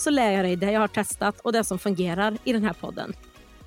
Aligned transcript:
så 0.00 0.10
lär 0.10 0.32
jag 0.32 0.44
dig 0.44 0.56
det 0.56 0.72
jag 0.72 0.80
har 0.80 0.88
testat 0.88 1.40
och 1.40 1.52
det 1.52 1.64
som 1.64 1.78
fungerar 1.78 2.38
i 2.44 2.52
den 2.52 2.64
här 2.64 2.72
podden. 2.72 3.12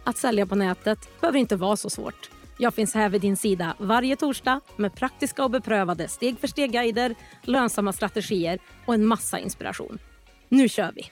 Att 0.03 0.17
sälja 0.17 0.45
på 0.45 0.55
nätet 0.55 1.21
behöver 1.21 1.39
inte 1.39 1.55
vara 1.55 1.75
så 1.75 1.89
svårt. 1.89 2.29
Jag 2.57 2.73
finns 2.73 2.93
här 2.93 3.09
vid 3.09 3.21
din 3.21 3.37
sida 3.37 3.75
varje 3.77 4.15
torsdag 4.15 4.61
med 4.75 4.95
praktiska 4.95 5.43
och 5.43 5.51
beprövade 5.51 6.07
steg 6.07 6.39
för 6.39 6.47
steg-guider, 6.47 7.15
lönsamma 7.41 7.93
strategier 7.93 8.59
och 8.85 8.93
en 8.93 9.05
massa 9.05 9.39
inspiration. 9.39 9.99
Nu 10.49 10.69
kör 10.69 10.91
vi! 10.95 11.11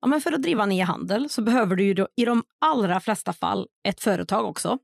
Ja, 0.00 0.08
men 0.08 0.20
för 0.20 0.32
att 0.32 0.42
driva 0.42 0.62
en 0.62 0.72
e-handel 0.72 1.28
så 1.28 1.42
behöver 1.42 1.76
du 1.76 1.84
ju 1.84 2.06
i 2.16 2.24
de 2.24 2.42
allra 2.58 3.00
flesta 3.00 3.32
fall 3.32 3.66
ett 3.88 4.00
företag 4.00 4.46
också. 4.46 4.78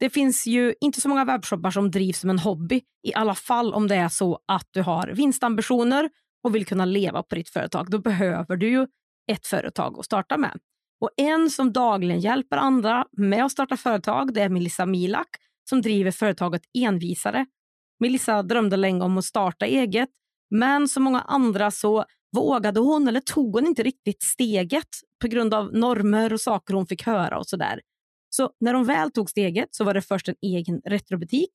Det 0.00 0.10
finns 0.10 0.46
ju 0.46 0.74
inte 0.80 1.00
så 1.00 1.08
många 1.08 1.24
webbshoppar 1.24 1.70
som 1.70 1.90
drivs 1.90 2.20
som 2.20 2.30
en 2.30 2.38
hobby, 2.38 2.80
i 3.02 3.14
alla 3.14 3.34
fall 3.34 3.74
om 3.74 3.88
det 3.88 3.94
är 3.94 4.08
så 4.08 4.38
att 4.48 4.68
du 4.70 4.82
har 4.82 5.08
vinstambitioner 5.08 6.10
och 6.44 6.54
vill 6.54 6.66
kunna 6.66 6.84
leva 6.84 7.22
på 7.22 7.34
ditt 7.34 7.48
företag. 7.48 7.90
Då 7.90 7.98
behöver 7.98 8.56
du 8.56 8.68
ju 8.68 8.86
ett 9.32 9.46
företag 9.46 9.98
att 9.98 10.04
starta 10.04 10.36
med. 10.36 10.58
Och 11.00 11.10
En 11.16 11.50
som 11.50 11.72
dagligen 11.72 12.20
hjälper 12.20 12.56
andra 12.56 13.06
med 13.12 13.44
att 13.44 13.52
starta 13.52 13.76
företag 13.76 14.34
det 14.34 14.42
är 14.42 14.48
Melissa 14.48 14.86
Milak 14.86 15.28
som 15.68 15.82
driver 15.82 16.10
företaget 16.10 16.62
Envisare. 16.78 17.46
Melissa 18.00 18.42
drömde 18.42 18.76
länge 18.76 19.04
om 19.04 19.18
att 19.18 19.24
starta 19.24 19.66
eget, 19.66 20.08
men 20.50 20.88
som 20.88 21.02
många 21.02 21.20
andra 21.20 21.70
så 21.70 22.04
vågade 22.36 22.80
hon 22.80 23.08
eller 23.08 23.20
tog 23.20 23.54
hon 23.54 23.66
inte 23.66 23.82
riktigt 23.82 24.22
steget 24.22 24.88
på 25.22 25.28
grund 25.28 25.54
av 25.54 25.72
normer 25.72 26.32
och 26.32 26.40
saker 26.40 26.74
hon 26.74 26.86
fick 26.86 27.06
höra 27.06 27.38
och 27.38 27.46
sådär. 27.46 27.80
Så 28.30 28.50
när 28.60 28.74
hon 28.74 28.84
väl 28.84 29.10
tog 29.10 29.30
steget 29.30 29.68
så 29.74 29.84
var 29.84 29.94
det 29.94 30.02
först 30.02 30.28
en 30.28 30.36
egen 30.42 30.80
retrobutik 30.84 31.50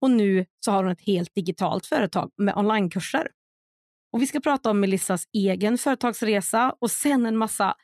och 0.00 0.10
nu 0.10 0.46
så 0.64 0.70
har 0.70 0.82
hon 0.84 0.92
ett 0.92 1.06
helt 1.06 1.34
digitalt 1.34 1.86
företag 1.86 2.30
med 2.36 2.56
onlinekurser. 2.56 3.28
Och 4.12 4.22
vi 4.22 4.26
ska 4.26 4.40
prata 4.40 4.70
om 4.70 4.80
Melissas 4.80 5.24
egen 5.32 5.78
företagsresa 5.78 6.74
och 6.80 6.90
sen 6.90 7.26
en 7.26 7.36
massa 7.36 7.74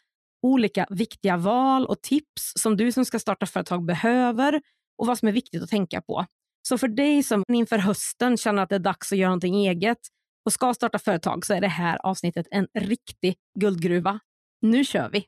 olika 0.42 0.86
viktiga 0.90 1.36
val 1.36 1.86
och 1.86 2.02
tips 2.02 2.52
som 2.56 2.76
du 2.76 2.92
som 2.92 3.04
ska 3.04 3.18
starta 3.18 3.46
företag 3.46 3.84
behöver 3.84 4.60
och 4.98 5.06
vad 5.06 5.18
som 5.18 5.28
är 5.28 5.32
viktigt 5.32 5.62
att 5.62 5.70
tänka 5.70 6.00
på. 6.00 6.26
Så 6.68 6.78
för 6.78 6.88
dig 6.88 7.22
som 7.22 7.44
inför 7.52 7.78
hösten 7.78 8.36
känner 8.36 8.62
att 8.62 8.68
det 8.68 8.74
är 8.74 8.78
dags 8.78 9.12
att 9.12 9.18
göra 9.18 9.28
någonting 9.28 9.66
eget 9.66 9.98
och 10.44 10.52
ska 10.52 10.74
starta 10.74 10.98
företag 10.98 11.46
så 11.46 11.54
är 11.54 11.60
det 11.60 11.68
här 11.68 12.06
avsnittet 12.06 12.46
en 12.50 12.66
riktig 12.74 13.36
guldgruva. 13.58 14.20
Nu 14.62 14.84
kör 14.84 15.10
vi! 15.10 15.26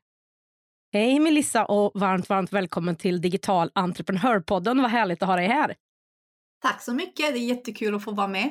Hej 0.95 1.21
Melissa 1.21 1.65
och 1.65 2.01
varmt, 2.01 2.29
varmt 2.29 2.53
välkommen 2.53 2.97
till 2.97 3.21
Digital 3.21 3.71
entreprenörpodden. 3.75 4.83
Vad 4.83 4.91
härligt 4.91 5.23
att 5.23 5.29
ha 5.29 5.37
dig 5.37 5.47
här. 5.47 5.75
Tack 6.63 6.83
så 6.83 6.95
mycket. 6.95 7.33
Det 7.33 7.39
är 7.39 7.49
jättekul 7.49 7.95
att 7.95 8.05
få 8.05 8.11
vara 8.11 8.29
med. 8.29 8.51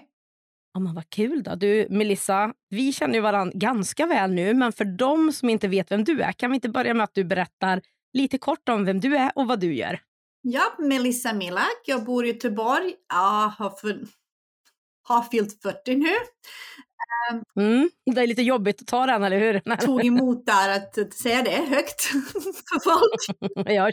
Ja, 0.73 0.79
men 0.79 0.95
vad 0.95 1.09
kul 1.09 1.43
då. 1.43 1.55
Du 1.55 1.87
Melissa, 1.89 2.53
vi 2.69 2.93
känner 2.93 3.13
ju 3.13 3.21
varandra 3.21 3.53
ganska 3.55 4.05
väl 4.05 4.31
nu, 4.31 4.53
men 4.53 4.71
för 4.71 4.85
de 4.85 5.31
som 5.31 5.49
inte 5.49 5.67
vet 5.67 5.91
vem 5.91 6.03
du 6.03 6.21
är, 6.21 6.31
kan 6.31 6.51
vi 6.51 6.55
inte 6.55 6.69
börja 6.69 6.93
med 6.93 7.03
att 7.03 7.13
du 7.13 7.23
berättar 7.23 7.81
lite 8.13 8.37
kort 8.37 8.69
om 8.69 8.85
vem 8.85 8.99
du 8.99 9.17
är 9.17 9.31
och 9.35 9.47
vad 9.47 9.59
du 9.59 9.75
gör? 9.75 9.99
Ja, 10.41 10.75
Melissa 10.79 11.33
Milak. 11.33 11.81
Jag 11.85 12.03
bor 12.05 12.25
i 12.25 12.27
Göteborg. 12.27 12.93
Jag 13.09 13.47
har, 13.47 13.69
för, 13.69 13.99
har 15.03 15.21
fyllt 15.21 15.61
40 15.61 15.95
nu. 15.95 16.15
Mm, 17.55 17.89
det 18.15 18.21
är 18.21 18.27
lite 18.27 18.41
jobbigt 18.41 18.81
att 18.81 18.87
ta 18.87 19.05
den, 19.05 19.23
eller 19.23 19.39
hur? 19.39 19.75
Tog 19.77 20.05
emot 20.05 20.45
där 20.45 20.69
att 20.69 21.13
säga 21.13 21.43
det 21.43 21.75
högt 21.75 22.01
för 22.69 22.79
folk. 22.83 23.37
jag 23.69 23.91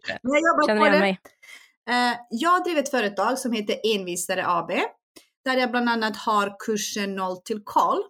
Känner 0.66 0.86
igen 0.86 1.00
mig. 1.00 1.20
Ehm, 1.90 2.14
jag 2.30 2.64
driver 2.64 2.82
ett 2.82 2.90
företag 2.90 3.38
som 3.38 3.52
heter 3.52 3.76
Envisare 3.94 4.46
AB 4.46 4.70
där 5.44 5.56
jag 5.56 5.70
bland 5.70 5.88
annat 5.88 6.16
har 6.16 6.56
kursen 6.66 7.16
Noll 7.16 7.36
till 7.36 7.60
koll. 7.64 8.02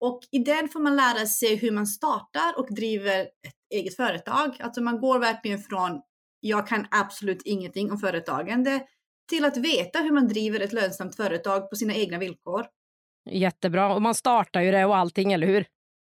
Och 0.00 0.20
i 0.30 0.38
den 0.38 0.68
får 0.68 0.80
man 0.80 0.96
lära 0.96 1.26
sig 1.26 1.56
hur 1.56 1.70
man 1.70 1.86
startar 1.86 2.58
och 2.58 2.74
driver 2.74 3.20
ett 3.20 3.54
eget 3.74 3.96
företag. 3.96 4.56
Alltså 4.60 4.80
man 4.80 5.00
går 5.00 5.18
verkligen 5.18 5.58
från 5.58 6.02
jag 6.40 6.66
kan 6.66 6.86
absolut 6.90 7.42
ingenting 7.44 7.92
om 7.92 7.98
företagande 7.98 8.80
till 9.28 9.44
att 9.44 9.56
veta 9.56 9.98
hur 9.98 10.12
man 10.12 10.28
driver 10.28 10.60
ett 10.60 10.72
lönsamt 10.72 11.16
företag 11.16 11.70
på 11.70 11.76
sina 11.76 11.94
egna 11.94 12.18
villkor. 12.18 12.66
Jättebra. 13.30 13.94
Och 13.94 14.02
man 14.02 14.14
startar 14.14 14.60
ju 14.60 14.70
det 14.70 14.84
och 14.84 14.96
allting, 14.96 15.32
eller 15.32 15.46
hur? 15.46 15.66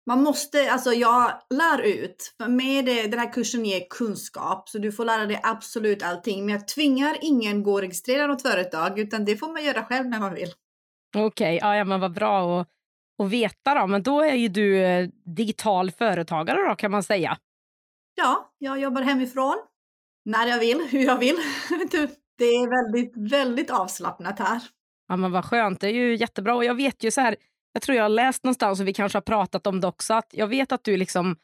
Man 0.07 0.23
måste, 0.23 0.73
alltså 0.73 0.93
jag 0.93 1.33
lär 1.51 1.81
ut. 1.83 2.35
För 2.37 2.49
med 2.49 2.85
det, 2.85 3.07
den 3.07 3.21
här 3.21 3.33
kursen 3.33 3.65
ger 3.65 3.89
kunskap, 3.91 4.69
så 4.69 4.79
du 4.79 4.93
får 4.93 5.05
lära 5.05 5.27
dig 5.27 5.41
absolut 5.43 6.03
allting. 6.03 6.47
Men 6.47 6.55
jag 6.55 6.69
tvingar 6.69 7.17
ingen 7.21 7.63
gå 7.63 7.73
och 7.73 7.81
registrera 7.81 8.27
något 8.27 8.43
företag, 8.43 8.99
utan 8.99 9.25
det 9.25 9.37
får 9.37 9.53
man 9.53 9.65
göra 9.65 9.85
själv 9.85 10.07
när 10.07 10.21
man 10.21 10.35
vill. 10.35 10.49
Okej, 11.17 11.57
okay, 11.57 11.77
ja, 11.79 11.85
men 11.85 12.01
vad 12.01 12.13
bra 12.13 12.61
att, 12.61 12.69
att 13.23 13.31
veta 13.31 13.75
då. 13.75 13.87
Men 13.87 14.03
då 14.03 14.21
är 14.21 14.35
ju 14.35 14.49
du 14.49 14.79
eh, 14.79 15.09
digital 15.37 15.91
företagare 15.91 16.69
då, 16.69 16.75
kan 16.75 16.91
man 16.91 17.03
säga. 17.03 17.39
Ja, 18.15 18.51
jag 18.59 18.81
jobbar 18.81 19.03
hemifrån. 19.03 19.57
När 20.25 20.47
jag 20.47 20.59
vill, 20.59 20.89
hur 20.91 21.05
jag 21.05 21.19
vill. 21.19 21.37
det 22.39 22.45
är 22.45 22.85
väldigt, 22.85 23.33
väldigt 23.33 23.71
avslappnat 23.71 24.39
här. 24.39 24.63
Ja, 25.09 25.17
men 25.17 25.33
vad 25.33 25.45
skönt. 25.45 25.81
Det 25.81 25.89
är 25.89 25.93
ju 25.93 26.17
jättebra. 26.17 26.55
Och 26.55 26.65
jag 26.65 26.75
vet 26.75 27.05
ju 27.05 27.11
så 27.11 27.21
här, 27.21 27.37
jag 27.73 27.83
tror 27.83 27.97
jag 27.97 28.05
har 28.05 28.09
läst 28.09 28.45
någonstans 28.45 28.81
och 28.81 28.89
vi 28.89 28.95
kanske 28.95 29.17
har 29.17 29.23
pratat 29.23 29.67
om 29.67 29.81
det 29.81 29.87
också, 29.87 30.15
att 30.15 30.29
jag 30.31 30.47
vet 30.47 30.73
att 30.73 30.85
du 30.85 30.97
liksom 30.97 31.37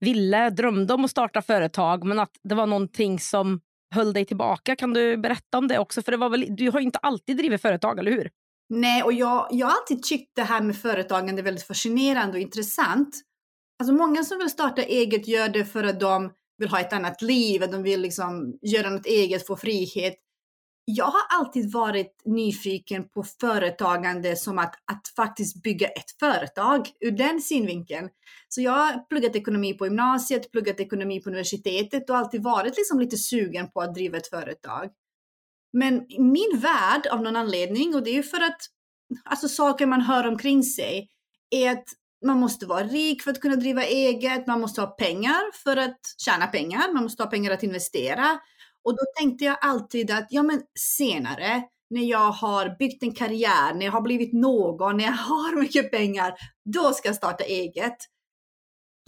ville, 0.00 0.50
drömde 0.50 0.94
om 0.94 1.04
att 1.04 1.10
starta 1.10 1.42
företag, 1.42 2.04
men 2.04 2.18
att 2.18 2.32
det 2.42 2.54
var 2.54 2.66
någonting 2.66 3.18
som 3.18 3.60
höll 3.94 4.12
dig 4.12 4.24
tillbaka. 4.24 4.76
Kan 4.76 4.92
du 4.92 5.16
berätta 5.16 5.58
om 5.58 5.68
det 5.68 5.78
också? 5.78 6.02
För 6.02 6.12
det 6.12 6.18
var 6.18 6.28
väl, 6.28 6.46
du 6.56 6.70
har 6.70 6.80
ju 6.80 6.86
inte 6.86 6.98
alltid 6.98 7.36
drivit 7.36 7.62
företag, 7.62 7.98
eller 7.98 8.10
hur? 8.10 8.30
Nej, 8.68 9.02
och 9.02 9.12
jag, 9.12 9.48
jag 9.50 9.66
har 9.66 9.74
alltid 9.74 10.02
tyckt 10.02 10.36
det 10.36 10.42
här 10.42 10.60
med 10.60 10.76
företagande 10.76 11.42
är 11.42 11.44
väldigt 11.44 11.66
fascinerande 11.66 12.32
och 12.32 12.42
intressant. 12.42 13.08
Alltså 13.78 13.94
många 13.94 14.24
som 14.24 14.38
vill 14.38 14.50
starta 14.50 14.82
eget 14.82 15.28
gör 15.28 15.48
det 15.48 15.64
för 15.64 15.84
att 15.84 16.00
de 16.00 16.32
vill 16.58 16.68
ha 16.68 16.80
ett 16.80 16.92
annat 16.92 17.22
liv, 17.22 17.62
att 17.62 17.72
de 17.72 17.82
vill 17.82 18.00
liksom 18.00 18.58
göra 18.62 18.90
något 18.90 19.06
eget, 19.06 19.46
få 19.46 19.56
frihet 19.56 20.14
jag 20.88 21.04
har 21.04 21.38
alltid 21.38 21.72
varit 21.72 22.22
nyfiken 22.24 23.08
på 23.08 23.24
företagande 23.40 24.36
som 24.36 24.58
att, 24.58 24.74
att 24.92 25.08
faktiskt 25.16 25.62
bygga 25.62 25.88
ett 25.88 26.10
företag 26.20 26.88
ur 27.00 27.10
den 27.10 27.40
synvinkeln. 27.40 28.08
Så 28.48 28.60
jag 28.60 28.72
har 28.72 29.08
pluggat 29.08 29.36
ekonomi 29.36 29.74
på 29.74 29.86
gymnasiet, 29.86 30.52
pluggat 30.52 30.80
ekonomi 30.80 31.20
på 31.20 31.30
universitetet 31.30 32.10
och 32.10 32.16
alltid 32.16 32.42
varit 32.42 32.76
liksom 32.76 33.00
lite 33.00 33.16
sugen 33.16 33.70
på 33.70 33.80
att 33.80 33.94
driva 33.94 34.16
ett 34.16 34.30
företag. 34.30 34.90
Men 35.72 36.06
min 36.18 36.60
värld 36.60 37.06
av 37.06 37.22
någon 37.22 37.36
anledning, 37.36 37.94
och 37.94 38.02
det 38.02 38.10
är 38.10 38.14
ju 38.14 38.22
för 38.22 38.40
att 38.40 38.60
alltså 39.24 39.48
saker 39.48 39.86
man 39.86 40.00
hör 40.00 40.26
omkring 40.26 40.62
sig, 40.62 41.08
är 41.50 41.70
att 41.70 41.84
man 42.24 42.38
måste 42.38 42.66
vara 42.66 42.84
rik 42.84 43.22
för 43.22 43.30
att 43.30 43.40
kunna 43.40 43.56
driva 43.56 43.84
eget, 43.84 44.46
man 44.46 44.60
måste 44.60 44.80
ha 44.80 44.88
pengar 44.88 45.52
för 45.64 45.76
att 45.76 46.00
tjäna 46.18 46.46
pengar, 46.46 46.92
man 46.92 47.02
måste 47.02 47.22
ha 47.22 47.30
pengar 47.30 47.50
att 47.50 47.62
investera. 47.62 48.38
Och 48.86 48.92
då 48.92 49.02
tänkte 49.18 49.44
jag 49.44 49.58
alltid 49.60 50.10
att 50.10 50.26
ja, 50.30 50.42
men 50.42 50.62
senare 50.78 51.62
när 51.90 52.02
jag 52.02 52.30
har 52.30 52.76
byggt 52.78 53.02
en 53.02 53.14
karriär, 53.14 53.74
när 53.74 53.86
jag 53.86 53.92
har 53.92 54.00
blivit 54.00 54.32
någon, 54.32 54.96
när 54.96 55.04
jag 55.04 55.12
har 55.12 55.60
mycket 55.60 55.90
pengar, 55.90 56.34
då 56.64 56.92
ska 56.92 57.08
jag 57.08 57.16
starta 57.16 57.44
eget. 57.44 57.96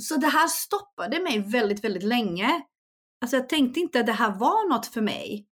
Så 0.02 0.16
det 0.16 0.26
här 0.26 0.48
stoppade 0.48 1.20
mig 1.20 1.38
väldigt, 1.38 1.84
väldigt 1.84 2.02
länge. 2.02 2.62
Alltså 3.20 3.36
jag 3.36 3.48
tänkte 3.48 3.80
inte 3.80 4.00
att 4.00 4.06
det 4.06 4.12
här 4.12 4.38
var 4.38 4.68
något 4.68 4.86
för 4.86 5.00
mig. 5.00 5.46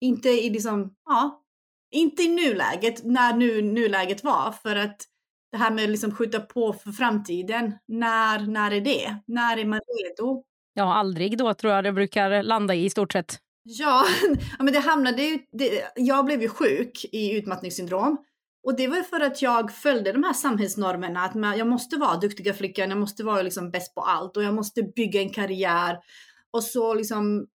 Inte 0.00 0.28
i 0.28 0.50
liksom, 0.50 0.94
ja, 1.04 1.42
inte 1.90 2.22
i 2.22 2.28
nuläget, 2.28 3.04
när 3.04 3.36
nu 3.36 3.62
nuläget 3.62 4.24
var, 4.24 4.52
för 4.52 4.76
att 4.76 5.02
det 5.52 5.58
här 5.58 5.70
med 5.70 5.84
att 5.84 5.90
liksom 5.90 6.14
skjuta 6.14 6.40
på 6.40 6.72
för 6.72 6.92
framtiden, 6.92 7.78
när, 7.88 8.46
när 8.46 8.70
är 8.70 8.80
det? 8.80 9.16
När 9.26 9.56
är 9.56 9.64
man 9.64 9.80
redo? 9.80 10.44
Ja, 10.74 10.94
aldrig 10.94 11.38
då 11.38 11.54
tror 11.54 11.72
jag 11.72 11.84
det 11.84 11.92
brukar 11.92 12.42
landa 12.42 12.74
i 12.74 12.84
i 12.84 12.90
stort 12.90 13.12
sett. 13.12 13.38
Ja, 13.62 14.04
men 14.58 14.72
det 14.72 14.78
hamnade 14.78 15.22
ju, 15.22 15.38
det, 15.52 15.92
jag 15.96 16.24
blev 16.24 16.42
ju 16.42 16.48
sjuk 16.48 17.04
i 17.12 17.36
utmattningssyndrom. 17.36 18.24
Och 18.62 18.76
det 18.76 18.88
var 18.88 19.02
för 19.02 19.20
att 19.20 19.42
jag 19.42 19.72
följde 19.72 20.12
de 20.12 20.24
här 20.24 20.32
samhällsnormerna, 20.32 21.20
att 21.20 21.34
man, 21.34 21.58
jag 21.58 21.66
måste 21.66 21.96
vara 21.96 22.16
duktiga 22.16 22.54
flickan, 22.54 22.90
jag 22.90 22.98
måste 22.98 23.24
vara 23.24 23.42
liksom 23.42 23.70
bäst 23.70 23.94
på 23.94 24.00
allt 24.00 24.36
och 24.36 24.42
jag 24.42 24.54
måste 24.54 24.82
bygga 24.82 25.20
en 25.20 25.30
karriär. 25.30 25.98
Och 26.50 26.64
så 26.64 26.94
liksom 26.94 27.46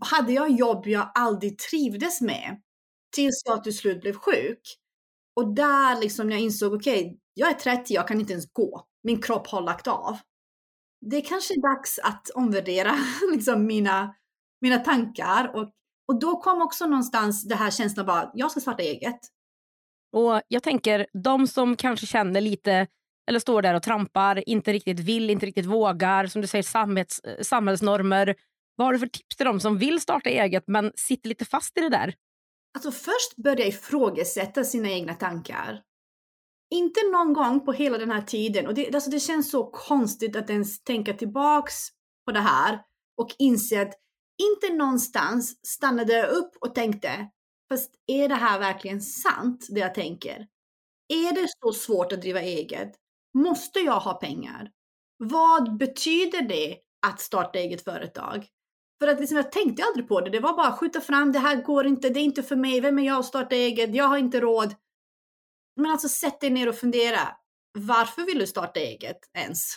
hade 0.00 0.32
jag 0.32 0.50
jobb 0.50 0.86
jag 0.86 1.12
aldrig 1.14 1.58
trivdes 1.58 2.20
med. 2.20 2.60
Tills 3.14 3.42
jag 3.44 3.64
till 3.64 3.76
slut 3.76 4.00
blev 4.00 4.14
sjuk. 4.14 4.78
Och 5.36 5.54
där 5.54 6.00
liksom 6.00 6.30
jag 6.30 6.40
insåg, 6.40 6.74
okej, 6.74 7.00
okay, 7.00 7.16
jag 7.34 7.50
är 7.50 7.54
30, 7.54 7.94
jag 7.94 8.08
kan 8.08 8.20
inte 8.20 8.32
ens 8.32 8.52
gå. 8.52 8.86
Min 9.02 9.22
kropp 9.22 9.46
har 9.46 9.60
lagt 9.60 9.86
av. 9.86 10.18
Det 11.10 11.16
är 11.16 11.24
kanske 11.24 11.54
är 11.54 11.62
dags 11.62 11.98
att 11.98 12.30
omvärdera 12.34 12.98
liksom, 13.32 13.66
mina, 13.66 14.14
mina 14.60 14.78
tankar. 14.78 15.56
Och, 15.56 15.70
och 16.08 16.20
då 16.20 16.36
kom 16.36 16.62
också 16.62 16.86
någonstans 16.86 17.44
det 17.48 17.54
här 17.54 17.70
känslan 17.70 18.06
bara, 18.06 18.30
jag 18.34 18.50
ska 18.50 18.60
starta 18.60 18.82
eget. 18.82 19.20
Och 20.12 20.40
jag 20.48 20.62
tänker, 20.62 21.06
de 21.12 21.46
som 21.46 21.76
kanske 21.76 22.06
känner 22.06 22.40
lite, 22.40 22.86
eller 23.28 23.38
står 23.38 23.62
där 23.62 23.74
och 23.74 23.82
trampar, 23.82 24.48
inte 24.48 24.72
riktigt 24.72 25.00
vill, 25.00 25.30
inte 25.30 25.46
riktigt 25.46 25.66
vågar, 25.66 26.26
som 26.26 26.42
du 26.42 26.48
säger, 26.48 26.62
samhälls, 26.62 27.20
samhällsnormer. 27.40 28.34
Vad 28.76 28.86
har 28.86 28.92
du 28.92 28.98
för 28.98 29.06
tips 29.06 29.36
till 29.36 29.46
dem 29.46 29.60
som 29.60 29.78
vill 29.78 30.00
starta 30.00 30.30
eget 30.30 30.64
men 30.66 30.92
sitter 30.94 31.28
lite 31.28 31.44
fast 31.44 31.78
i 31.78 31.80
det 31.80 31.88
där? 31.88 32.14
Alltså 32.74 32.92
först 32.92 33.36
börja 33.36 33.66
ifrågasätta 33.66 34.64
sina 34.64 34.88
egna 34.88 35.14
tankar. 35.14 35.82
Inte 36.72 37.00
någon 37.12 37.32
gång 37.32 37.64
på 37.64 37.72
hela 37.72 37.98
den 37.98 38.10
här 38.10 38.22
tiden, 38.22 38.66
och 38.66 38.74
det, 38.74 38.94
alltså 38.94 39.10
det 39.10 39.20
känns 39.20 39.50
så 39.50 39.64
konstigt 39.64 40.36
att 40.36 40.50
ens 40.50 40.84
tänka 40.84 41.14
tillbaks 41.14 41.74
på 42.26 42.32
det 42.32 42.40
här 42.40 42.80
och 43.16 43.34
inse 43.38 43.82
att 43.82 43.94
inte 44.42 44.76
någonstans 44.76 45.66
stannade 45.66 46.12
jag 46.12 46.30
upp 46.30 46.56
och 46.60 46.74
tänkte, 46.74 47.28
fast 47.68 47.90
är 48.06 48.28
det 48.28 48.34
här 48.34 48.58
verkligen 48.58 49.00
sant, 49.00 49.66
det 49.70 49.80
jag 49.80 49.94
tänker? 49.94 50.46
Är 51.08 51.34
det 51.34 51.48
så 51.60 51.72
svårt 51.72 52.12
att 52.12 52.20
driva 52.20 52.40
eget? 52.40 52.92
Måste 53.34 53.78
jag 53.78 54.00
ha 54.00 54.14
pengar? 54.14 54.70
Vad 55.16 55.76
betyder 55.76 56.42
det 56.42 56.76
att 57.06 57.20
starta 57.20 57.58
eget 57.58 57.84
företag? 57.84 58.46
För 59.00 59.08
att 59.08 59.20
liksom, 59.20 59.36
jag 59.36 59.52
tänkte 59.52 59.84
aldrig 59.84 60.08
på 60.08 60.20
det. 60.20 60.30
Det 60.30 60.40
var 60.40 60.56
bara 60.56 60.66
att 60.66 60.78
skjuta 60.78 61.00
fram, 61.00 61.32
det 61.32 61.38
här 61.38 61.62
går 61.62 61.86
inte, 61.86 62.08
det 62.08 62.20
är 62.20 62.24
inte 62.24 62.42
för 62.42 62.56
mig, 62.56 62.80
vem 62.80 62.98
är 62.98 63.02
jag 63.02 63.18
att 63.18 63.26
starta 63.26 63.54
eget, 63.54 63.94
jag 63.94 64.04
har 64.04 64.18
inte 64.18 64.40
råd. 64.40 64.74
Men 65.76 65.90
alltså 65.90 66.08
sätt 66.08 66.40
dig 66.40 66.50
ner 66.50 66.68
och 66.68 66.74
fundera. 66.74 67.36
Varför 67.78 68.22
vill 68.22 68.38
du 68.38 68.46
starta 68.46 68.80
eget 68.80 69.18
ens? 69.38 69.76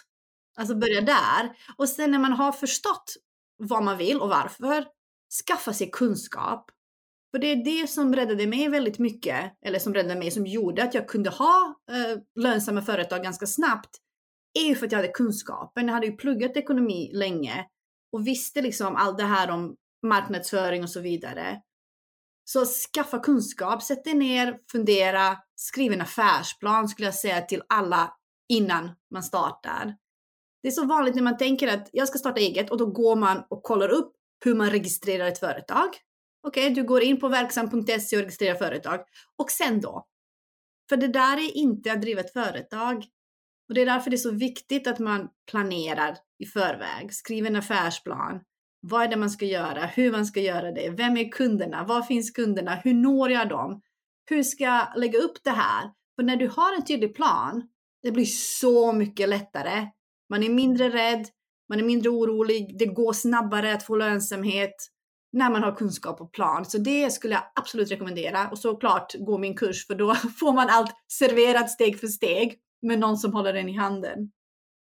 Alltså 0.58 0.76
börja 0.76 1.02
där. 1.02 1.58
Och 1.78 1.90
sen 1.90 2.12
när 2.12 2.20
man 2.20 2.34
har 2.34 2.52
förstått 2.52 3.14
vad 3.58 3.84
man 3.84 3.98
vill 3.98 4.22
och 4.22 4.30
varför, 4.30 4.86
skaffa 5.48 5.74
sig 5.74 5.90
kunskap. 5.92 6.72
För 7.32 7.40
det 7.40 7.48
är 7.48 7.82
det 7.82 7.88
som 7.88 8.16
räddade 8.16 8.48
mig 8.48 8.70
väldigt 8.70 9.00
mycket, 9.00 9.54
eller 9.66 9.80
som 9.80 9.94
räddade 9.94 10.20
mig, 10.20 10.32
som 10.32 10.46
gjorde 10.46 10.84
att 10.84 10.94
jag 10.94 11.08
kunde 11.08 11.30
ha 11.30 11.76
eh, 11.92 12.20
lönsamma 12.36 12.82
företag 12.82 13.24
ganska 13.24 13.48
snabbt, 13.48 13.90
är 14.60 14.68
ju 14.68 14.76
för 14.76 14.86
att 14.86 14.92
jag 14.92 15.00
hade 15.00 15.12
kunskapen. 15.12 15.88
Jag 15.88 15.94
hade 15.94 16.08
ju 16.08 16.18
pluggat 16.18 16.58
ekonomi 16.58 17.12
länge 17.14 17.66
och 18.12 18.28
visste 18.28 18.62
liksom 18.62 18.96
allt 18.96 19.18
det 19.18 19.24
här 19.24 19.50
om 19.50 19.76
marknadsföring 20.08 20.84
och 20.84 20.90
så 20.90 21.00
vidare. 21.00 21.62
Så 22.48 22.66
skaffa 22.66 23.20
kunskap, 23.20 23.84
sätt 23.84 24.04
dig 24.04 24.14
ner, 24.14 24.58
fundera, 24.72 25.38
skriv 25.56 25.94
en 25.94 26.02
affärsplan 26.02 26.88
skulle 26.88 27.08
jag 27.08 27.16
säga 27.16 27.42
till 27.42 27.62
alla 27.70 28.14
innan 28.50 28.92
man 29.12 29.24
startar. 29.24 29.96
Det 30.62 30.68
är 30.68 30.72
så 30.72 30.86
vanligt 30.86 31.16
när 31.16 31.24
man 31.24 31.38
tänker 31.38 31.68
att 31.68 31.90
jag 31.92 32.08
ska 32.08 32.18
starta 32.18 32.40
eget 32.40 32.72
och 32.72 32.78
då 32.78 32.86
går 32.86 33.16
man 33.16 33.44
och 33.50 33.64
kollar 33.64 33.90
upp 33.90 34.14
hur 34.46 34.56
man 34.56 34.70
registrerar 34.70 35.28
ett 35.28 35.40
företag. 35.40 35.90
Okej, 36.48 36.64
okay, 36.64 36.76
du 36.76 36.84
går 36.88 37.04
in 37.04 37.20
på 37.20 37.28
verksam.se 37.28 38.18
och 38.18 38.24
registrerar 38.24 38.56
företag. 38.56 39.00
Och 39.38 39.52
sen 39.52 39.82
då? 39.82 40.06
För 40.90 40.98
det 40.98 41.08
där 41.08 41.38
är 41.38 41.58
inte 41.58 41.92
att 41.92 42.02
driva 42.02 42.22
ett 42.22 42.34
företag. 42.34 43.06
Och 43.70 43.76
det 43.76 43.82
är 43.82 43.86
därför 43.86 44.10
det 44.10 44.16
är 44.16 44.18
så 44.18 44.32
viktigt 44.32 44.88
att 44.88 45.00
man 45.00 45.30
planerar 45.52 46.18
i 46.40 46.46
förväg, 46.46 47.14
skriver 47.14 47.50
en 47.50 47.56
affärsplan. 47.56 48.42
Vad 48.88 49.04
är 49.04 49.08
det 49.08 49.18
man 49.18 49.30
ska 49.30 49.46
göra? 49.46 49.86
Hur 49.86 50.12
man 50.12 50.26
ska 50.26 50.40
göra 50.40 50.72
det? 50.72 50.90
Vem 50.90 51.18
är 51.18 51.32
kunderna? 51.32 51.84
Var 51.84 52.02
finns 52.02 52.32
kunderna? 52.32 52.76
Hur 52.76 52.94
når 52.94 53.32
jag 53.32 53.50
dem? 53.50 53.82
Hur 54.30 54.44
ska 54.44 54.64
jag 54.64 54.88
lägga 54.96 55.20
upp 55.20 55.44
det 55.44 55.50
här? 55.50 55.92
För 56.16 56.24
när 56.24 56.36
du 56.36 56.48
har 56.48 56.76
en 56.76 56.86
tydlig 56.86 57.16
plan, 57.16 57.68
det 58.04 58.12
blir 58.12 58.26
så 58.26 58.94
mycket 58.94 59.30
lättare. 59.30 59.88
Man 60.30 60.44
är 60.44 60.50
mindre 60.50 60.90
rädd, 60.90 61.28
man 61.70 61.80
är 61.80 61.84
mindre 61.84 62.10
orolig, 62.10 62.76
det 62.80 62.86
går 62.86 63.14
snabbare 63.14 63.74
att 63.74 63.84
få 63.84 63.96
lönsamhet 63.96 64.76
när 65.34 65.50
man 65.50 65.64
har 65.64 65.76
kunskap 65.76 66.22
och 66.22 66.34
plan. 66.34 66.66
Så 66.66 66.78
det 66.78 67.14
skulle 67.14 67.34
jag 67.34 67.44
absolut 67.56 67.92
rekommendera. 67.92 68.50
Och 68.50 68.60
såklart 68.60 69.16
gå 69.20 69.38
min 69.38 69.56
kurs 69.56 69.88
för 69.88 69.96
då 69.96 70.16
får 70.40 70.54
man 70.54 70.70
allt 70.70 70.92
serverat 71.12 71.70
steg 71.70 72.00
för 72.00 72.08
steg 72.08 72.60
med 72.82 73.00
någon 73.00 73.18
som 73.18 73.34
håller 73.34 73.54
den 73.54 73.70
i 73.70 73.78
handen. 73.78 74.32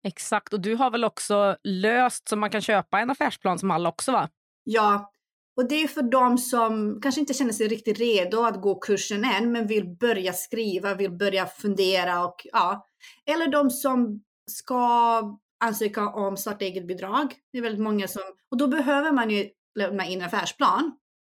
Exakt, 0.05 0.53
och 0.53 0.61
du 0.61 0.75
har 0.75 0.91
väl 0.91 1.05
också 1.05 1.57
löst 1.65 2.29
så 2.29 2.37
man 2.37 2.51
kan 2.51 2.61
köpa 2.61 3.01
en 3.01 3.11
affärsplan 3.11 3.59
som 3.59 3.71
alla 3.71 3.89
också 3.89 4.13
va? 4.13 4.29
Ja, 4.65 5.13
och 5.57 5.69
det 5.69 5.83
är 5.83 5.89
för 5.89 6.03
de 6.03 6.39
som 6.39 7.01
kanske 7.03 7.21
inte 7.21 7.35
känner 7.35 7.53
sig 7.53 7.69
riktigt 7.69 7.99
redo 7.99 8.41
att 8.41 8.61
gå 8.61 8.79
kursen 8.79 9.25
än, 9.25 9.53
men 9.53 9.67
vill 9.67 9.97
börja 10.01 10.33
skriva, 10.33 10.95
vill 10.95 11.11
börja 11.11 11.47
fundera 11.47 12.25
och 12.25 12.47
ja. 12.53 12.87
Eller 13.27 13.49
de 13.49 13.71
som 13.71 14.23
ska 14.51 15.23
ansöka 15.65 16.09
om 16.09 16.37
starta 16.37 16.65
eget-bidrag. 16.65 17.35
Det 17.53 17.59
är 17.59 17.63
väldigt 17.63 17.83
många 17.83 18.09
som, 18.09 18.23
och 18.51 18.57
då 18.57 18.69
behöver 18.69 19.13
man 19.13 19.31
ju 19.31 19.49
lämna 19.79 20.07
in 20.07 20.21
en 20.21 20.27
affärsplan. 20.27 20.93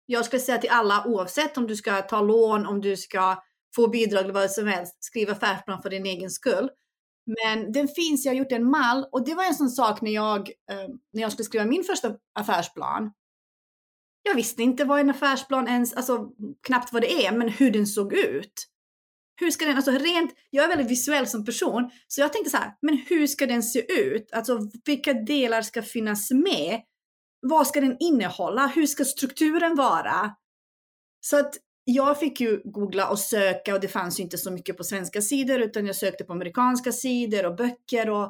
Jag 0.05 0.25
skulle 0.25 0.39
säga 0.39 0.57
till 0.57 0.69
alla 0.69 1.05
oavsett 1.05 1.57
om 1.57 1.67
du 1.67 1.75
ska 1.75 2.01
ta 2.01 2.21
lån, 2.21 2.65
om 2.65 2.81
du 2.81 2.97
ska 2.97 3.43
få 3.75 3.87
bidrag 3.87 4.23
eller 4.23 4.33
vad 4.33 4.51
som 4.51 4.67
helst, 4.67 5.03
skriva 5.03 5.31
affärsplan 5.31 5.81
för 5.81 5.89
din 5.89 6.05
egen 6.05 6.29
skull. 6.29 6.69
Men 7.25 7.71
den 7.71 7.87
finns, 7.87 8.25
jag 8.25 8.31
har 8.31 8.37
gjort 8.37 8.51
en 8.51 8.69
mall 8.69 9.05
och 9.11 9.25
det 9.25 9.35
var 9.35 9.43
en 9.43 9.55
sån 9.55 9.69
sak 9.69 10.01
när 10.01 10.11
jag, 10.11 10.49
eh, 10.49 10.87
när 11.13 11.21
jag 11.21 11.31
skulle 11.31 11.45
skriva 11.45 11.65
min 11.65 11.83
första 11.83 12.15
affärsplan. 12.39 13.11
Jag 14.23 14.35
visste 14.35 14.63
inte 14.63 14.85
vad 14.85 14.99
en 14.99 15.09
affärsplan 15.09 15.67
ens, 15.67 15.93
alltså 15.93 16.29
knappt 16.67 16.93
vad 16.93 17.01
det 17.01 17.25
är, 17.25 17.31
men 17.31 17.49
hur 17.49 17.71
den 17.71 17.87
såg 17.87 18.13
ut. 18.13 18.67
Hur 19.39 19.51
ska 19.51 19.65
den, 19.65 19.75
alltså 19.75 19.91
rent, 19.91 20.31
jag 20.49 20.65
är 20.65 20.69
väldigt 20.69 20.91
visuell 20.91 21.27
som 21.27 21.45
person, 21.45 21.91
så 22.07 22.21
jag 22.21 22.33
tänkte 22.33 22.49
så 22.49 22.57
här, 22.57 22.73
men 22.81 22.97
hur 22.97 23.27
ska 23.27 23.45
den 23.45 23.63
se 23.63 23.93
ut? 24.01 24.33
Alltså 24.33 24.59
vilka 24.85 25.13
delar 25.13 25.61
ska 25.61 25.81
finnas 25.81 26.31
med? 26.31 26.81
Vad 27.41 27.67
ska 27.67 27.81
den 27.81 27.97
innehålla? 27.99 28.67
Hur 28.67 28.87
ska 28.87 29.05
strukturen 29.05 29.75
vara? 29.75 30.35
Så 31.21 31.39
att 31.39 31.55
jag 31.85 32.19
fick 32.19 32.41
ju 32.41 32.61
googla 32.63 33.09
och 33.09 33.19
söka 33.19 33.73
och 33.73 33.81
det 33.81 33.87
fanns 33.87 34.19
ju 34.19 34.23
inte 34.23 34.37
så 34.37 34.51
mycket 34.51 34.77
på 34.77 34.83
svenska 34.83 35.21
sidor 35.21 35.59
utan 35.59 35.85
jag 35.85 35.95
sökte 35.95 36.23
på 36.23 36.33
amerikanska 36.33 36.91
sidor 36.91 37.45
och 37.45 37.55
böcker 37.55 38.09
och 38.09 38.25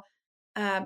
eh, 0.60 0.84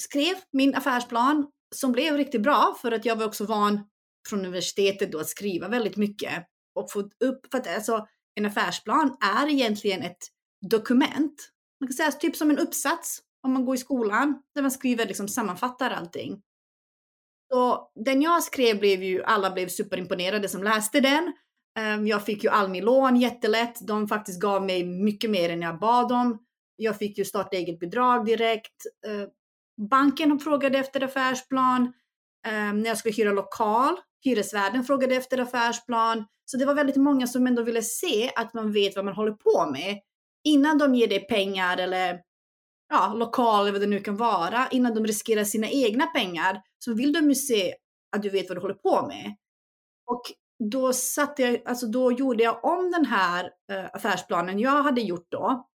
skrev 0.00 0.34
min 0.52 0.74
affärsplan 0.74 1.46
som 1.74 1.92
blev 1.92 2.16
riktigt 2.16 2.42
bra 2.42 2.76
för 2.82 2.92
att 2.92 3.04
jag 3.04 3.16
var 3.16 3.26
också 3.26 3.44
van 3.44 3.80
från 4.28 4.38
universitetet 4.38 5.12
då 5.12 5.18
att 5.18 5.28
skriva 5.28 5.68
väldigt 5.68 5.96
mycket 5.96 6.46
och 6.74 6.92
få 6.92 7.00
upp, 7.00 7.46
för 7.50 7.58
att 7.58 7.74
alltså 7.74 8.06
en 8.34 8.46
affärsplan 8.46 9.16
är 9.38 9.50
egentligen 9.50 10.02
ett 10.02 10.28
dokument. 10.70 11.50
Man 11.80 11.88
kan 11.88 11.94
säga 11.94 12.12
typ 12.12 12.36
som 12.36 12.50
en 12.50 12.58
uppsats 12.58 13.22
om 13.42 13.52
man 13.52 13.64
går 13.64 13.74
i 13.74 13.78
skolan 13.78 14.42
där 14.54 14.62
man 14.62 14.70
skriver 14.70 15.06
liksom 15.06 15.28
sammanfattar 15.28 15.90
allting. 15.90 16.42
Så 17.52 17.90
den 18.04 18.22
jag 18.22 18.42
skrev 18.42 18.78
blev 18.78 19.02
ju, 19.02 19.22
alla 19.22 19.50
blev 19.50 19.68
superimponerade 19.68 20.48
som 20.48 20.62
läste 20.62 21.00
den 21.00 21.32
Ehm, 21.78 22.06
jag 22.06 22.26
fick 22.26 22.44
ju 22.44 22.50
Almi-lån 22.50 23.16
jättelätt. 23.16 23.86
De 23.86 24.08
faktiskt 24.08 24.40
gav 24.40 24.66
mig 24.66 24.84
mycket 24.84 25.30
mer 25.30 25.50
än 25.50 25.62
jag 25.62 25.78
bad 25.78 26.12
om. 26.12 26.38
Jag 26.76 26.98
fick 26.98 27.18
ju 27.18 27.24
starta 27.24 27.56
eget 27.56 27.80
bidrag 27.80 28.26
direkt. 28.26 28.86
Ehm, 29.06 29.28
banken 29.90 30.38
frågade 30.38 30.78
efter 30.78 31.04
affärsplan. 31.04 31.92
Ehm, 32.46 32.80
när 32.80 32.88
jag 32.88 32.98
skulle 32.98 33.14
hyra 33.14 33.32
lokal, 33.32 33.96
hyresvärden 34.24 34.84
frågade 34.84 35.14
efter 35.14 35.38
affärsplan. 35.38 36.24
Så 36.44 36.56
det 36.56 36.64
var 36.64 36.74
väldigt 36.74 36.96
många 36.96 37.26
som 37.26 37.46
ändå 37.46 37.62
ville 37.62 37.82
se 37.82 38.30
att 38.36 38.54
man 38.54 38.72
vet 38.72 38.96
vad 38.96 39.04
man 39.04 39.14
håller 39.14 39.32
på 39.32 39.70
med 39.72 40.00
innan 40.44 40.78
de 40.78 40.94
ger 40.94 41.08
dig 41.08 41.26
pengar 41.26 41.76
eller 41.78 42.20
ja, 42.88 43.14
lokal 43.14 43.62
eller 43.62 43.72
vad 43.72 43.80
det 43.80 43.86
nu 43.86 44.00
kan 44.00 44.16
vara, 44.16 44.68
innan 44.70 44.94
de 44.94 45.06
riskerar 45.06 45.44
sina 45.44 45.68
egna 45.68 46.06
pengar, 46.06 46.62
så 46.78 46.94
vill 46.94 47.12
de 47.12 47.28
ju 47.28 47.34
se 47.34 47.74
att 48.16 48.22
du 48.22 48.30
vet 48.30 48.48
vad 48.48 48.56
du 48.56 48.60
håller 48.60 48.74
på 48.74 49.06
med. 49.06 49.36
Och 50.06 50.22
då, 50.70 50.92
satte 50.92 51.42
jag, 51.42 51.62
alltså 51.64 51.86
då 51.86 52.12
gjorde 52.12 52.42
jag 52.42 52.64
om 52.64 52.90
den 52.90 53.04
här 53.04 53.50
eh, 53.72 53.84
affärsplanen 53.92 54.58
jag 54.58 54.82
hade 54.82 55.00
gjort 55.00 55.26
då 55.30 55.68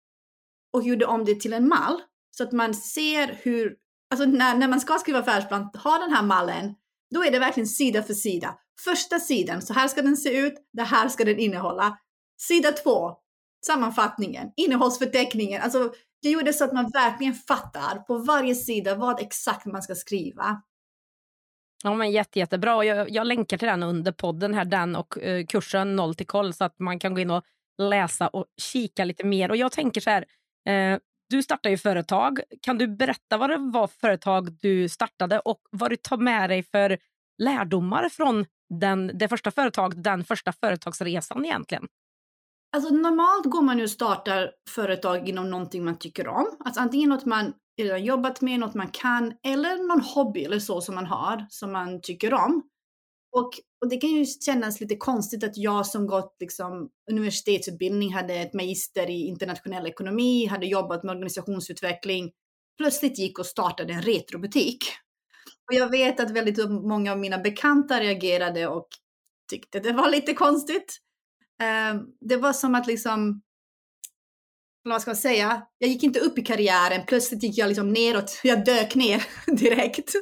och 0.73 0.83
gjorde 0.83 1.07
om 1.07 1.25
det 1.25 1.41
till 1.41 1.53
en 1.53 1.69
mall 1.69 2.00
så 2.31 2.43
att 2.45 2.53
man 2.53 2.75
ser 2.75 3.38
hur, 3.43 3.76
alltså 4.11 4.26
när, 4.26 4.55
när 4.55 4.69
man 4.69 4.81
ska 4.81 4.99
skriva 4.99 5.19
affärsplan, 5.19 5.71
ha 5.85 5.99
den 5.99 6.12
här 6.12 6.23
mallen, 6.23 6.75
då 7.14 7.25
är 7.25 7.31
det 7.31 7.38
verkligen 7.38 7.67
sida 7.67 8.03
för 8.03 8.14
sida. 8.14 8.59
Första 8.85 9.21
sidan, 9.21 9.62
så 9.62 9.73
här 9.73 9.88
ska 9.88 10.03
den 10.03 10.17
se 10.17 10.38
ut, 10.38 10.55
det 10.73 10.83
här 10.83 11.09
ska 11.09 11.25
den 11.25 11.38
innehålla. 11.38 11.99
Sida 12.41 12.73
två, 12.73 13.12
sammanfattningen, 13.67 14.53
innehållsförteckningen. 14.57 15.62
Alltså, 15.62 15.93
det 16.23 16.31
gjorde 16.31 16.53
så 16.53 16.64
att 16.64 16.73
man 16.73 16.91
verkligen 16.91 17.35
fattar 17.35 17.99
på 17.99 18.19
varje 18.19 18.55
sida 18.55 18.95
vad 18.95 19.21
exakt 19.21 19.67
man 19.67 19.83
ska 19.83 19.95
skriva. 19.95 20.62
Ja, 21.87 21.95
men 21.95 22.11
jätte, 22.11 22.38
jättebra. 22.38 22.85
Jag, 22.85 23.11
jag 23.11 23.26
länkar 23.26 23.59
till 23.59 23.69
den 23.69 23.83
under 23.83 24.12
podden, 24.12 24.55
här, 24.55 24.64
den 24.64 24.97
och 24.97 25.19
eh, 25.19 25.47
kursen 25.47 25.97
Noll 25.97 26.14
till 26.14 26.26
koll 26.26 26.55
så 26.55 26.64
att 26.64 26.79
man 26.79 26.99
kan 26.99 27.14
gå 27.14 27.21
in 27.21 27.31
och 27.31 27.45
läsa 27.79 28.29
och 28.29 28.45
kika 28.62 29.05
lite 29.05 29.26
mer. 29.26 29.50
Och 29.50 29.57
Jag 29.57 29.73
tänker 29.73 30.00
så 30.00 30.11
här, 30.11 30.25
eh, 30.69 30.99
du 31.31 31.43
startar 31.43 31.71
ju 31.71 31.79
företag. 31.79 32.41
Kan 32.62 32.79
du 32.79 32.88
berätta 32.88 33.37
vad 33.37 33.50
det 33.50 33.57
var 33.57 33.87
för 33.87 33.99
företag 33.99 34.53
du 34.61 34.88
startade 34.88 35.38
och 35.38 35.61
vad 35.71 35.91
du 35.91 35.97
tar 35.97 36.17
med 36.17 36.50
dig 36.50 36.62
för 36.62 36.99
lärdomar 37.43 38.09
från 38.09 38.47
den, 38.81 39.11
det 39.14 39.29
första 39.29 39.50
företaget, 39.50 40.05
den 40.05 40.25
första 40.25 40.53
företagsresan 40.53 41.45
egentligen? 41.45 41.87
Alltså 42.76 42.95
normalt 42.95 43.45
går 43.45 43.62
man 43.62 43.79
ju 43.79 43.85
och 43.85 43.91
startar 43.91 44.50
företag 44.71 45.29
inom 45.29 45.50
någonting 45.50 45.85
man 45.85 45.99
tycker 45.99 46.29
om. 46.29 46.47
Alltså 46.64 46.81
antingen 46.81 47.11
något 47.11 47.25
man 47.25 47.53
redan 47.83 48.04
jobbat 48.04 48.40
med, 48.40 48.61
något 48.61 48.75
man 48.75 48.90
kan, 48.90 49.33
eller 49.43 49.88
någon 49.88 50.00
hobby 50.00 50.45
eller 50.45 50.59
så 50.59 50.81
som 50.81 50.95
man 50.95 51.07
har, 51.07 51.47
som 51.50 51.73
man 51.73 52.00
tycker 52.00 52.35
om. 52.35 52.62
Och, 53.37 53.50
och 53.81 53.88
det 53.90 53.97
kan 53.97 54.11
ju 54.11 54.25
kännas 54.26 54.81
lite 54.81 54.97
konstigt 54.97 55.45
att 55.45 55.57
jag 55.57 55.87
som 55.87 56.07
gått 56.07 56.37
liksom, 56.40 56.90
universitetsutbildning, 57.11 58.14
hade 58.14 58.35
ett 58.35 58.54
magister 58.54 59.11
i 59.11 59.26
internationell 59.26 59.87
ekonomi, 59.87 60.47
hade 60.47 60.66
jobbat 60.66 61.04
med 61.04 61.12
organisationsutveckling, 61.12 62.33
plötsligt 62.78 63.19
gick 63.19 63.38
och 63.38 63.47
startade 63.47 63.93
en 63.93 64.02
retrobutik. 64.02 64.78
Och 65.71 65.75
jag 65.75 65.90
vet 65.90 66.21
att 66.21 66.31
väldigt 66.31 66.71
många 66.71 67.12
av 67.12 67.19
mina 67.19 67.38
bekanta 67.38 68.00
reagerade 68.00 68.69
och 68.69 68.88
tyckte 69.50 69.81
det 69.81 69.93
var 69.93 70.11
lite 70.11 70.35
konstigt. 70.35 70.99
Ehm, 71.62 72.07
det 72.21 72.37
var 72.37 72.52
som 72.52 72.75
att 72.75 72.87
liksom, 72.87 73.43
vad 74.93 75.03
ska 75.03 75.11
man 75.11 75.17
säga, 75.17 75.62
jag 75.79 75.91
gick 75.91 76.03
inte 76.03 76.21
upp 76.21 76.38
i 76.38 76.43
karriären, 76.43 77.07
plötsligt 77.07 77.43
gick 77.43 77.59
jag 77.59 77.69
liksom 77.69 77.93
neråt, 77.93 78.41
jag 78.43 78.64
dök 78.64 78.95
ner 78.95 79.26
direkt. 79.47 80.12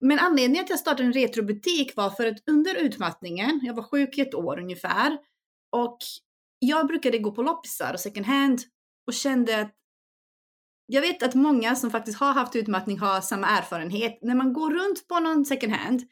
Men 0.00 0.18
anledningen 0.18 0.64
till 0.64 0.72
att 0.72 0.78
jag 0.78 0.78
startade 0.78 1.06
en 1.06 1.12
retrobutik 1.12 1.96
var 1.96 2.10
för 2.10 2.26
att 2.26 2.48
under 2.48 2.74
utmattningen, 2.74 3.60
jag 3.62 3.74
var 3.74 3.82
sjuk 3.82 4.18
i 4.18 4.20
ett 4.20 4.34
år 4.34 4.60
ungefär, 4.60 5.18
och 5.76 5.98
jag 6.58 6.86
brukade 6.86 7.18
gå 7.18 7.32
på 7.32 7.42
loppisar 7.42 7.92
och 7.92 8.00
second 8.00 8.26
hand 8.26 8.60
och 9.06 9.14
kände 9.14 9.60
att 9.60 9.74
jag 10.86 11.02
vet 11.02 11.22
att 11.22 11.34
många 11.34 11.76
som 11.76 11.90
faktiskt 11.90 12.20
har 12.20 12.32
haft 12.32 12.56
utmattning 12.56 12.98
har 12.98 13.20
samma 13.20 13.46
erfarenhet. 13.46 14.18
När 14.22 14.34
man 14.34 14.52
går 14.52 14.70
runt 14.70 15.08
på 15.08 15.20
någon 15.20 15.44
second 15.44 15.72
hand, 15.72 16.02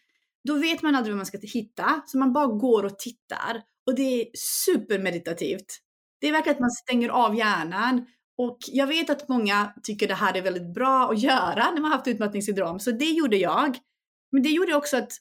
då 0.48 0.54
vet 0.54 0.82
man 0.82 0.94
aldrig 0.94 1.12
vad 1.12 1.16
man 1.16 1.26
ska 1.26 1.38
hitta, 1.42 2.02
så 2.06 2.18
man 2.18 2.32
bara 2.32 2.46
går 2.46 2.84
och 2.84 2.98
tittar. 2.98 3.62
Och 3.86 3.94
det 3.94 4.02
är 4.02 4.26
supermeditativt. 4.34 5.78
Det 6.20 6.28
är 6.28 6.32
verkligen 6.32 6.56
att 6.56 6.60
man 6.60 6.70
stänger 6.70 7.08
av 7.08 7.36
hjärnan. 7.36 8.06
Och 8.38 8.58
jag 8.66 8.86
vet 8.86 9.10
att 9.10 9.28
många 9.28 9.72
tycker 9.82 10.08
det 10.08 10.14
här 10.14 10.36
är 10.36 10.42
väldigt 10.42 10.74
bra 10.74 11.10
att 11.10 11.22
göra 11.22 11.70
när 11.70 11.80
man 11.80 11.90
har 11.90 11.96
haft 11.96 12.08
utmattningssyndrom, 12.08 12.80
så 12.80 12.90
det 12.90 13.10
gjorde 13.10 13.36
jag. 13.36 13.78
Men 14.32 14.42
det 14.42 14.48
gjorde 14.48 14.74
också 14.74 14.96
att 14.96 15.12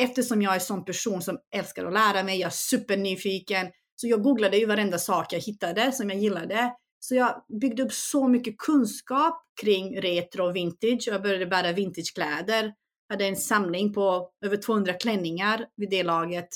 eftersom 0.00 0.42
jag 0.42 0.50
är 0.50 0.54
en 0.54 0.60
sån 0.60 0.84
person 0.84 1.22
som 1.22 1.38
älskar 1.54 1.84
att 1.84 1.92
lära 1.92 2.22
mig, 2.22 2.40
jag 2.40 2.46
är 2.46 2.50
supernyfiken, 2.50 3.66
så 3.96 4.08
jag 4.08 4.22
googlade 4.22 4.56
ju 4.56 4.66
varenda 4.66 4.98
sak 4.98 5.32
jag 5.32 5.40
hittade 5.40 5.92
som 5.92 6.10
jag 6.10 6.18
gillade. 6.18 6.72
Så 7.00 7.14
jag 7.14 7.44
byggde 7.60 7.82
upp 7.82 7.92
så 7.92 8.28
mycket 8.28 8.58
kunskap 8.58 9.42
kring 9.60 10.00
retro 10.00 10.46
och 10.46 10.56
vintage. 10.56 11.04
Jag 11.06 11.22
började 11.22 11.46
bära 11.46 11.72
vintagekläder. 11.72 12.62
Jag 13.08 13.14
hade 13.14 13.24
en 13.24 13.36
samling 13.36 13.92
på 13.92 14.30
över 14.44 14.56
200 14.56 14.92
klänningar 14.92 15.66
vid 15.76 15.90
det 15.90 16.02
laget. 16.02 16.48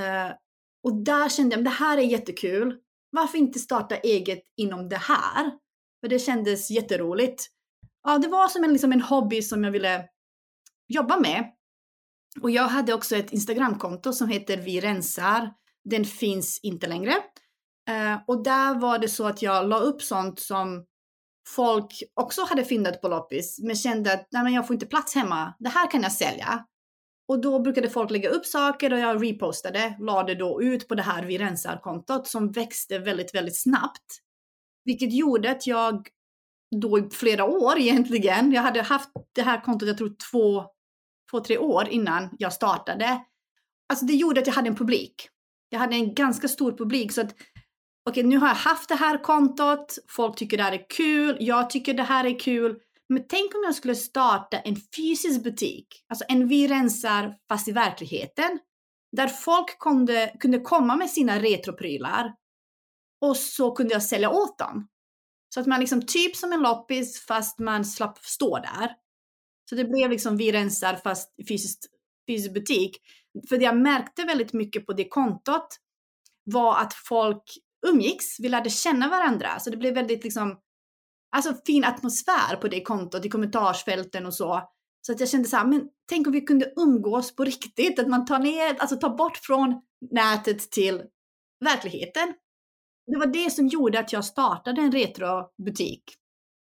Uh, 0.00 0.32
och 0.84 1.04
där 1.04 1.28
kände 1.28 1.56
jag, 1.56 1.64
det 1.64 1.70
här 1.70 1.98
är 1.98 2.02
jättekul. 2.02 2.78
Varför 3.10 3.38
inte 3.38 3.58
starta 3.58 3.96
eget 3.96 4.42
inom 4.56 4.88
det 4.88 4.96
här? 4.96 5.50
För 6.00 6.08
det 6.08 6.18
kändes 6.18 6.70
jätteroligt. 6.70 7.46
Ja, 8.02 8.18
det 8.18 8.28
var 8.28 8.48
som 8.48 8.64
en, 8.64 8.72
liksom 8.72 8.92
en 8.92 9.02
hobby 9.02 9.42
som 9.42 9.64
jag 9.64 9.70
ville 9.70 10.04
jobba 10.88 11.20
med. 11.20 11.44
Och 12.40 12.50
jag 12.50 12.68
hade 12.68 12.94
också 12.94 13.16
ett 13.16 13.32
Instagramkonto 13.32 14.12
som 14.12 14.28
heter 14.28 14.56
Vi 14.56 14.80
rensar. 14.80 15.52
Den 15.84 16.04
finns 16.04 16.60
inte 16.62 16.86
längre. 16.86 17.12
Uh, 17.90 18.18
och 18.26 18.42
där 18.42 18.80
var 18.80 18.98
det 18.98 19.08
så 19.08 19.26
att 19.26 19.42
jag 19.42 19.68
la 19.68 19.78
upp 19.78 20.02
sånt 20.02 20.40
som 20.40 20.84
folk 21.48 22.02
också 22.14 22.44
hade 22.44 22.64
fyndat 22.64 23.00
på 23.00 23.08
loppis, 23.08 23.58
men 23.62 23.76
kände 23.76 24.12
att 24.12 24.28
Nej, 24.30 24.42
men 24.42 24.52
jag 24.52 24.66
får 24.66 24.74
inte 24.74 24.86
plats 24.86 25.14
hemma. 25.14 25.54
Det 25.58 25.68
här 25.68 25.90
kan 25.90 26.02
jag 26.02 26.12
sälja. 26.12 26.64
Och 27.30 27.40
då 27.40 27.58
brukade 27.58 27.90
folk 27.90 28.10
lägga 28.10 28.28
upp 28.28 28.46
saker 28.46 28.92
och 28.92 28.98
jag 28.98 29.24
repostade, 29.24 29.96
lade 30.00 30.34
då 30.34 30.62
ut 30.62 30.88
på 30.88 30.94
det 30.94 31.02
här 31.02 31.24
Vi 31.24 31.38
rensar-kontot 31.38 32.26
som 32.26 32.52
växte 32.52 32.98
väldigt, 32.98 33.34
väldigt 33.34 33.62
snabbt. 33.62 34.18
Vilket 34.84 35.12
gjorde 35.12 35.50
att 35.50 35.66
jag 35.66 36.08
då 36.80 36.98
i 36.98 37.10
flera 37.10 37.44
år 37.44 37.78
egentligen, 37.78 38.52
jag 38.52 38.62
hade 38.62 38.82
haft 38.82 39.08
det 39.34 39.42
här 39.42 39.60
kontot 39.60 39.88
jag 39.88 39.98
tror 39.98 40.14
två, 40.30 40.64
två, 41.30 41.40
tre 41.40 41.58
år 41.58 41.88
innan 41.88 42.28
jag 42.38 42.52
startade. 42.52 43.24
Alltså 43.88 44.06
det 44.06 44.14
gjorde 44.14 44.40
att 44.40 44.46
jag 44.46 44.54
hade 44.54 44.68
en 44.68 44.76
publik. 44.76 45.28
Jag 45.68 45.78
hade 45.78 45.96
en 45.96 46.14
ganska 46.14 46.48
stor 46.48 46.72
publik 46.72 47.12
så 47.12 47.20
att 47.20 47.34
okej, 48.10 48.22
nu 48.22 48.38
har 48.38 48.48
jag 48.48 48.54
haft 48.54 48.88
det 48.88 48.94
här 48.94 49.22
kontot, 49.22 49.98
folk 50.08 50.36
tycker 50.36 50.56
det 50.56 50.62
här 50.62 50.72
är 50.72 50.86
kul, 50.90 51.36
jag 51.40 51.70
tycker 51.70 51.94
det 51.94 52.02
här 52.02 52.24
är 52.24 52.38
kul. 52.38 52.80
Men 53.12 53.24
tänk 53.28 53.54
om 53.54 53.60
jag 53.64 53.74
skulle 53.74 53.94
starta 53.94 54.58
en 54.58 54.76
fysisk 54.96 55.42
butik, 55.42 56.04
alltså 56.08 56.24
en 56.28 56.48
vi 56.48 56.68
rensar 56.68 57.36
fast 57.48 57.68
i 57.68 57.72
verkligheten. 57.72 58.58
Där 59.16 59.28
folk 59.28 59.78
kunde, 59.78 60.36
kunde 60.40 60.60
komma 60.60 60.96
med 60.96 61.10
sina 61.10 61.38
retroprylar 61.38 62.34
och 63.20 63.36
så 63.36 63.72
kunde 63.72 63.92
jag 63.92 64.02
sälja 64.02 64.30
åt 64.30 64.58
dem. 64.58 64.88
Så 65.54 65.60
att 65.60 65.66
man 65.66 65.80
liksom 65.80 66.06
typ 66.06 66.36
som 66.36 66.52
en 66.52 66.60
loppis 66.60 67.20
fast 67.26 67.58
man 67.58 67.84
slapp 67.84 68.18
stå 68.18 68.58
där. 68.58 68.94
Så 69.68 69.74
det 69.74 69.84
blev 69.84 70.10
liksom 70.10 70.36
vi 70.36 70.52
rensar 70.52 70.96
fast 70.96 71.34
i 71.36 71.46
fysisk, 71.46 71.78
fysisk 72.28 72.54
butik. 72.54 72.96
För 73.48 73.56
det 73.56 73.64
jag 73.64 73.76
märkte 73.76 74.24
väldigt 74.24 74.52
mycket 74.52 74.86
på 74.86 74.92
det 74.92 75.08
kontot 75.08 75.76
var 76.44 76.80
att 76.80 76.94
folk 76.94 77.42
umgicks, 77.86 78.40
vi 78.40 78.48
lärde 78.48 78.70
känna 78.70 79.08
varandra. 79.08 79.60
Så 79.60 79.70
det 79.70 79.76
blev 79.76 79.94
väldigt 79.94 80.24
liksom, 80.24 80.58
alltså 81.36 81.54
fin 81.66 81.84
atmosfär 81.84 82.56
på 82.56 82.68
det 82.68 82.82
kontot, 82.82 83.24
i 83.24 83.28
kommentarsfälten 83.28 84.26
och 84.26 84.34
så. 84.34 84.68
Så 85.06 85.12
att 85.12 85.20
jag 85.20 85.28
kände 85.28 85.48
så 85.48 85.56
här, 85.56 85.64
men 85.64 85.88
tänk 86.08 86.26
om 86.26 86.32
vi 86.32 86.40
kunde 86.40 86.72
umgås 86.76 87.36
på 87.36 87.44
riktigt, 87.44 87.98
att 87.98 88.08
man 88.08 88.26
tar 88.26 88.38
ner, 88.38 88.76
alltså 88.78 88.96
tar 88.96 89.16
bort 89.16 89.36
från 89.36 89.82
nätet 90.10 90.70
till 90.70 91.02
verkligheten. 91.64 92.34
Det 93.06 93.18
var 93.18 93.26
det 93.26 93.50
som 93.50 93.66
gjorde 93.66 94.00
att 94.00 94.12
jag 94.12 94.24
startade 94.24 94.80
en 94.80 94.92
retrobutik. 94.92 96.02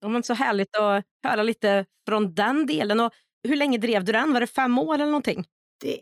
Ja, 0.00 0.08
men 0.08 0.22
så 0.22 0.34
härligt 0.34 0.76
att 0.76 1.04
höra 1.26 1.42
lite 1.42 1.84
från 2.08 2.34
den 2.34 2.66
delen. 2.66 3.00
Och 3.00 3.12
hur 3.48 3.56
länge 3.56 3.78
drev 3.78 4.04
du 4.04 4.12
den? 4.12 4.32
Var 4.32 4.40
det 4.40 4.46
fem 4.46 4.78
år 4.78 4.94
eller 4.94 5.06
någonting? 5.06 5.44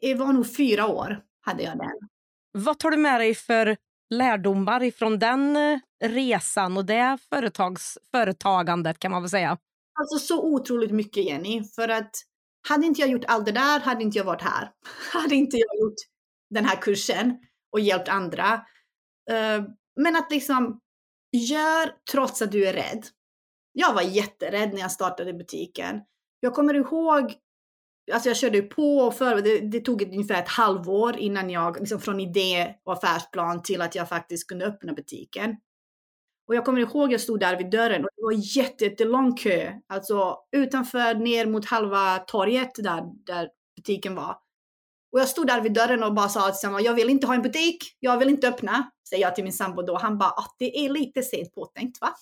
Det 0.00 0.14
var 0.14 0.32
nog 0.32 0.56
fyra 0.56 0.87
år 0.87 1.20
hade 1.40 1.62
jag 1.62 1.78
den. 1.78 2.08
Vad 2.52 2.78
tar 2.78 2.90
du 2.90 2.96
med 2.96 3.20
dig 3.20 3.34
för 3.34 3.76
lärdomar 4.11 4.82
ifrån 4.82 5.18
den 5.18 5.56
eh, 5.56 5.78
resan 6.08 6.76
och 6.76 6.84
det 6.84 7.18
företags, 7.28 7.99
företagandet 8.11 8.99
kan 8.99 9.11
man 9.11 9.23
väl 9.23 9.30
säga? 9.30 9.58
Alltså 10.00 10.18
så 10.26 10.42
otroligt 10.42 10.90
mycket 10.90 11.25
Jenny, 11.25 11.64
för 11.64 11.88
att 11.88 12.11
hade 12.68 12.87
inte 12.87 13.00
jag 13.00 13.11
gjort 13.11 13.25
allt 13.25 13.46
det 13.46 13.52
där 13.52 13.80
hade 13.80 14.02
inte 14.02 14.18
jag 14.18 14.25
varit 14.25 14.42
här. 14.42 14.70
Hade 15.12 15.34
inte 15.34 15.56
jag 15.56 15.80
gjort 15.80 15.96
den 16.50 16.64
här 16.64 16.76
kursen 16.76 17.38
och 17.73 17.80
hjälpt 17.80 18.08
andra. 18.08 18.52
Eh, 19.30 19.64
men 19.96 20.16
att 20.16 20.30
liksom, 20.30 20.80
gör 21.32 21.92
trots 22.12 22.42
att 22.42 22.52
du 22.52 22.66
är 22.66 22.73
rädd. 22.73 23.06
Jag 23.73 23.94
var 23.94 24.02
jätterädd 24.02 24.75
när 24.75 24.80
jag 24.80 24.92
startade 24.92 25.32
butiken. 25.32 26.00
Jag 26.40 26.54
kommer 26.54 26.75
ihåg 26.75 27.34
Alltså 28.12 28.28
jag 28.28 28.37
körde 28.37 28.62
på 28.62 28.99
och 28.99 29.14
för, 29.14 29.42
det, 29.42 29.58
det, 29.58 29.80
tog 29.80 30.02
ungefär 30.02 30.42
ett 30.42 30.49
halvår 30.49 31.16
innan 31.16 31.50
jag, 31.50 31.80
liksom 31.80 32.00
från 32.00 32.20
idé 32.20 32.75
och 32.84 32.92
affärsplan 32.92 33.62
till 33.62 33.82
att 33.82 33.94
jag 33.94 34.08
faktiskt 34.08 34.49
kunde 34.49 34.66
öppna 34.66 34.92
butiken. 34.92 35.56
Och 36.49 36.55
jag 36.55 36.65
kommer 36.65 36.81
ihåg 36.81 37.13
jag 37.13 37.21
stod 37.21 37.41
där 37.41 37.57
vid 37.57 37.71
dörren 37.71 38.05
och 38.05 38.11
det 38.17 38.23
var 38.23 38.57
jättelång 38.57 39.37
kö. 39.37 39.73
Alltså 39.87 40.37
utanför 40.57 41.15
ner 41.15 41.47
mot 41.47 41.65
halva 41.67 42.19
torget 42.19 42.75
där, 42.75 43.03
där 43.27 43.49
butiken 43.77 44.15
var. 44.15 44.37
Och 45.13 45.21
jag 45.21 45.29
stod 45.29 45.47
där 45.47 45.61
vid 45.61 45.73
dörren 45.73 46.03
och 46.03 46.15
bara 46.15 46.29
sa 46.29 46.49
att 46.49 46.63
jag 46.63 46.95
vill 46.95 47.11
inte 47.11 47.27
ha 47.27 47.35
en 47.35 47.43
butik, 47.43 47.97
jag 48.01 48.19
vill 48.19 48.29
inte 48.29 48.49
öppna. 48.49 48.91
Säger 49.09 49.23
jag 49.23 49.35
till 49.35 49.45
min 49.45 49.53
sambo 49.53 49.83
då. 49.83 49.99
Han 49.99 50.19
bara, 50.19 50.31
att 50.31 50.55
det 50.59 50.85
är 50.85 50.89
lite 50.89 51.23
sent 51.23 51.55
påtänkt 51.55 52.01
va? 52.01 52.15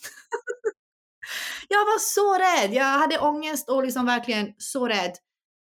jag 1.69 1.79
var 1.79 1.99
så 1.99 2.35
rädd, 2.35 2.75
jag 2.75 2.85
hade 2.99 3.19
ångest 3.19 3.71
och 3.71 3.83
liksom 3.85 4.07
verkligen 4.07 4.55
så 4.59 4.89
rädd. 4.89 5.13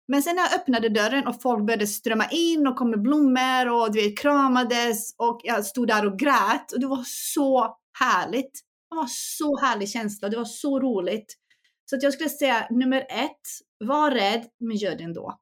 Men 0.08 0.22
sen 0.22 0.36
när 0.36 0.42
jag 0.42 0.54
öppnade 0.54 0.88
dörren 0.88 1.26
och 1.26 1.42
folk 1.42 1.66
började 1.66 1.86
strömma 1.86 2.26
in 2.30 2.66
och 2.66 2.76
kom 2.76 2.90
med 2.90 3.02
blommor 3.02 3.68
och 3.68 3.92
du 3.92 4.02
vet, 4.02 4.18
kramades 4.18 5.14
och 5.16 5.40
jag 5.42 5.64
stod 5.64 5.88
där 5.88 6.06
och 6.06 6.18
grät 6.18 6.72
och 6.72 6.80
det 6.80 6.86
var 6.86 7.04
så 7.06 7.76
härligt. 8.00 8.52
Det 8.90 8.96
var 8.96 9.06
så 9.08 9.58
härlig 9.58 9.88
känsla, 9.88 10.28
det 10.28 10.36
var 10.36 10.44
så 10.44 10.80
roligt. 10.80 11.36
Så 11.84 11.96
att 11.96 12.02
jag 12.02 12.12
skulle 12.12 12.28
säga 12.28 12.66
nummer 12.70 13.00
ett, 13.00 13.40
var 13.78 14.10
rädd 14.10 14.46
men 14.60 14.76
gör 14.76 14.96
det 14.96 15.04
ändå. 15.04 15.40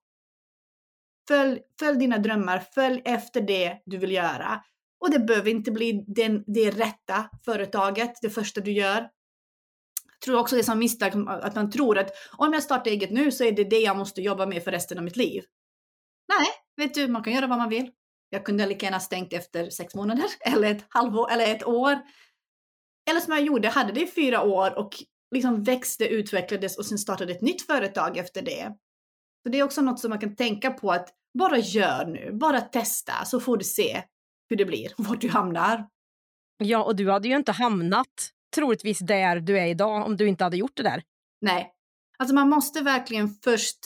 Följ, 1.29 1.61
följ 1.81 1.99
dina 1.99 2.19
drömmar, 2.19 2.59
följ 2.75 3.03
efter 3.05 3.41
det 3.41 3.83
du 3.87 3.99
vill 3.99 4.12
göra. 4.12 4.65
Och 5.00 5.11
det 5.11 5.19
behöver 5.19 5.50
inte 5.50 5.71
bli 5.71 6.05
den, 6.07 6.45
det 6.47 6.71
rätta 6.71 7.31
företaget, 7.45 8.12
det 8.23 8.31
första 8.31 8.61
du 8.61 8.73
gör 8.73 9.00
Jag 10.12 10.21
tror 10.25 10.38
också 10.38 10.57
det 10.57 10.61
är 10.61 10.65
som 10.65 10.79
misstag 10.79 11.12
att 11.29 11.55
man 11.55 11.71
tror 11.71 11.99
att 11.99 12.11
om 12.37 12.53
jag 12.53 12.62
startar 12.62 12.91
eget 12.91 13.11
nu 13.11 13.33
så 13.33 13.45
är 13.45 13.53
det 13.53 13.65
det 13.65 13.79
jag 13.79 13.97
måste 13.97 14.23
jobba 14.23 14.47
med 14.47 14.65
för 14.65 14.71
resten 14.71 14.99
av 14.99 15.05
mitt 15.05 15.17
liv. 15.17 15.45
Nej, 16.29 16.47
vet 16.77 16.95
du, 16.95 17.09
man 17.09 17.23
kan 17.23 17.33
göra 17.33 17.47
vad 17.47 17.59
man 17.59 17.69
vill. 17.69 17.91
Jag 18.31 18.45
kunde 18.45 18.67
lika 18.67 18.87
gärna 18.87 19.00
stängt 19.00 19.33
efter 19.33 19.71
sex 19.71 19.95
månader 19.95 20.25
eller 20.41 20.71
ett 20.71 20.87
halvår 20.88 21.31
eller 21.31 21.55
ett 21.55 21.67
år. 21.67 21.99
Eller 23.11 23.21
som 23.21 23.33
jag 23.33 23.43
gjorde, 23.43 23.69
hade 23.69 23.93
det 23.93 24.00
i 24.00 24.07
fyra 24.07 24.43
år 24.43 24.79
och 24.79 24.91
liksom 25.35 25.62
växte, 25.62 26.09
utvecklades 26.09 26.79
och 26.79 26.87
sen 26.87 26.99
startade 26.99 27.33
ett 27.33 27.43
nytt 27.43 27.67
företag 27.67 28.17
efter 28.17 28.43
det. 28.43 28.73
Så 29.43 29.49
det 29.53 29.59
är 29.59 29.62
också 29.62 29.83
något 29.83 30.00
som 30.00 30.11
man 30.11 30.19
kan 30.19 30.37
tänka 30.37 30.71
på 30.71 30.91
att 30.91 31.09
bara 31.38 31.59
gör 31.59 32.07
nu, 32.07 32.33
bara 32.33 32.61
testa 32.61 33.25
så 33.25 33.41
får 33.41 33.57
du 33.57 33.65
se 33.65 34.03
hur 34.49 34.57
det 34.57 34.65
blir, 34.65 34.93
vart 34.97 35.21
du 35.21 35.29
hamnar. 35.29 35.88
Ja, 36.59 36.85
och 36.85 36.97
du 36.97 37.11
hade 37.11 37.29
ju 37.29 37.37
inte 37.37 37.53
hamnat 37.53 38.31
troligtvis 38.55 38.99
där 38.99 39.41
du 39.41 39.59
är 39.59 39.67
idag 39.67 40.07
om 40.07 40.17
du 40.17 40.29
inte 40.29 40.45
hade 40.45 40.57
gjort 40.57 40.77
det 40.77 40.83
där. 40.83 41.03
Nej. 41.41 41.73
Alltså 42.19 42.35
man 42.35 42.49
måste 42.49 42.81
verkligen 42.81 43.29
först 43.29 43.79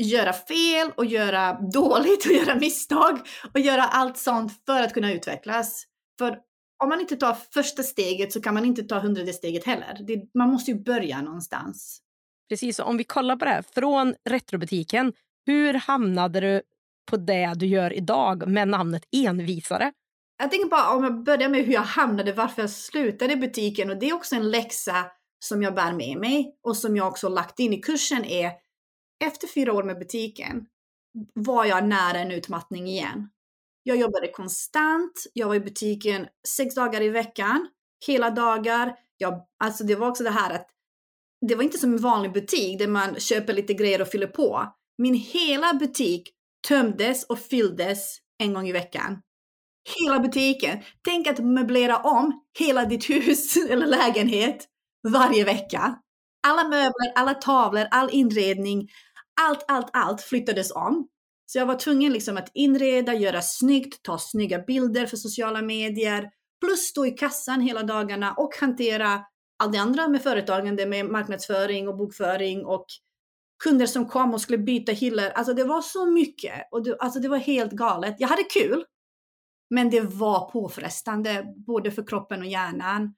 göra 0.00 0.32
fel 0.32 0.92
och 0.96 1.04
göra 1.04 1.52
dåligt 1.72 2.26
och 2.26 2.32
göra 2.32 2.54
misstag 2.54 3.20
och 3.54 3.60
göra 3.60 3.82
allt 3.82 4.18
sånt 4.18 4.64
för 4.66 4.82
att 4.82 4.94
kunna 4.94 5.12
utvecklas. 5.12 5.84
För 6.18 6.38
om 6.84 6.88
man 6.88 7.00
inte 7.00 7.16
tar 7.16 7.36
första 7.54 7.82
steget 7.82 8.32
så 8.32 8.40
kan 8.40 8.54
man 8.54 8.64
inte 8.64 8.82
ta 8.82 8.98
hundrade 8.98 9.32
steget 9.32 9.64
heller. 9.64 9.98
Det, 10.06 10.22
man 10.34 10.48
måste 10.48 10.70
ju 10.70 10.82
börja 10.82 11.22
någonstans. 11.22 12.00
Precis, 12.48 12.78
om 12.78 12.96
vi 12.96 13.04
kollar 13.04 13.36
på 13.36 13.44
det 13.44 13.50
här, 13.50 13.64
från 13.74 14.14
retrobutiken, 14.30 15.12
hur 15.46 15.74
hamnade 15.74 16.40
du 16.40 16.62
på 17.10 17.16
det 17.16 17.54
du 17.56 17.66
gör 17.66 17.92
idag 17.92 18.48
med 18.48 18.68
namnet 18.68 19.04
envisare? 19.12 19.92
Jag 20.38 20.50
tänker 20.50 20.68
bara 20.68 20.90
om 20.90 21.04
jag 21.04 21.24
börjar 21.24 21.48
med 21.48 21.64
hur 21.64 21.72
jag 21.72 21.80
hamnade, 21.80 22.32
varför 22.32 22.62
jag 22.62 22.70
slutade 22.70 23.32
i 23.32 23.36
butiken 23.36 23.90
och 23.90 23.98
det 23.98 24.08
är 24.08 24.14
också 24.14 24.34
en 24.34 24.50
läxa 24.50 25.06
som 25.44 25.62
jag 25.62 25.74
bär 25.74 25.92
med 25.92 26.18
mig 26.18 26.58
och 26.62 26.76
som 26.76 26.96
jag 26.96 27.08
också 27.08 27.28
lagt 27.28 27.58
in 27.58 27.72
i 27.72 27.80
kursen 27.80 28.24
är 28.24 28.52
efter 29.24 29.48
fyra 29.48 29.72
år 29.72 29.82
med 29.82 29.98
butiken 29.98 30.66
var 31.34 31.64
jag 31.64 31.84
nära 31.84 32.18
en 32.18 32.30
utmattning 32.30 32.86
igen. 32.86 33.28
Jag 33.86 33.96
jobbade 33.96 34.28
konstant, 34.28 35.26
jag 35.32 35.48
var 35.48 35.54
i 35.54 35.60
butiken 35.60 36.26
sex 36.48 36.74
dagar 36.74 37.02
i 37.02 37.08
veckan, 37.08 37.68
hela 38.06 38.30
dagar. 38.30 38.94
Jag, 39.16 39.46
alltså 39.64 39.84
det 39.84 39.94
var 39.94 40.08
också 40.08 40.24
det 40.24 40.30
här 40.30 40.54
att 40.54 40.66
det 41.48 41.54
var 41.54 41.62
inte 41.62 41.78
som 41.78 41.92
en 41.92 42.00
vanlig 42.02 42.32
butik 42.32 42.78
där 42.78 42.88
man 42.88 43.20
köper 43.20 43.52
lite 43.52 43.74
grejer 43.74 44.02
och 44.02 44.08
fyller 44.08 44.26
på. 44.26 44.74
Min 44.98 45.14
hela 45.14 45.74
butik 45.74 46.30
tömdes 46.68 47.24
och 47.24 47.38
fylldes 47.38 48.18
en 48.38 48.54
gång 48.54 48.68
i 48.68 48.72
veckan. 48.72 49.22
Hela 49.98 50.20
butiken. 50.20 50.82
Tänk 51.04 51.26
att 51.26 51.38
möblera 51.38 51.98
om 51.98 52.42
hela 52.58 52.84
ditt 52.84 53.10
hus 53.10 53.56
eller 53.70 53.86
lägenhet 53.86 54.66
varje 55.08 55.44
vecka. 55.44 55.98
Alla 56.46 56.68
möbler, 56.68 57.12
alla 57.14 57.34
tavlor, 57.34 57.86
all 57.90 58.10
inredning, 58.10 58.88
allt, 59.40 59.64
allt, 59.68 59.90
allt 59.92 60.22
flyttades 60.22 60.72
om. 60.72 61.08
Så 61.46 61.58
jag 61.58 61.66
var 61.66 61.74
tvungen 61.74 62.12
liksom 62.12 62.36
att 62.36 62.50
inreda, 62.54 63.14
göra 63.14 63.42
snyggt, 63.42 64.02
ta 64.02 64.18
snygga 64.18 64.58
bilder 64.58 65.06
för 65.06 65.16
sociala 65.16 65.62
medier, 65.62 66.30
plus 66.60 66.80
stå 66.80 67.06
i 67.06 67.10
kassan 67.10 67.60
hela 67.60 67.82
dagarna 67.82 68.32
och 68.32 68.50
hantera 68.60 69.24
allt 69.58 69.72
det 69.72 69.78
andra 69.78 70.08
med 70.08 70.22
företagande, 70.22 70.86
med 70.86 71.06
marknadsföring 71.06 71.88
och 71.88 71.96
bokföring 71.96 72.64
och 72.64 72.86
kunder 73.64 73.86
som 73.86 74.08
kom 74.08 74.34
och 74.34 74.40
skulle 74.40 74.58
byta 74.58 74.92
hyllor. 74.92 75.30
Alltså 75.34 75.54
det 75.54 75.64
var 75.64 75.82
så 75.82 76.06
mycket 76.06 76.68
och 76.70 76.82
det, 76.82 76.96
alltså 76.98 77.20
det 77.20 77.28
var 77.28 77.38
helt 77.38 77.72
galet. 77.72 78.16
Jag 78.18 78.28
hade 78.28 78.42
kul, 78.42 78.84
men 79.70 79.90
det 79.90 80.00
var 80.00 80.50
påfrestande 80.50 81.44
både 81.66 81.90
för 81.90 82.06
kroppen 82.06 82.40
och 82.40 82.46
hjärnan. 82.46 83.14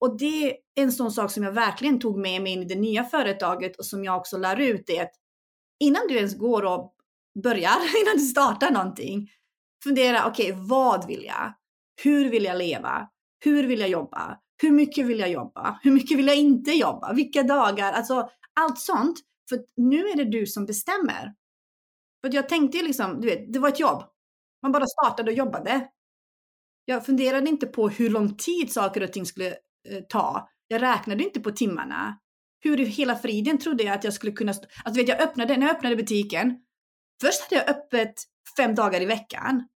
Och 0.00 0.18
det 0.18 0.50
är 0.50 0.56
en 0.74 0.92
sån 0.92 1.12
sak 1.12 1.30
som 1.30 1.42
jag 1.42 1.52
verkligen 1.52 2.00
tog 2.00 2.18
med 2.18 2.42
mig 2.42 2.52
in 2.52 2.62
i 2.62 2.64
det 2.64 2.80
nya 2.80 3.04
företaget 3.04 3.76
och 3.76 3.86
som 3.86 4.04
jag 4.04 4.16
också 4.16 4.38
lär 4.38 4.60
ut 4.60 4.86
det 4.86 5.00
att 5.00 5.12
innan 5.80 6.02
du 6.08 6.16
ens 6.16 6.38
går 6.38 6.64
och 6.64 6.94
börjar, 7.42 8.00
innan 8.02 8.16
du 8.16 8.22
startar 8.22 8.70
någonting, 8.70 9.30
fundera, 9.84 10.26
okej, 10.26 10.52
okay, 10.52 10.64
vad 10.68 11.06
vill 11.06 11.24
jag? 11.24 11.54
Hur 12.02 12.30
vill 12.30 12.44
jag 12.44 12.58
leva? 12.58 13.08
Hur 13.44 13.66
vill 13.66 13.80
jag 13.80 13.88
jobba? 13.88 14.38
Hur 14.62 14.70
mycket 14.70 15.06
vill 15.06 15.18
jag 15.18 15.30
jobba? 15.30 15.78
Hur 15.82 15.90
mycket 15.90 16.18
vill 16.18 16.26
jag 16.26 16.36
inte 16.36 16.70
jobba? 16.70 17.12
Vilka 17.12 17.42
dagar? 17.42 17.92
Alltså 17.92 18.28
allt 18.60 18.78
sånt. 18.78 19.18
För 19.48 19.58
nu 19.76 20.08
är 20.08 20.16
det 20.16 20.24
du 20.24 20.46
som 20.46 20.66
bestämmer. 20.66 21.34
För 22.24 22.34
jag 22.34 22.48
tänkte 22.48 22.82
liksom, 22.82 23.20
du 23.20 23.26
vet, 23.26 23.52
det 23.52 23.58
var 23.58 23.68
ett 23.68 23.80
jobb. 23.80 24.02
Man 24.62 24.72
bara 24.72 24.86
startade 24.86 25.30
och 25.30 25.36
jobbade. 25.36 25.88
Jag 26.84 27.06
funderade 27.06 27.48
inte 27.48 27.66
på 27.66 27.88
hur 27.88 28.10
lång 28.10 28.36
tid 28.36 28.72
saker 28.72 29.02
och 29.02 29.12
ting 29.12 29.26
skulle 29.26 29.48
eh, 29.48 30.02
ta. 30.08 30.48
Jag 30.68 30.82
räknade 30.82 31.24
inte 31.24 31.40
på 31.40 31.50
timmarna. 31.50 32.18
Hur 32.60 32.80
i 32.80 32.84
hela 32.84 33.16
friden 33.16 33.58
trodde 33.58 33.84
jag 33.84 33.94
att 33.94 34.04
jag 34.04 34.12
skulle 34.12 34.32
kunna... 34.32 34.50
Alltså 34.84 35.00
vet 35.00 35.08
jag 35.08 35.20
öppnade, 35.20 35.56
när 35.56 35.66
jag 35.66 35.76
öppnade 35.76 35.96
butiken, 35.96 36.56
först 37.20 37.40
hade 37.40 37.54
jag 37.54 37.68
öppet 37.68 38.14
fem 38.56 38.74
dagar 38.74 39.00
i 39.00 39.06
veckan. 39.06 39.68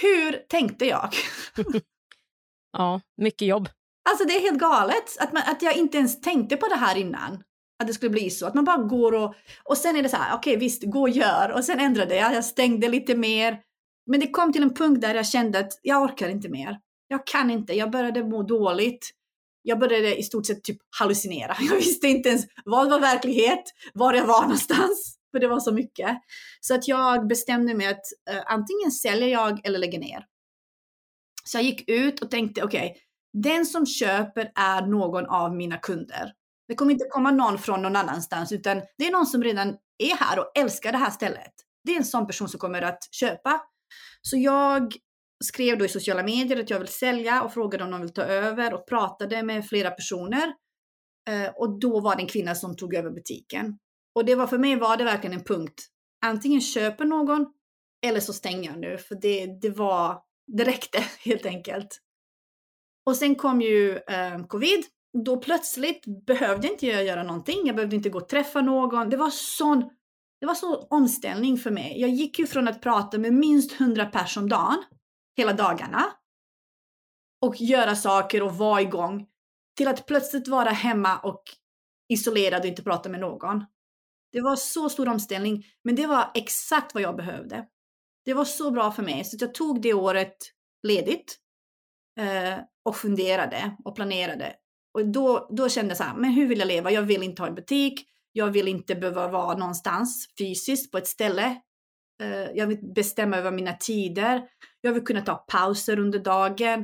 Hur 0.00 0.32
tänkte 0.32 0.86
jag? 0.86 1.14
ja, 2.72 3.00
mycket 3.16 3.48
jobb. 3.48 3.68
Alltså 4.10 4.24
det 4.24 4.36
är 4.36 4.40
helt 4.40 4.60
galet 4.60 5.18
att, 5.18 5.32
man, 5.32 5.42
att 5.46 5.62
jag 5.62 5.76
inte 5.76 5.98
ens 5.98 6.20
tänkte 6.20 6.56
på 6.56 6.68
det 6.68 6.76
här 6.76 6.96
innan. 6.96 7.42
Att 7.78 7.86
det 7.86 7.94
skulle 7.94 8.10
bli 8.10 8.30
så. 8.30 8.46
Att 8.46 8.54
man 8.54 8.64
bara 8.64 8.76
går 8.76 9.14
och... 9.14 9.34
Och 9.64 9.78
sen 9.78 9.96
är 9.96 10.02
det 10.02 10.08
så 10.08 10.16
här, 10.16 10.36
okej 10.36 10.50
okay, 10.50 10.60
visst, 10.60 10.82
gå 10.86 11.00
och 11.00 11.08
gör. 11.08 11.50
Och 11.50 11.64
sen 11.64 11.80
ändrade 11.80 12.16
jag. 12.16 12.34
Jag 12.34 12.44
stängde 12.44 12.88
lite 12.88 13.14
mer. 13.14 13.60
Men 14.06 14.20
det 14.20 14.30
kom 14.30 14.52
till 14.52 14.62
en 14.62 14.74
punkt 14.74 15.00
där 15.00 15.14
jag 15.14 15.26
kände 15.26 15.58
att 15.58 15.72
jag 15.82 16.02
orkar 16.02 16.28
inte 16.28 16.48
mer. 16.48 16.78
Jag 17.08 17.26
kan 17.26 17.50
inte. 17.50 17.72
Jag 17.72 17.90
började 17.90 18.24
må 18.24 18.42
dåligt. 18.42 19.10
Jag 19.62 19.78
började 19.78 20.16
i 20.16 20.22
stort 20.22 20.46
sett 20.46 20.64
typ 20.64 20.78
hallucinera. 20.98 21.56
Jag 21.70 21.76
visste 21.76 22.08
inte 22.08 22.28
ens 22.28 22.46
vad 22.64 22.90
var 22.90 23.00
verklighet, 23.00 23.62
var 23.94 24.14
jag 24.14 24.26
var 24.26 24.42
någonstans. 24.42 25.17
För 25.32 25.40
det 25.40 25.48
var 25.48 25.60
så 25.60 25.72
mycket. 25.72 26.18
Så 26.60 26.74
att 26.74 26.88
jag 26.88 27.28
bestämde 27.28 27.74
mig 27.74 27.86
att 27.86 28.04
uh, 28.30 28.42
antingen 28.46 28.90
säljer 28.90 29.28
jag 29.28 29.66
eller 29.66 29.78
lägger 29.78 29.98
ner. 29.98 30.24
Så 31.44 31.58
jag 31.58 31.64
gick 31.64 31.90
ut 31.90 32.20
och 32.20 32.30
tänkte, 32.30 32.62
okej, 32.62 32.90
okay, 32.90 33.02
den 33.32 33.66
som 33.66 33.86
köper 33.86 34.52
är 34.54 34.86
någon 34.86 35.26
av 35.26 35.56
mina 35.56 35.76
kunder. 35.76 36.32
Det 36.68 36.74
kommer 36.74 36.92
inte 36.92 37.06
komma 37.10 37.30
någon 37.30 37.58
från 37.58 37.82
någon 37.82 37.96
annanstans, 37.96 38.52
utan 38.52 38.82
det 38.98 39.06
är 39.06 39.12
någon 39.12 39.26
som 39.26 39.44
redan 39.44 39.68
är 39.98 40.16
här 40.16 40.38
och 40.38 40.52
älskar 40.58 40.92
det 40.92 40.98
här 40.98 41.10
stället. 41.10 41.52
Det 41.84 41.92
är 41.92 41.96
en 41.96 42.04
sån 42.04 42.26
person 42.26 42.48
som 42.48 42.60
kommer 42.60 42.82
att 42.82 43.14
köpa. 43.14 43.60
Så 44.22 44.36
jag 44.36 44.94
skrev 45.44 45.78
då 45.78 45.84
i 45.84 45.88
sociala 45.88 46.22
medier 46.22 46.60
att 46.60 46.70
jag 46.70 46.78
vill 46.78 46.88
sälja 46.88 47.42
och 47.42 47.52
frågade 47.52 47.84
om 47.84 47.90
de 47.90 48.00
vill 48.00 48.12
ta 48.12 48.22
över 48.22 48.74
och 48.74 48.88
pratade 48.88 49.42
med 49.42 49.66
flera 49.66 49.90
personer. 49.90 50.52
Eh, 51.30 51.50
och 51.56 51.80
då 51.80 52.00
var 52.00 52.16
det 52.16 52.22
en 52.22 52.28
kvinna 52.28 52.54
som 52.54 52.76
tog 52.76 52.94
över 52.94 53.10
butiken. 53.10 53.78
Och 54.18 54.24
det 54.24 54.34
var 54.34 54.46
för 54.46 54.58
mig 54.58 54.76
var 54.76 54.96
det 54.96 55.04
verkligen 55.04 55.38
en 55.38 55.44
punkt. 55.44 55.88
Antingen 56.26 56.60
köper 56.60 57.04
någon 57.04 57.46
eller 58.06 58.20
så 58.20 58.32
stänger 58.32 58.70
jag 58.70 58.78
nu, 58.78 58.98
för 58.98 59.14
det, 59.14 59.46
det 59.60 59.70
var, 59.70 60.22
det 60.46 60.64
räckte 60.64 60.98
helt 61.24 61.46
enkelt. 61.46 62.00
Och 63.06 63.16
sen 63.16 63.34
kom 63.34 63.60
ju 63.60 63.96
eh, 63.96 64.46
covid. 64.46 64.84
Då 65.24 65.36
plötsligt 65.36 66.26
behövde 66.26 66.68
inte 66.68 66.86
jag 66.86 67.04
göra 67.04 67.22
någonting. 67.22 67.66
Jag 67.66 67.76
behövde 67.76 67.96
inte 67.96 68.08
gå 68.08 68.18
och 68.18 68.28
träffa 68.28 68.60
någon. 68.60 69.10
Det 69.10 69.16
var 69.16 69.30
sån 69.30 69.90
det 70.40 70.46
var 70.46 70.54
sån 70.54 70.86
omställning 70.90 71.56
för 71.56 71.70
mig. 71.70 72.00
Jag 72.00 72.10
gick 72.10 72.38
ju 72.38 72.46
från 72.46 72.68
att 72.68 72.82
prata 72.82 73.18
med 73.18 73.32
minst 73.32 73.80
100 73.80 74.06
pers 74.06 74.36
om 74.36 74.48
dagen, 74.48 74.84
hela 75.36 75.52
dagarna, 75.52 76.04
och 77.42 77.60
göra 77.60 77.96
saker 77.96 78.42
och 78.42 78.54
vara 78.54 78.80
igång, 78.80 79.26
till 79.76 79.88
att 79.88 80.06
plötsligt 80.06 80.48
vara 80.48 80.70
hemma 80.70 81.18
och 81.18 81.42
isolerad 82.08 82.60
och 82.60 82.66
inte 82.66 82.82
prata 82.82 83.08
med 83.08 83.20
någon. 83.20 83.64
Det 84.32 84.40
var 84.40 84.56
så 84.56 84.88
stor 84.88 85.08
omställning, 85.08 85.64
men 85.84 85.96
det 85.96 86.06
var 86.06 86.30
exakt 86.34 86.94
vad 86.94 87.02
jag 87.02 87.16
behövde. 87.16 87.66
Det 88.24 88.34
var 88.34 88.44
så 88.44 88.70
bra 88.70 88.92
för 88.92 89.02
mig, 89.02 89.24
så 89.24 89.36
jag 89.40 89.54
tog 89.54 89.82
det 89.82 89.94
året 89.94 90.36
ledigt 90.82 91.38
eh, 92.20 92.58
och 92.84 92.96
funderade 92.96 93.76
och 93.84 93.96
planerade. 93.96 94.54
Och 94.94 95.06
då, 95.06 95.48
då 95.56 95.68
kände 95.68 95.90
jag 95.90 95.96
så 95.98 96.04
här, 96.04 96.16
men 96.16 96.30
hur 96.30 96.48
vill 96.48 96.58
jag 96.58 96.68
leva? 96.68 96.90
Jag 96.90 97.02
vill 97.02 97.22
inte 97.22 97.42
ha 97.42 97.48
en 97.48 97.54
butik. 97.54 98.04
Jag 98.32 98.46
vill 98.50 98.68
inte 98.68 98.94
behöva 98.94 99.28
vara 99.28 99.58
någonstans 99.58 100.26
fysiskt 100.38 100.92
på 100.92 100.98
ett 100.98 101.06
ställe. 101.06 101.56
Eh, 102.22 102.50
jag 102.54 102.66
vill 102.66 102.92
bestämma 102.94 103.36
över 103.36 103.50
mina 103.50 103.72
tider. 103.72 104.42
Jag 104.80 104.92
vill 104.92 105.04
kunna 105.04 105.20
ta 105.20 105.34
pauser 105.34 105.98
under 105.98 106.18
dagen. 106.18 106.80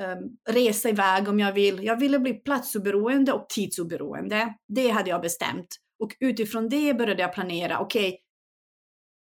eh, 0.00 0.16
resa 0.52 0.88
iväg 0.88 1.28
om 1.28 1.40
jag 1.40 1.52
vill. 1.52 1.84
Jag 1.84 1.96
ville 1.96 2.18
bli 2.18 2.34
platsoberoende 2.34 3.32
och 3.32 3.48
tidsoberoende. 3.48 4.54
Det 4.68 4.88
hade 4.88 5.10
jag 5.10 5.20
bestämt. 5.22 5.76
Och 5.98 6.16
utifrån 6.20 6.68
det 6.68 6.94
började 6.94 7.22
jag 7.22 7.32
planera. 7.32 7.78
Okej, 7.78 8.08
okay, 8.08 8.18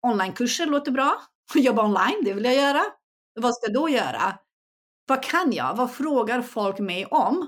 onlinekurser 0.08 0.66
låter 0.66 0.92
bra. 0.92 1.22
Jobba 1.56 1.86
online, 1.86 2.24
det 2.24 2.34
vill 2.34 2.46
jag 2.46 2.56
göra. 2.56 2.82
Vad 3.34 3.56
ska 3.56 3.68
jag 3.68 3.74
då 3.74 3.90
göra? 3.90 4.40
Vad 5.08 5.24
kan 5.24 5.52
jag? 5.52 5.76
Vad 5.76 5.94
frågar 5.94 6.42
folk 6.42 6.80
mig 6.80 7.06
om? 7.06 7.48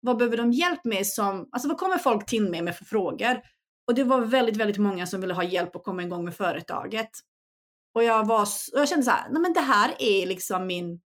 Vad 0.00 0.16
behöver 0.16 0.36
de 0.36 0.52
hjälp 0.52 0.84
med 0.84 1.06
som, 1.06 1.48
alltså 1.52 1.68
vad 1.68 1.78
kommer 1.78 1.98
folk 1.98 2.26
till 2.26 2.50
mig 2.50 2.62
med 2.62 2.76
för 2.76 2.84
frågor? 2.84 3.40
Och 3.86 3.94
det 3.94 4.04
var 4.04 4.20
väldigt, 4.20 4.56
väldigt 4.56 4.78
många 4.78 5.06
som 5.06 5.20
ville 5.20 5.34
ha 5.34 5.44
hjälp 5.44 5.76
att 5.76 5.84
komma 5.84 6.02
igång 6.02 6.24
med 6.24 6.34
företaget. 6.34 7.10
Och 7.94 8.04
jag 8.04 8.26
var, 8.26 8.42
och 8.42 8.80
jag 8.80 8.88
kände 8.88 9.04
så 9.04 9.10
här, 9.10 9.30
nej 9.30 9.42
men 9.42 9.52
det 9.52 9.60
här 9.60 9.94
är 9.98 10.26
liksom 10.26 10.66
min 10.66 11.00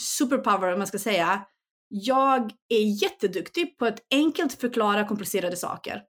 superpower 0.00 0.72
om 0.72 0.78
man 0.78 0.86
ska 0.86 0.98
säga. 0.98 1.44
Jag 1.88 2.52
är 2.68 3.02
jätteduktig 3.02 3.78
på 3.78 3.86
att 3.86 3.98
enkelt 4.10 4.60
förklara 4.60 5.08
komplicerade 5.08 5.56
saker. 5.56 6.02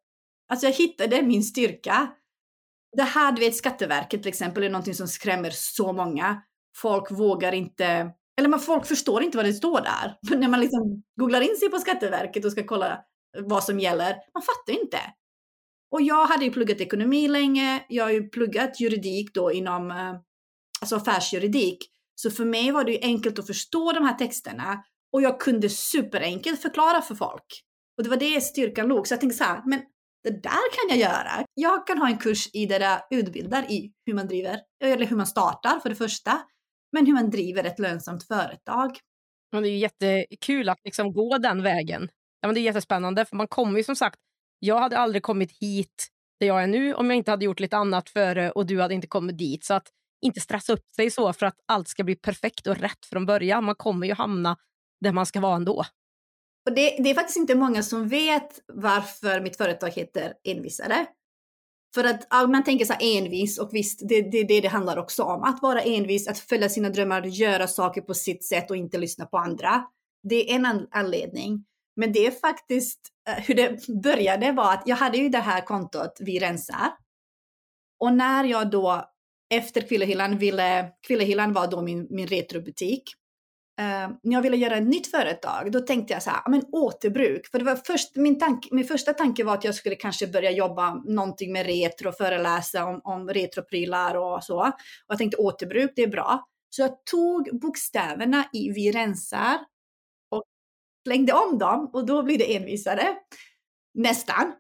Alltså 0.52 0.66
jag 0.66 0.74
hittade 0.74 1.22
min 1.22 1.44
styrka. 1.44 2.12
Det 2.98 3.04
här, 3.04 3.32
du 3.32 3.40
vet 3.40 3.56
Skatteverket 3.56 4.22
till 4.22 4.30
exempel, 4.30 4.64
är 4.64 4.70
någonting 4.70 4.96
som 4.96 5.08
skrämmer 5.08 5.50
så 5.54 5.94
många. 5.94 6.42
Folk 6.78 7.12
vågar 7.12 7.52
inte 7.52 8.12
eller 8.38 8.50
man, 8.50 8.60
folk 8.60 8.86
förstår 8.86 9.24
inte 9.24 9.38
vad 9.38 9.46
det 9.46 9.54
står 9.54 9.82
där. 9.82 10.18
Men 10.30 10.40
när 10.40 10.48
man 10.48 10.60
liksom 10.60 11.04
googlar 11.20 11.42
in 11.42 11.58
sig 11.58 11.70
på 11.70 11.80
Skatteverket 11.80 12.46
och 12.46 12.52
ska 12.52 12.64
kolla 12.64 13.00
vad 13.40 13.64
som 13.64 13.80
gäller, 13.80 14.16
man 14.34 14.44
fattar 14.44 14.82
inte. 14.82 15.00
Och 15.92 16.02
jag 16.02 16.26
hade 16.26 16.46
ju 16.46 16.52
pluggat 16.52 16.82
ekonomi 16.82 17.28
länge, 17.28 17.86
jag 17.90 18.04
har 18.04 18.12
ju 18.12 18.30
pluggat 18.30 18.80
juridik 18.80 19.34
då 19.34 19.52
inom 19.52 19.92
eh, 19.92 20.16
alltså 20.82 20.96
affärsjuridik. 20.96 21.78
Så 22.16 22.32
för 22.32 22.46
mig 22.46 22.72
var 22.72 22.84
det 22.84 22.92
ju 22.92 23.00
enkelt 23.02 23.40
att 23.40 23.48
förstå 23.48 23.92
de 23.92 24.06
här 24.06 24.14
texterna 24.14 24.84
Och 25.14 25.22
jag 25.22 25.40
kunde 25.40 25.70
superenkelt 25.70 26.62
förklara 26.62 27.02
för 27.02 27.16
folk. 27.16 27.64
Och 27.98 28.04
det 28.04 28.10
var 28.10 28.18
det 28.18 28.42
styrkan 28.42 28.88
låg. 28.88 29.08
Så 29.08 29.14
jag 29.14 29.20
tänkte 29.20 29.38
så 29.38 29.44
här, 29.44 29.62
men 29.66 29.82
det 30.24 30.44
där 30.44 30.72
kan 30.72 30.90
jag 30.90 30.98
göra. 30.98 31.46
Jag 31.54 31.88
kan 31.88 31.98
ha 31.98 32.08
en 32.10 32.18
kurs 32.18 32.50
i 32.54 32.66
där 32.66 32.80
jag 32.80 33.02
utbildar 33.10 33.72
i 33.72 33.92
hur 34.06 34.14
man 34.14 34.28
driver, 34.28 34.60
eller 34.84 35.06
hur 35.06 35.16
man 35.16 35.28
startar 35.28 35.80
för 35.80 35.90
det 35.90 35.96
första, 35.96 36.42
men 36.92 37.06
hur 37.06 37.14
man 37.14 37.30
driver 37.30 37.64
ett 37.64 37.80
lönsamt 37.80 38.24
företag. 38.24 38.98
Men 39.52 39.64
det 39.64 39.70
är 39.70 39.72
ju 39.72 39.78
jättekul 39.78 40.70
att 40.70 40.80
liksom 40.84 41.14
gå 41.14 41.38
den 41.38 41.64
vägen. 41.64 42.10
Ja, 42.42 42.48
men 42.48 42.56
det 42.56 42.62
är 42.62 42.64
jättespännande, 42.64 43.26
för 43.26 43.36
man 43.36 43.48
kommer 43.48 43.78
ju 43.78 43.84
som 43.84 43.96
sagt... 43.96 44.20
Jag 44.60 44.80
hade 44.80 44.98
aldrig 44.98 45.24
kommit 45.24 45.52
hit 45.62 46.08
där 46.40 46.48
jag 46.48 46.64
är 46.64 46.68
nu 46.68 46.94
om 46.94 47.10
jag 47.10 47.18
inte 47.18 47.32
hade 47.32 47.46
gjort 47.46 47.60
lite 47.60 47.78
annat 47.78 48.10
före 48.10 48.52
och 48.52 48.66
du 48.66 48.82
hade 48.82 48.94
inte 48.94 49.08
kommit 49.08 49.38
dit. 49.38 49.66
Så 49.66 49.74
att 49.74 49.88
inte 50.22 50.40
stressa 50.40 50.74
upp 50.74 50.86
sig 50.96 51.12
så 51.12 51.34
för 51.34 51.46
att 51.46 51.56
allt 51.66 51.88
ska 51.88 52.04
bli 52.04 52.16
perfekt 52.16 52.68
och 52.68 52.78
rätt 52.78 53.06
från 53.06 53.26
början. 53.26 53.64
Man 53.64 53.76
kommer 53.76 54.08
ju 54.08 54.14
hamna 54.14 54.58
där 55.02 55.12
man 55.12 55.26
ska 55.26 55.40
vara 55.40 55.56
ändå. 55.56 55.84
Och 56.66 56.76
det, 56.76 56.98
det 57.04 57.10
är 57.10 57.14
faktiskt 57.14 57.38
inte 57.38 57.56
många 57.56 57.84
som 57.84 58.08
vet 58.08 58.60
varför 58.74 59.42
mitt 59.42 59.58
företag 59.58 59.90
heter 59.90 60.34
Envisare. 60.44 61.06
För 61.94 62.04
att 62.04 62.28
ja, 62.30 62.48
man 62.48 62.64
tänker 62.64 62.86
så 62.86 62.94
här 62.94 63.18
envis 63.18 63.60
och 63.60 63.70
visst, 63.74 64.00
det 64.10 64.16
är 64.16 64.32
det, 64.32 64.44
det 64.44 64.62
det 64.62 64.68
handlar 64.68 64.98
också 64.98 65.24
om. 65.24 65.44
Att 65.44 65.62
vara 65.62 65.82
envis, 65.82 66.28
att 66.28 66.40
följa 66.40 66.70
sina 66.70 66.90
drömmar, 66.90 67.22
göra 67.22 67.68
saker 67.68 68.02
på 68.02 68.14
sitt 68.14 68.46
sätt 68.46 68.72
och 68.72 68.78
inte 68.78 68.98
lyssna 68.98 69.26
på 69.26 69.38
andra. 69.38 69.86
Det 70.24 70.52
är 70.52 70.56
en 70.56 70.88
anledning. 70.92 71.66
Men 71.96 72.14
det 72.14 72.26
är 72.26 72.32
faktiskt 72.32 73.00
eh, 73.30 73.44
hur 73.44 73.56
det 73.56 73.88
började 74.04 74.52
var 74.52 74.74
att 74.74 74.84
jag 74.86 74.96
hade 74.96 75.18
ju 75.18 75.30
det 75.30 75.38
här 75.38 75.62
kontot 75.62 76.18
Vi 76.20 76.40
rensar. 76.40 76.92
Och 78.00 78.14
när 78.14 78.44
jag 78.44 78.72
då 78.72 79.06
efter 79.54 79.82
Kvillehyllan 79.82 80.38
ville, 80.38 80.90
Kvillehyllan 81.08 81.54
var 81.54 81.68
då 81.68 81.82
min, 81.82 82.08
min 82.10 82.28
retrobutik. 82.28 83.04
Uh, 83.82 84.16
när 84.24 84.34
jag 84.34 84.42
ville 84.42 84.58
göra 84.58 84.78
ett 84.78 84.88
nytt 84.88 85.08
företag, 85.08 85.72
då 85.72 85.80
tänkte 85.80 86.14
jag 86.14 86.24
så 86.24 86.30
här, 86.30 86.42
men 86.50 86.64
återbruk. 86.72 87.48
För 87.48 87.60
det 87.60 87.66
var 87.66 87.76
först, 87.76 88.16
min, 88.16 88.40
tank, 88.40 88.68
min 88.72 88.86
första 88.86 89.14
tanke 89.14 89.44
var 89.44 89.54
att 89.54 89.64
jag 89.64 89.76
skulle 89.76 89.96
kanske 89.96 90.28
börja 90.28 90.52
jobba 90.52 90.94
någonting 90.94 91.54
med 91.54 91.66
retro, 91.66 92.12
föreläsa 92.12 92.86
om, 92.86 93.02
om 93.04 93.30
retroprylar 93.30 94.16
och 94.16 94.44
så. 94.44 94.60
Och 94.60 94.74
jag 95.08 95.18
tänkte 95.18 95.38
återbruk, 95.38 95.92
det 95.96 96.02
är 96.04 96.08
bra. 96.08 96.48
Så 96.70 96.82
jag 96.82 97.06
tog 97.06 97.60
bokstäverna 97.62 98.46
i 98.54 98.72
Vi 98.72 98.92
rensar 98.92 99.58
och 100.30 100.44
slängde 101.08 101.34
om 101.34 101.58
dem 101.58 101.90
och 101.94 102.06
då 102.06 102.24
blir 102.24 102.38
det 102.38 102.56
envisare. 102.56 103.16
Nästan. 103.94 104.54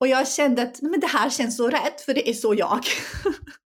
Och 0.00 0.08
jag 0.08 0.28
kände 0.28 0.62
att 0.62 0.82
men 0.82 1.00
det 1.00 1.06
här 1.06 1.30
känns 1.30 1.56
så 1.56 1.68
rätt, 1.68 2.00
för 2.00 2.14
det 2.14 2.30
är 2.30 2.34
så 2.34 2.54
jag. 2.54 2.80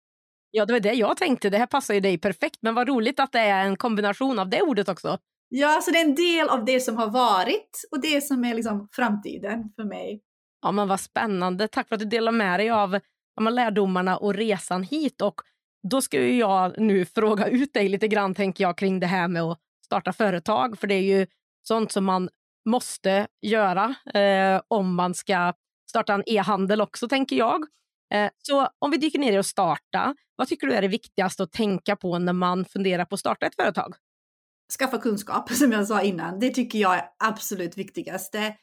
Ja, 0.58 0.66
det 0.66 0.74
var 0.74 0.80
det 0.80 0.94
jag 0.94 1.18
tänkte. 1.18 1.50
Det 1.50 1.58
här 1.58 1.66
passar 1.66 1.94
ju 1.94 2.00
dig 2.00 2.18
perfekt. 2.18 2.58
Men 2.62 2.76
vad 2.76 2.88
roligt 2.88 3.20
att 3.20 3.32
det 3.32 3.40
är 3.40 3.66
en 3.66 3.78
kombination 3.78 4.40
av 4.40 4.50
det 4.50 4.62
ordet 4.62 4.90
också. 4.90 5.18
Ja, 5.50 5.82
så 5.82 5.92
det 5.92 5.98
är 5.98 6.06
en 6.06 6.16
del 6.16 6.50
av 6.50 6.66
det 6.66 6.80
som 6.80 6.98
har 6.98 7.10
varit 7.10 7.82
och 7.92 8.02
det 8.02 8.22
som 8.22 8.46
är 8.46 8.54
liksom 8.54 8.88
framtiden 8.92 9.74
för 9.76 9.84
mig. 9.84 10.22
Ja, 10.62 10.72
men 10.72 10.88
vad 10.88 11.00
spännande. 11.00 11.68
Tack 11.68 11.88
för 11.88 11.96
att 11.96 12.00
du 12.00 12.06
delar 12.06 12.32
med 12.32 12.60
dig 12.60 12.70
av 12.70 13.00
ja, 13.36 13.50
lärdomarna 13.50 14.18
och 14.18 14.34
resan 14.34 14.84
hit. 14.84 15.22
Och 15.22 15.42
då 15.90 16.02
ska 16.02 16.22
ju 16.22 16.38
jag 16.38 16.80
nu 16.80 17.06
fråga 17.06 17.48
ut 17.48 17.74
dig 17.74 17.90
lite 17.90 18.08
grann 18.08 18.36
tänker 18.36 18.64
jag 18.64 18.78
kring 18.78 19.00
det 19.00 19.08
här 19.08 19.28
med 19.28 19.42
att 19.42 19.60
starta 19.86 20.14
företag. 20.14 20.80
För 20.80 20.88
det 20.88 20.96
är 20.96 21.20
ju 21.20 21.28
sånt 21.68 21.92
som 21.92 22.06
man 22.06 22.30
måste 22.70 23.28
göra 23.42 23.96
eh, 24.14 24.62
om 24.68 24.96
man 24.96 25.14
ska 25.14 25.54
starta 25.90 26.14
en 26.14 26.24
e-handel 26.26 26.82
också, 26.82 27.08
tänker 27.08 27.36
jag. 27.36 27.66
Eh, 28.14 28.30
så 28.38 28.70
om 28.80 28.92
vi 28.92 28.98
dyker 28.98 29.20
ner 29.20 29.34
i 29.34 29.38
att 29.38 29.46
starta, 29.46 30.16
vad 30.36 30.48
tycker 30.48 30.68
du 30.68 30.74
är 30.74 30.82
det 30.82 30.88
viktigaste 30.88 31.44
att 31.44 31.52
tänka 31.52 31.96
på 31.96 32.20
när 32.20 32.34
man 32.34 32.66
funderar 32.66 33.06
på 33.06 33.14
att 33.14 33.20
starta 33.20 33.46
ett 33.46 33.56
företag? 33.56 33.96
Skaffa 34.80 34.98
kunskap, 34.98 35.50
som 35.54 35.72
jag 35.72 35.88
sa 35.88 36.02
innan. 36.02 36.40
Det 36.40 36.50
tycker 36.50 36.80
jag 36.80 36.96
är 36.96 37.06
absolut 37.20 37.78
viktigaste. 37.78 38.56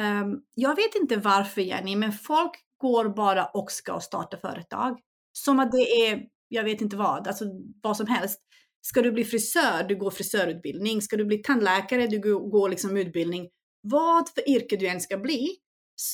Ehm, 0.00 0.36
jag 0.54 0.76
vet 0.76 0.94
inte 0.94 1.16
varför 1.16 1.60
Jenny, 1.60 1.96
men 1.96 2.12
folk 2.12 2.52
går 2.80 3.08
bara 3.08 3.46
och 3.46 3.72
ska 3.72 4.00
starta 4.00 4.36
företag. 4.36 4.98
Som 5.32 5.60
att 5.60 5.72
det 5.72 6.06
är, 6.06 6.22
jag 6.48 6.64
vet 6.64 6.80
inte 6.80 6.96
vad, 6.96 7.28
alltså 7.28 7.44
vad 7.82 7.96
som 7.96 8.06
helst. 8.06 8.40
Ska 8.80 9.02
du 9.02 9.12
bli 9.12 9.24
frisör, 9.24 9.84
du 9.88 9.96
går 9.96 10.10
frisörutbildning. 10.10 11.02
Ska 11.02 11.16
du 11.16 11.24
bli 11.24 11.38
tandläkare, 11.38 12.06
du 12.06 12.18
går 12.50 12.68
liksom 12.68 12.96
utbildning. 12.96 13.48
Vad 13.82 14.28
för 14.28 14.50
yrke 14.50 14.76
du 14.76 14.86
än 14.86 15.00
ska 15.00 15.18
bli, 15.18 15.48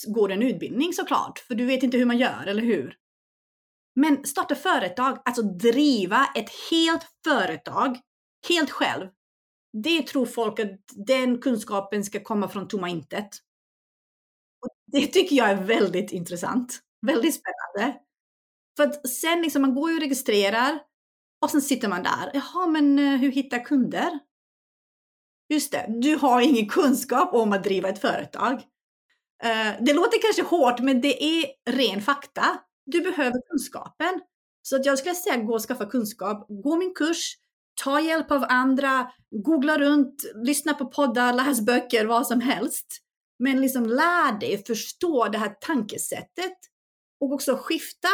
går 0.07 0.33
en 0.33 0.42
utbildning 0.42 0.92
såklart, 0.92 1.38
för 1.38 1.55
du 1.55 1.64
vet 1.66 1.83
inte 1.83 1.97
hur 1.97 2.07
man 2.07 2.18
gör, 2.18 2.47
eller 2.47 2.62
hur? 2.62 2.97
Men 3.97 4.27
starta 4.27 4.55
företag, 4.55 5.18
alltså 5.25 5.42
driva 5.42 6.27
ett 6.35 6.51
helt 6.70 7.07
företag 7.25 7.99
helt 8.49 8.70
själv. 8.70 9.09
Det 9.73 10.03
tror 10.03 10.27
folk 10.27 10.61
att 10.61 10.81
den 11.07 11.40
kunskapen 11.40 12.05
ska 12.05 12.20
komma 12.20 12.49
från 12.49 12.68
tomma 12.68 12.88
intet. 12.88 13.29
Och 14.62 14.68
det 14.87 15.07
tycker 15.07 15.37
jag 15.37 15.51
är 15.51 15.64
väldigt 15.64 16.12
intressant. 16.12 16.81
Väldigt 17.07 17.35
spännande. 17.35 17.99
För 18.77 18.85
att 18.85 19.09
sen 19.09 19.42
liksom, 19.42 19.62
man 19.62 19.75
går 19.75 19.90
ju 19.90 19.97
och 19.97 20.03
registrerar 20.03 20.81
och 21.42 21.51
sen 21.51 21.62
sitter 21.62 21.88
man 21.88 22.03
där. 22.03 22.31
Jaha, 22.35 22.66
men 22.66 22.99
eh, 22.99 23.20
hur 23.20 23.33
hittar 23.33 23.64
kunder? 23.64 24.18
Just 25.49 25.73
det, 25.73 25.87
du 25.88 26.16
har 26.16 26.40
ingen 26.40 26.68
kunskap 26.68 27.35
om 27.35 27.53
att 27.53 27.64
driva 27.64 27.88
ett 27.88 28.01
företag. 28.01 28.62
Eh, 29.44 29.74
det 29.80 29.92
låter 29.92 30.22
kanske 30.22 30.42
hårt, 30.42 30.80
men 30.80 31.00
det 31.00 31.24
är 31.24 31.46
ren 31.70 32.02
fakta. 32.02 32.61
Du 32.87 33.00
behöver 33.00 33.40
kunskapen. 33.50 34.20
Så 34.62 34.76
att 34.76 34.87
jag 34.87 34.98
skulle 34.98 35.14
säga 35.14 35.37
gå 35.37 35.54
och 35.54 35.68
skaffa 35.68 35.87
kunskap. 35.87 36.46
Gå 36.48 36.76
min 36.76 36.94
kurs, 36.94 37.37
ta 37.85 38.00
hjälp 38.00 38.30
av 38.30 38.44
andra, 38.48 39.11
googla 39.30 39.78
runt, 39.78 40.24
lyssna 40.35 40.74
på 40.74 40.87
poddar, 40.87 41.33
läs 41.33 41.61
böcker, 41.61 42.07
vad 42.07 42.26
som 42.26 42.40
helst. 42.40 42.87
Men 43.38 43.61
liksom 43.61 43.87
lär 43.87 44.40
dig 44.40 44.64
förstå 44.64 45.28
det 45.28 45.38
här 45.38 45.57
tankesättet 45.61 46.59
och 47.20 47.33
också 47.33 47.57
skifta 47.57 48.09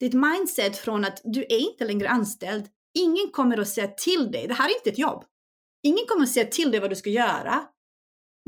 ditt 0.00 0.14
mindset 0.14 0.76
från 0.76 1.04
att 1.04 1.20
du 1.24 1.42
är 1.42 1.58
inte 1.58 1.84
längre 1.84 2.08
anställd. 2.08 2.66
Ingen 2.94 3.30
kommer 3.32 3.58
att 3.58 3.68
säga 3.68 3.88
till 3.88 4.30
dig, 4.30 4.46
det 4.48 4.54
här 4.54 4.68
är 4.68 4.74
inte 4.74 4.90
ett 4.90 4.98
jobb. 4.98 5.24
Ingen 5.82 6.06
kommer 6.08 6.22
att 6.22 6.32
säga 6.32 6.46
till 6.46 6.70
dig 6.70 6.80
vad 6.80 6.90
du 6.90 6.96
ska 6.96 7.10
göra. 7.10 7.64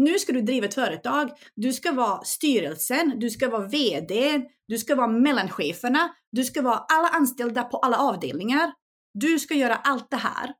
Nu 0.00 0.18
ska 0.18 0.32
du 0.32 0.40
driva 0.40 0.66
ett 0.66 0.74
företag. 0.74 1.30
Du 1.54 1.72
ska 1.72 1.92
vara 1.92 2.24
styrelsen, 2.24 3.18
du 3.18 3.30
ska 3.30 3.48
vara 3.50 3.68
VD, 3.68 4.42
du 4.68 4.78
ska 4.78 4.94
vara 4.94 5.06
mellancheferna, 5.06 6.14
du 6.32 6.44
ska 6.44 6.62
vara 6.62 6.78
alla 6.78 7.08
anställda 7.08 7.64
på 7.64 7.76
alla 7.76 7.98
avdelningar. 7.98 8.72
Du 9.14 9.38
ska 9.38 9.54
göra 9.54 9.74
allt 9.74 10.10
det 10.10 10.16
här. 10.16 10.54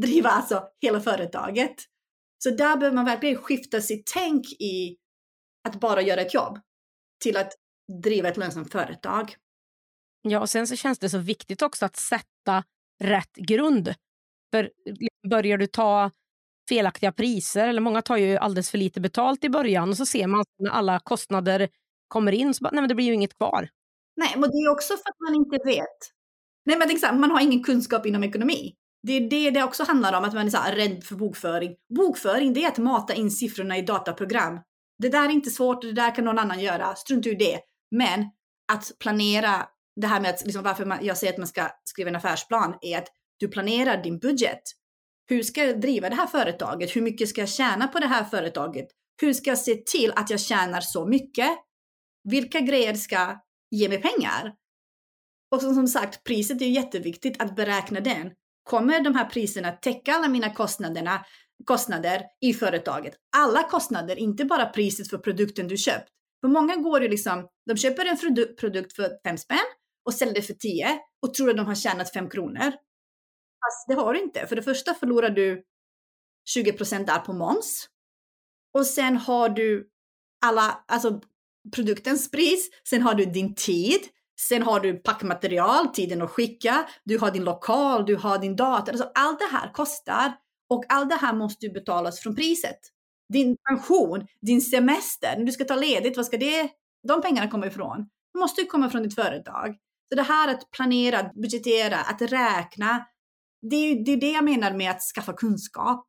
Driva 0.00 0.30
alltså 0.30 0.62
hela 0.80 1.00
företaget. 1.00 1.74
Så 2.38 2.50
där 2.50 2.76
behöver 2.76 2.96
man 2.96 3.04
verkligen 3.04 3.36
skifta 3.36 3.80
sitt 3.80 4.10
tänk 4.14 4.46
i 4.52 4.96
att 5.68 5.80
bara 5.80 6.02
göra 6.02 6.20
ett 6.20 6.34
jobb 6.34 6.58
till 7.22 7.36
att 7.36 7.52
driva 8.02 8.28
ett 8.28 8.36
lönsamt 8.36 8.72
företag. 8.72 9.36
Ja, 10.22 10.40
och 10.40 10.50
sen 10.50 10.66
så 10.66 10.76
känns 10.76 10.98
det 10.98 11.10
så 11.10 11.18
viktigt 11.18 11.62
också 11.62 11.86
att 11.86 11.96
sätta 11.96 12.64
rätt 13.02 13.36
grund. 13.36 13.94
För 14.54 14.70
liksom, 14.84 15.30
börjar 15.30 15.58
du 15.58 15.66
ta 15.66 16.10
felaktiga 16.68 17.12
priser. 17.12 17.68
Eller 17.68 17.80
många 17.80 18.02
tar 18.02 18.16
ju 18.16 18.36
alldeles 18.36 18.70
för 18.70 18.78
lite 18.78 19.00
betalt 19.00 19.44
i 19.44 19.48
början 19.48 19.90
och 19.90 19.96
så 19.96 20.06
ser 20.06 20.26
man 20.26 20.44
när 20.58 20.70
alla 20.70 21.00
kostnader 21.00 21.68
kommer 22.08 22.32
in 22.32 22.54
så 22.54 22.62
bara, 22.62 22.70
nej 22.72 22.82
men 22.82 22.88
det 22.88 22.94
blir 22.94 23.06
ju 23.06 23.14
inget 23.14 23.36
kvar. 23.36 23.68
Nej, 24.16 24.32
men 24.36 24.50
det 24.50 24.56
är 24.56 24.68
också 24.68 24.94
för 24.94 25.10
att 25.10 25.20
man 25.28 25.34
inte 25.34 25.58
vet. 25.64 25.98
Nej, 26.66 26.78
men 26.78 26.90
exakt, 26.90 27.14
man 27.14 27.30
har 27.30 27.40
ingen 27.40 27.62
kunskap 27.62 28.06
inom 28.06 28.24
ekonomi. 28.24 28.74
Det 29.06 29.12
är 29.12 29.30
det 29.30 29.50
det 29.50 29.62
också 29.62 29.84
handlar 29.84 30.18
om, 30.18 30.24
att 30.24 30.34
man 30.34 30.46
är 30.46 30.50
så 30.50 30.56
här 30.56 30.76
rädd 30.76 31.04
för 31.04 31.14
bokföring. 31.14 31.74
Bokföring, 31.96 32.52
det 32.52 32.64
är 32.64 32.68
att 32.68 32.78
mata 32.78 33.14
in 33.14 33.30
siffrorna 33.30 33.78
i 33.78 33.82
dataprogram. 33.82 34.60
Det 34.98 35.08
där 35.08 35.24
är 35.24 35.30
inte 35.30 35.50
svårt, 35.50 35.82
det 35.82 35.92
där 35.92 36.14
kan 36.14 36.24
någon 36.24 36.38
annan 36.38 36.60
göra. 36.60 36.94
Strunt 36.94 37.26
i 37.26 37.34
det. 37.34 37.60
Men 37.90 38.20
att 38.72 38.92
planera, 39.00 39.68
det 40.00 40.06
här 40.06 40.20
med 40.20 40.30
att, 40.30 40.44
liksom, 40.44 40.62
varför 40.62 40.84
man, 40.84 40.98
jag 41.02 41.18
säger 41.18 41.32
att 41.32 41.38
man 41.38 41.46
ska 41.46 41.68
skriva 41.84 42.10
en 42.10 42.16
affärsplan, 42.16 42.74
är 42.80 42.98
att 42.98 43.08
du 43.38 43.48
planerar 43.48 44.02
din 44.02 44.18
budget 44.18 44.62
hur 45.26 45.42
ska 45.42 45.64
jag 45.64 45.80
driva 45.80 46.08
det 46.08 46.16
här 46.16 46.26
företaget? 46.26 46.96
Hur 46.96 47.02
mycket 47.02 47.28
ska 47.28 47.40
jag 47.40 47.48
tjäna 47.48 47.88
på 47.88 47.98
det 47.98 48.06
här 48.06 48.24
företaget? 48.24 48.86
Hur 49.20 49.32
ska 49.32 49.50
jag 49.50 49.58
se 49.58 49.74
till 49.74 50.12
att 50.16 50.30
jag 50.30 50.40
tjänar 50.40 50.80
så 50.80 51.06
mycket? 51.06 51.50
Vilka 52.28 52.60
grejer 52.60 52.94
ska 52.94 53.40
ge 53.70 53.88
mig 53.88 54.02
pengar? 54.02 54.54
Och 55.54 55.60
som 55.60 55.88
sagt, 55.88 56.24
priset 56.24 56.62
är 56.62 56.66
jätteviktigt 56.66 57.42
att 57.42 57.56
beräkna 57.56 58.00
den. 58.00 58.30
Kommer 58.62 59.00
de 59.00 59.14
här 59.14 59.24
priserna 59.24 59.72
täcka 59.72 60.12
alla 60.12 60.28
mina 60.28 60.50
kostnaderna, 60.50 61.24
kostnader 61.64 62.22
i 62.40 62.54
företaget? 62.54 63.14
Alla 63.36 63.62
kostnader, 63.62 64.18
inte 64.18 64.44
bara 64.44 64.66
priset 64.66 65.10
för 65.10 65.18
produkten 65.18 65.68
du 65.68 65.76
köpt. 65.76 66.08
För 66.40 66.48
många 66.48 66.76
går 66.76 67.02
ju 67.02 67.08
liksom, 67.08 67.48
de 67.66 67.76
köper 67.76 68.06
en 68.06 68.16
produkt 68.60 68.96
för 68.96 69.10
fem 69.24 69.38
spänn 69.38 69.58
och 70.06 70.14
säljer 70.14 70.34
det 70.34 70.42
för 70.42 70.54
tio 70.54 70.98
och 71.22 71.34
tror 71.34 71.50
att 71.50 71.56
de 71.56 71.66
har 71.66 71.74
tjänat 71.74 72.12
fem 72.12 72.30
kronor. 72.30 72.72
Fast 73.64 73.88
det 73.88 73.94
har 73.94 74.14
du 74.14 74.20
inte. 74.20 74.46
För 74.46 74.56
det 74.56 74.62
första 74.62 74.94
förlorar 74.94 75.30
du 75.30 75.64
20 76.48 76.72
där 76.72 77.18
på 77.18 77.32
moms. 77.32 77.88
Och 78.74 78.86
sen 78.86 79.16
har 79.16 79.48
du 79.48 79.88
alla, 80.46 80.84
alltså 80.88 81.20
produktens 81.74 82.30
pris, 82.30 82.70
sen 82.88 83.02
har 83.02 83.14
du 83.14 83.24
din 83.24 83.54
tid, 83.54 84.00
sen 84.40 84.62
har 84.62 84.80
du 84.80 84.98
packmaterial, 84.98 85.88
tiden 85.88 86.22
att 86.22 86.30
skicka, 86.30 86.88
du 87.04 87.18
har 87.18 87.30
din 87.30 87.44
lokal, 87.44 88.06
du 88.06 88.16
har 88.16 88.38
din 88.38 88.56
dator. 88.56 88.92
Alltså 88.92 89.10
allt 89.14 89.38
det 89.38 89.56
här 89.56 89.72
kostar. 89.72 90.32
Och 90.68 90.84
allt 90.88 91.10
det 91.10 91.16
här 91.16 91.34
måste 91.34 91.66
ju 91.66 91.72
betalas 91.72 92.20
från 92.20 92.34
priset. 92.34 92.78
Din 93.32 93.56
pension, 93.68 94.26
din 94.40 94.60
semester, 94.60 95.34
när 95.38 95.44
du 95.44 95.52
ska 95.52 95.64
ta 95.64 95.76
ledigt, 95.76 96.16
vad 96.16 96.26
ska 96.26 96.36
det, 96.36 96.68
de 97.08 97.22
pengarna 97.22 97.50
komma 97.50 97.66
ifrån? 97.66 98.08
De 98.32 98.38
måste 98.38 98.60
ju 98.60 98.66
komma 98.66 98.90
från 98.90 99.02
ditt 99.02 99.14
företag. 99.14 99.76
Så 100.08 100.16
det 100.16 100.22
här 100.22 100.48
att 100.48 100.70
planera, 100.70 101.30
budgetera, 101.34 101.96
att 101.96 102.22
räkna, 102.22 103.06
det 103.70 103.76
är 103.76 103.94
ju 103.94 104.04
det, 104.04 104.12
är 104.12 104.16
det 104.16 104.30
jag 104.30 104.44
menar 104.44 104.72
med 104.72 104.90
att 104.90 105.02
skaffa 105.02 105.32
kunskap. 105.32 106.06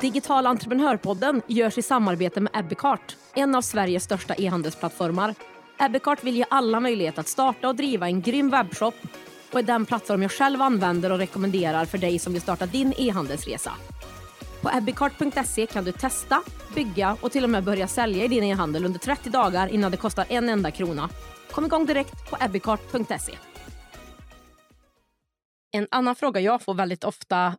Digital 0.00 0.46
entreprenörpodden 0.46 1.42
görs 1.46 1.78
i 1.78 1.82
samarbete 1.82 2.40
med 2.40 2.52
Ebbecart, 2.56 3.16
en 3.34 3.54
av 3.54 3.62
Sveriges 3.62 4.04
största 4.04 4.34
e-handelsplattformar. 4.34 5.34
Ebbecart 5.78 6.24
vill 6.24 6.36
ge 6.36 6.44
alla 6.50 6.80
möjlighet 6.80 7.18
att 7.18 7.28
starta 7.28 7.68
och 7.68 7.76
driva 7.76 8.06
en 8.06 8.20
grym 8.20 8.50
webbshop 8.50 8.94
och 9.52 9.58
är 9.58 9.62
den 9.62 9.86
plattform 9.86 10.22
jag 10.22 10.32
själv 10.32 10.62
använder 10.62 11.12
och 11.12 11.18
rekommenderar 11.18 11.84
för 11.84 11.98
dig 11.98 12.18
som 12.18 12.32
vill 12.32 12.42
starta 12.42 12.66
din 12.66 12.94
e-handelsresa. 12.96 13.72
På 14.62 14.70
ebbecart.se 14.70 15.66
kan 15.66 15.84
du 15.84 15.92
testa, 15.92 16.42
bygga 16.74 17.16
och 17.20 17.32
till 17.32 17.44
och 17.44 17.50
med 17.50 17.64
börja 17.64 17.88
sälja 17.88 18.24
i 18.24 18.28
din 18.28 18.44
e-handel 18.44 18.84
under 18.84 18.98
30 18.98 19.30
dagar 19.30 19.68
innan 19.68 19.90
det 19.90 19.96
kostar 19.96 20.26
en 20.28 20.48
enda 20.48 20.70
krona. 20.70 21.10
Kom 21.54 21.64
igång 21.64 21.86
direkt 21.86 22.30
på 22.30 22.36
ebbecart.se. 22.40 23.32
En 25.72 25.88
annan 25.90 26.16
fråga 26.16 26.40
jag 26.40 26.62
får 26.62 26.74
väldigt 26.74 27.04
ofta, 27.04 27.56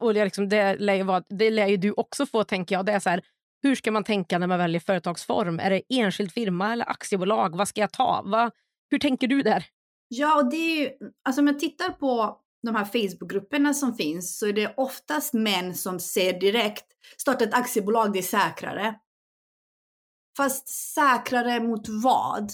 och 0.00 0.14
det, 0.14 0.24
liksom, 0.24 0.48
det, 0.48 0.76
lär 0.76 0.94
ju 0.94 1.02
vara, 1.02 1.22
det 1.28 1.50
lär 1.50 1.66
ju 1.66 1.76
du 1.76 1.92
också 1.92 2.26
få, 2.26 2.44
tänker 2.44 2.74
jag, 2.74 2.86
det 2.86 2.92
är 2.92 3.00
så 3.00 3.10
här, 3.10 3.22
hur 3.62 3.74
ska 3.74 3.92
man 3.92 4.04
tänka 4.04 4.38
när 4.38 4.46
man 4.46 4.58
väljer 4.58 4.80
företagsform? 4.80 5.60
Är 5.60 5.70
det 5.70 5.82
enskild 5.88 6.32
firma 6.32 6.72
eller 6.72 6.90
aktiebolag? 6.90 7.56
Vad 7.56 7.68
ska 7.68 7.80
jag 7.80 7.92
ta? 7.92 8.22
Va, 8.24 8.50
hur 8.90 8.98
tänker 8.98 9.28
du 9.28 9.42
där? 9.42 9.64
Ja, 10.08 10.36
och 10.36 10.50
det 10.50 10.56
är 10.56 10.80
ju, 10.80 10.90
alltså 11.24 11.40
om 11.40 11.46
jag 11.46 11.58
tittar 11.58 11.88
på 11.88 12.40
de 12.62 12.76
här 12.76 12.84
Facebookgrupperna 12.84 13.74
som 13.74 13.94
finns 13.94 14.38
så 14.38 14.46
är 14.46 14.52
det 14.52 14.74
oftast 14.76 15.34
män 15.34 15.74
som 15.74 16.00
ser 16.00 16.40
direkt, 16.40 16.86
starta 17.16 17.44
ett 17.44 17.54
aktiebolag, 17.54 18.12
det 18.12 18.18
är 18.18 18.22
säkrare. 18.22 18.94
Fast 20.36 20.68
säkrare 20.68 21.60
mot 21.60 21.88
vad? 21.88 22.50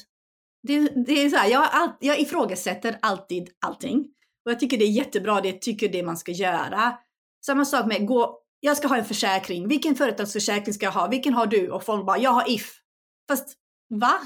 Det, 0.67 1.05
det 1.07 1.13
är 1.13 1.29
så 1.29 1.37
här, 1.37 1.51
jag, 1.51 1.69
all, 1.73 1.91
jag 2.01 2.21
ifrågasätter 2.21 2.99
alltid 3.03 3.51
allting. 3.67 3.99
Och 4.45 4.51
jag 4.51 4.61
tycker 4.61 4.79
det 4.79 4.85
är 4.85 4.91
jättebra, 4.91 5.41
det 5.41 5.61
tycker 5.61 5.89
det 5.89 6.03
man 6.03 6.17
ska 6.17 6.33
göra. 6.33 6.99
Samma 7.47 7.65
sak 7.65 7.87
med, 7.87 8.07
gå, 8.07 8.41
jag 8.61 8.77
ska 8.77 8.89
ha 8.89 8.97
en 8.97 9.05
försäkring. 9.05 9.69
Vilken 9.69 9.95
företagsförsäkring 9.95 10.75
ska 10.75 10.87
jag 10.87 10.93
ha? 10.93 11.09
Vilken 11.09 11.35
har 11.35 11.47
du? 11.47 11.71
Och 11.71 11.85
folk 11.85 12.07
bara, 12.07 12.19
jag 12.19 12.31
har 12.31 12.51
If. 12.51 12.81
Fast 13.29 13.57
va? 13.89 14.21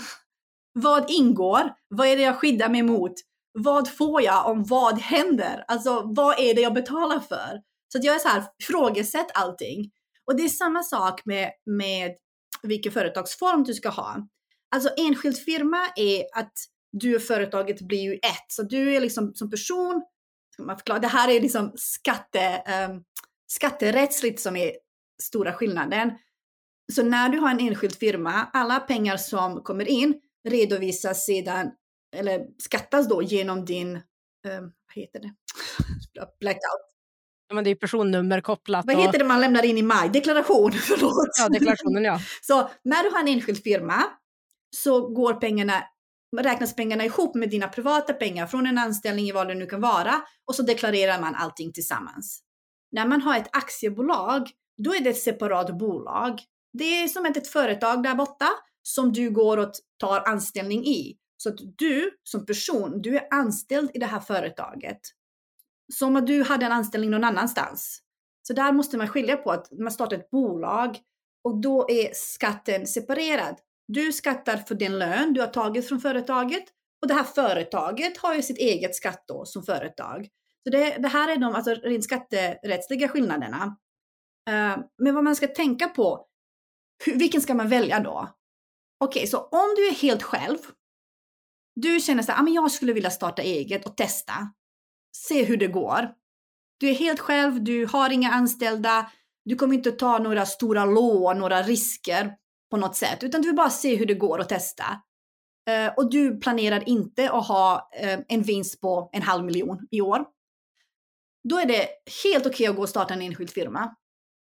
Vad 0.73 1.11
ingår? 1.11 1.73
Vad 1.89 2.07
är 2.07 2.17
det 2.17 2.23
jag 2.23 2.37
skyddar 2.37 2.69
mig 2.69 2.83
mot? 2.83 3.13
Vad 3.53 3.89
får 3.89 4.23
jag 4.23 4.47
om 4.47 4.65
vad 4.65 4.99
händer? 4.99 5.65
Alltså 5.69 6.03
vad 6.05 6.41
är 6.41 6.55
det 6.55 6.61
jag 6.61 6.75
betalar 6.75 7.21
för? 7.21 7.61
Så 7.93 7.99
att 7.99 8.05
jag 8.05 8.15
är 8.15 8.19
så 8.19 8.29
här, 8.29 8.45
frågesätt 8.63 9.27
allting. 9.35 9.91
Och 10.27 10.37
det 10.37 10.43
är 10.43 10.49
samma 10.49 10.83
sak 10.83 11.21
med, 11.25 11.51
med 11.67 12.11
vilken 12.63 12.93
företagsform 12.93 13.65
du 13.65 13.75
ska 13.75 13.89
ha. 13.89 14.17
Alltså 14.75 14.91
enskild 14.97 15.39
firma 15.39 15.87
är 15.97 16.25
att 16.33 16.53
du 16.93 17.17
och 17.17 17.23
företaget 17.23 17.81
blir 17.81 18.01
ju 18.01 18.15
ett. 18.15 18.47
Så 18.49 18.63
du 18.63 18.95
är 18.95 19.01
liksom 19.01 19.35
som 19.35 19.51
person, 19.51 20.03
ska 20.53 20.63
man 20.63 20.77
förklara, 20.77 20.99
det 20.99 21.09
här 21.09 21.29
är 21.31 21.41
liksom 21.41 21.73
skatte, 21.77 22.63
um, 22.91 23.03
skatterättsligt 23.47 24.41
som 24.41 24.57
är 24.57 24.73
stora 25.23 25.53
skillnaden. 25.53 26.13
Så 26.93 27.03
när 27.03 27.29
du 27.29 27.39
har 27.39 27.51
en 27.51 27.61
enskild 27.61 27.97
firma, 27.97 28.51
alla 28.53 28.81
pengar 28.81 29.17
som 29.17 29.63
kommer 29.63 29.89
in 29.89 30.21
redovisas 30.49 31.25
sedan, 31.25 31.71
eller 32.17 32.41
skattas 32.59 33.09
då 33.09 33.23
genom 33.23 33.65
din, 33.65 33.97
um, 33.97 34.73
vad 34.87 34.95
heter 34.95 35.21
det? 35.21 35.33
Blackout. 36.41 36.91
Ja, 37.49 37.55
men 37.55 37.65
det 37.65 37.71
är 37.71 37.75
personnummer 37.75 38.41
kopplat. 38.41 38.87
Vad 38.87 38.97
heter 38.97 39.19
det 39.19 39.25
man 39.25 39.41
lämnar 39.41 39.65
in 39.65 39.79
i 39.79 39.83
maj? 39.83 40.09
Deklaration, 40.09 40.73
förlåt. 40.89 41.29
Ja, 41.39 41.49
deklarationen 41.49 42.05
ja. 42.05 42.21
Så 42.43 42.71
när 42.83 43.03
du 43.03 43.11
har 43.11 43.21
en 43.21 43.29
enskild 43.29 43.63
firma 43.63 44.05
så 44.77 45.09
går 45.09 45.35
pengarna, 45.35 45.85
räknas 46.37 46.77
pengarna 46.77 47.05
ihop 47.05 47.35
med 47.35 47.51
dina 47.51 47.69
privata 47.69 48.13
pengar 48.13 48.47
från 48.47 48.67
en 48.67 48.79
anställning 48.79 49.29
i 49.29 49.33
vad 49.33 49.49
det 49.49 49.55
nu 49.55 49.67
kan 49.67 49.81
vara 49.81 50.23
och 50.45 50.55
så 50.55 50.63
deklarerar 50.63 51.21
man 51.21 51.35
allting 51.35 51.73
tillsammans. 51.73 52.43
När 52.93 53.07
man 53.07 53.23
har 53.23 53.37
ett 53.37 53.57
aktiebolag, 53.57 54.51
då 54.85 54.95
är 54.95 55.01
det 55.01 55.11
ett 55.11 55.23
separat 55.23 55.79
bolag. 55.79 56.41
Det 56.73 56.85
är 56.85 57.09
som 57.09 57.27
ett 57.27 57.49
företag 57.49 58.03
där 58.03 58.15
borta 58.15 58.49
som 58.83 59.13
du 59.13 59.31
går 59.31 59.57
och 59.57 59.73
tar 59.99 60.29
anställning 60.29 60.87
i. 60.87 61.17
Så 61.37 61.49
att 61.49 61.59
du 61.77 62.11
som 62.25 62.47
person, 62.47 63.03
du 63.03 63.17
är 63.17 63.27
anställd 63.31 63.91
i 63.95 63.99
det 63.99 64.07
här 64.07 64.21
företaget. 64.21 65.01
Som 65.93 66.17
att 66.17 66.27
du 66.27 66.43
hade 66.43 66.67
en 66.67 66.73
anställning 66.73 67.11
någon 67.11 67.25
annanstans. 67.25 68.03
Så 68.43 68.53
där 68.53 68.73
måste 68.73 68.97
man 68.97 69.09
skilja 69.09 69.37
på 69.37 69.51
att 69.51 69.73
man 69.73 69.93
startar 69.93 70.17
ett 70.17 70.31
bolag 70.31 70.99
och 71.45 71.61
då 71.61 71.91
är 71.91 72.11
skatten 72.15 72.87
separerad. 72.87 73.57
Du 73.93 74.13
skattar 74.13 74.57
för 74.57 74.75
den 74.75 74.99
lön 74.99 75.33
du 75.33 75.41
har 75.41 75.49
tagit 75.49 75.89
från 75.89 76.01
företaget 76.01 76.65
och 77.03 77.09
det 77.09 77.15
här 77.15 77.25
företaget 77.25 78.19
har 78.19 78.35
ju 78.35 78.43
sitt 78.43 78.59
eget 78.59 78.95
skatt 78.95 79.25
då 79.27 79.45
som 79.45 79.63
företag. 79.63 80.29
Så 80.65 80.71
det, 80.71 80.97
det 80.99 81.09
här 81.09 81.33
är 81.33 81.37
de 81.37 81.55
alltså, 81.55 81.75
rent 81.75 82.05
skatterättsliga 82.05 83.09
skillnaderna. 83.09 83.77
Uh, 84.51 84.85
men 84.99 85.15
vad 85.15 85.25
man 85.25 85.37
ska 85.37 85.47
tänka 85.47 85.89
på, 85.89 86.27
hur, 87.05 87.19
vilken 87.19 87.41
ska 87.41 87.55
man 87.55 87.69
välja 87.69 88.01
då? 88.01 88.29
Okej, 89.01 89.21
okay, 89.21 89.27
så 89.27 89.39
om 89.39 89.75
du 89.77 89.89
är 89.89 89.95
helt 89.95 90.23
själv, 90.23 90.59
du 91.75 92.01
känner 92.01 92.23
så 92.23 92.33
här, 92.33 92.39
ah, 92.39 92.43
men 92.43 92.53
jag 92.53 92.71
skulle 92.71 92.93
vilja 92.93 93.11
starta 93.11 93.43
eget 93.43 93.87
och 93.87 93.97
testa, 93.97 94.35
se 95.17 95.45
hur 95.45 95.57
det 95.57 95.69
går. 95.69 96.15
Du 96.79 96.89
är 96.89 96.95
helt 96.95 97.21
själv, 97.21 97.65
du 97.65 97.87
har 97.87 98.11
inga 98.11 98.31
anställda, 98.31 99.11
du 99.45 99.57
kommer 99.57 99.75
inte 99.75 99.93
ta 99.93 100.19
några 100.19 100.47
stora 100.47 100.85
lån, 100.85 101.39
några 101.39 101.63
risker 101.63 102.37
på 102.71 102.77
något 102.77 102.97
sätt, 102.97 103.25
utan 103.25 103.43
du 103.43 103.49
vill 103.49 103.57
bara 103.57 103.71
se 103.71 103.97
hur 103.97 104.07
det 104.07 104.15
går 104.15 104.39
och 104.39 104.49
testa. 104.49 104.85
Uh, 105.71 105.95
och 105.97 106.11
du 106.11 106.41
planerar 106.41 106.89
inte 106.89 107.31
att 107.31 107.49
ha 107.49 107.91
uh, 108.05 108.19
en 108.29 108.43
vinst 108.43 108.81
på 108.81 109.11
en 109.13 109.23
halv 109.23 109.45
miljon 109.45 109.89
i 109.91 110.01
år. 110.01 110.25
Då 111.49 111.59
är 111.59 111.67
det 111.67 111.89
helt 112.25 112.47
okej 112.47 112.55
okay 112.55 112.67
att 112.67 112.77
gå 112.77 112.83
och 112.83 112.89
starta 112.89 113.15
en 113.15 113.23
enskild 113.23 113.51
firma. 113.51 113.95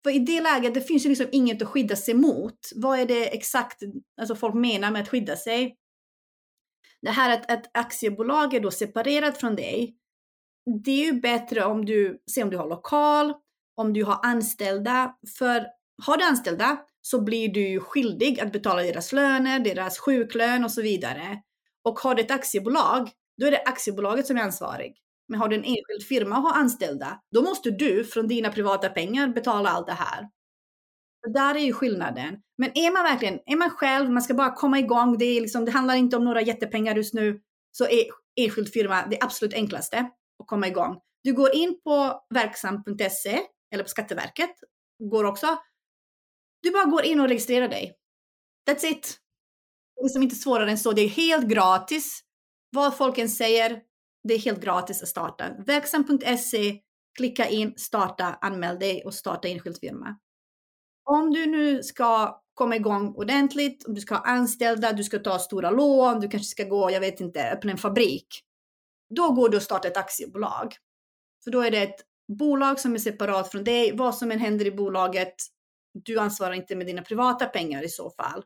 För 0.03 0.11
i 0.11 0.19
det 0.19 0.41
läget, 0.41 0.75
det 0.75 0.81
finns 0.81 1.05
ju 1.05 1.09
liksom 1.09 1.29
inget 1.33 1.63
att 1.63 1.69
skydda 1.69 1.97
sig 1.97 2.15
mot. 2.15 2.59
Vad 2.75 2.99
är 2.99 3.07
det 3.07 3.35
exakt 3.35 3.83
alltså 4.21 4.35
folk 4.35 4.55
menar 4.55 4.91
med 4.91 5.03
att 5.03 5.09
skydda 5.09 5.37
sig? 5.37 5.77
Det 7.03 7.11
här 7.11 7.35
att 7.35 7.51
ett 7.51 7.71
aktiebolag 7.75 8.55
är 8.55 8.61
då 8.61 8.71
separerat 8.71 9.39
från 9.39 9.57
dig. 9.57 9.97
Det 10.85 10.91
är 10.91 11.05
ju 11.05 11.21
bättre 11.21 11.65
om 11.65 11.85
du 11.85 12.23
ser 12.35 12.43
om 12.43 12.51
du 12.51 12.57
har 12.57 12.69
lokal, 12.69 13.35
om 13.77 13.93
du 13.93 14.05
har 14.05 14.21
anställda. 14.23 15.15
För 15.39 15.67
har 16.07 16.17
du 16.17 16.25
anställda 16.25 16.79
så 17.03 17.21
blir 17.21 17.49
du 17.49 17.81
skyldig 17.81 18.41
att 18.41 18.53
betala 18.53 18.83
deras 18.83 19.13
löner, 19.13 19.61
deras 19.61 19.99
sjuklön 19.99 20.65
och 20.65 20.73
så 20.73 20.83
vidare. 20.83 21.39
Och 21.85 21.99
har 21.99 22.15
du 22.15 22.23
ett 22.23 22.31
aktiebolag, 22.31 23.11
då 23.41 23.47
är 23.47 23.51
det 23.51 23.63
aktiebolaget 23.67 24.27
som 24.27 24.37
är 24.37 24.43
ansvarig. 24.43 24.97
Men 25.29 25.41
har 25.41 25.49
du 25.49 25.57
en 25.57 25.65
enskild 25.65 26.03
firma 26.09 26.37
och 26.37 26.43
har 26.43 26.61
anställda, 26.61 27.21
då 27.35 27.43
måste 27.43 27.71
du 27.71 28.05
från 28.05 28.29
dina 28.29 28.53
privata 28.53 28.89
pengar 28.89 29.29
betala 29.29 29.71
allt 29.71 29.87
det 29.87 29.93
här. 29.93 30.29
Och 31.27 31.33
där 31.33 31.55
är 31.55 31.59
ju 31.59 31.73
skillnaden. 31.73 32.37
Men 32.59 32.71
är 32.75 32.93
man 32.93 33.03
verkligen, 33.03 33.39
är 33.47 33.57
man 33.57 33.71
själv, 33.71 34.11
man 34.11 34.23
ska 34.23 34.35
bara 34.35 34.55
komma 34.55 34.79
igång, 34.79 35.19
det, 35.19 35.25
är 35.25 35.41
liksom, 35.41 35.65
det 35.65 35.71
handlar 35.71 35.95
inte 35.95 36.17
om 36.17 36.25
några 36.25 36.43
jättepengar 36.43 36.97
just 36.97 37.15
nu, 37.15 37.41
så 37.73 37.85
är 37.85 38.05
enskild 38.41 38.73
firma 38.73 39.07
det 39.07 39.19
absolut 39.21 39.55
enklaste 39.55 39.99
att 40.43 40.47
komma 40.47 40.69
igång. 40.69 40.97
Du 41.23 41.33
går 41.33 41.55
in 41.55 41.81
på 41.85 42.23
verksam.se 42.35 43.41
eller 43.73 43.83
på 43.83 43.89
Skatteverket, 43.89 44.51
går 45.11 45.25
också. 45.25 45.47
Du 46.62 46.70
bara 46.70 46.85
går 46.85 47.05
in 47.05 47.20
och 47.20 47.29
registrerar 47.29 47.68
dig. 47.68 47.96
That's 48.68 48.87
it. 48.87 49.18
Det 49.94 50.01
är 50.01 50.05
liksom 50.05 50.23
inte 50.23 50.35
svårare 50.35 50.70
än 50.70 50.79
så. 50.79 50.92
Det 50.92 51.03
är 51.03 51.09
helt 51.09 51.46
gratis. 51.46 52.20
Vad 52.70 52.96
folk 52.96 53.18
än 53.18 53.29
säger, 53.29 53.81
det 54.29 54.35
är 54.35 54.38
helt 54.38 54.61
gratis 54.61 55.03
att 55.03 55.09
starta. 55.09 55.51
Verksam.se, 55.66 56.81
klicka 57.18 57.49
in, 57.49 57.75
starta, 57.77 58.25
anmäl 58.40 58.79
dig 58.79 59.05
och 59.05 59.14
starta 59.14 59.49
enskild 59.49 59.79
firma. 59.81 60.18
Om 61.05 61.31
du 61.31 61.46
nu 61.46 61.83
ska 61.83 62.40
komma 62.55 62.77
igång 62.77 63.14
ordentligt, 63.14 63.87
om 63.87 63.94
du 63.94 64.01
ska 64.01 64.14
ha 64.14 64.23
anställda, 64.23 64.92
du 64.92 65.05
ska 65.05 65.18
ta 65.18 65.38
stora 65.38 65.70
lån, 65.70 66.20
du 66.20 66.29
kanske 66.29 66.49
ska 66.49 66.64
gå, 66.64 66.90
jag 66.90 67.01
vet 67.01 67.20
inte, 67.20 67.51
öppna 67.51 67.73
en 67.73 67.79
fabrik. 67.79 68.27
Då 69.14 69.33
går 69.33 69.49
du 69.49 69.57
och 69.57 69.62
startar 69.62 69.88
ett 69.88 69.96
aktiebolag. 69.96 70.75
För 71.44 71.51
då 71.51 71.61
är 71.61 71.70
det 71.70 71.83
ett 71.83 72.01
bolag 72.38 72.81
som 72.81 72.94
är 72.94 72.99
separat 72.99 73.51
från 73.51 73.64
dig. 73.64 73.96
Vad 73.96 74.14
som 74.14 74.31
än 74.31 74.38
händer 74.38 74.66
i 74.66 74.70
bolaget, 74.70 75.35
du 75.92 76.18
ansvarar 76.18 76.55
inte 76.55 76.76
med 76.76 76.87
dina 76.87 77.03
privata 77.03 77.46
pengar 77.46 77.83
i 77.83 77.88
så 77.88 78.11
fall. 78.11 78.44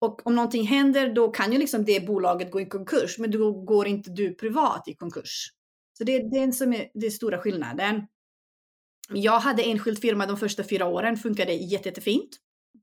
Och 0.00 0.26
om 0.26 0.34
någonting 0.34 0.66
händer, 0.66 1.14
då 1.14 1.30
kan 1.30 1.52
ju 1.52 1.58
liksom 1.58 1.84
det 1.84 2.06
bolaget 2.06 2.50
gå 2.50 2.60
i 2.60 2.66
konkurs, 2.66 3.18
men 3.18 3.30
då 3.30 3.52
går 3.52 3.86
inte 3.86 4.10
du 4.10 4.34
privat 4.34 4.88
i 4.88 4.94
konkurs. 4.94 5.50
Så 5.98 6.04
det 6.04 6.16
är 6.16 6.30
den 6.30 6.52
som 6.52 6.72
är 6.72 6.90
den 6.94 7.10
stora 7.10 7.38
skillnaden. 7.38 8.06
Jag 9.08 9.38
hade 9.40 9.62
enskild 9.62 9.98
firma 9.98 10.26
de 10.26 10.36
första 10.36 10.64
fyra 10.64 10.86
åren, 10.86 11.16
funkade 11.16 11.52
jätte, 11.52 11.88
jättefint. 11.88 12.30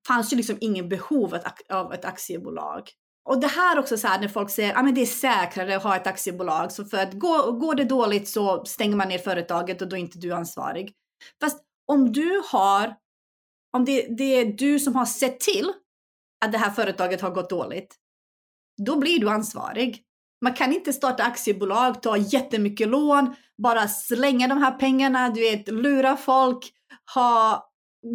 Fanns 0.07 0.33
ju 0.33 0.37
liksom 0.37 0.57
ingen 0.61 0.89
behov 0.89 1.37
av 1.69 1.93
ett 1.93 2.05
aktiebolag. 2.05 2.89
Och 3.23 3.41
det 3.41 3.47
här 3.47 3.79
också 3.79 3.97
så 3.97 4.07
här 4.07 4.19
när 4.19 4.27
folk 4.27 4.49
säger 4.49 4.73
att 4.73 4.85
ah, 4.85 4.91
det 4.91 5.01
är 5.01 5.05
säkrare 5.05 5.75
att 5.75 5.83
ha 5.83 5.95
ett 5.95 6.07
aktiebolag. 6.07 6.71
Så 6.71 6.85
för 6.85 6.97
att 6.97 7.13
går, 7.13 7.51
går 7.51 7.75
det 7.75 7.83
dåligt 7.83 8.27
så 8.27 8.65
stänger 8.65 8.95
man 8.95 9.07
ner 9.07 9.17
företaget 9.17 9.81
och 9.81 9.89
då 9.89 9.95
är 9.95 9.99
inte 9.99 10.17
du 10.17 10.31
ansvarig. 10.31 10.93
Fast 11.41 11.63
om 11.85 12.11
du 12.11 12.41
har, 12.51 12.95
om 13.73 13.86
det, 13.86 14.17
det 14.17 14.23
är 14.23 14.45
du 14.45 14.79
som 14.79 14.95
har 14.95 15.05
sett 15.05 15.39
till 15.39 15.73
att 16.45 16.51
det 16.51 16.57
här 16.57 16.71
företaget 16.71 17.21
har 17.21 17.31
gått 17.31 17.49
dåligt, 17.49 17.95
då 18.86 18.99
blir 18.99 19.19
du 19.19 19.29
ansvarig. 19.29 20.03
Man 20.41 20.53
kan 20.53 20.73
inte 20.73 20.93
starta 20.93 21.23
aktiebolag, 21.23 22.01
ta 22.01 22.17
jättemycket 22.17 22.88
lån, 22.88 23.36
bara 23.57 23.88
slänga 23.88 24.47
de 24.47 24.57
här 24.57 24.71
pengarna, 24.71 25.29
du 25.29 25.41
vet, 25.41 25.67
lura 25.67 26.17
folk, 26.17 26.71
ha, 27.13 27.65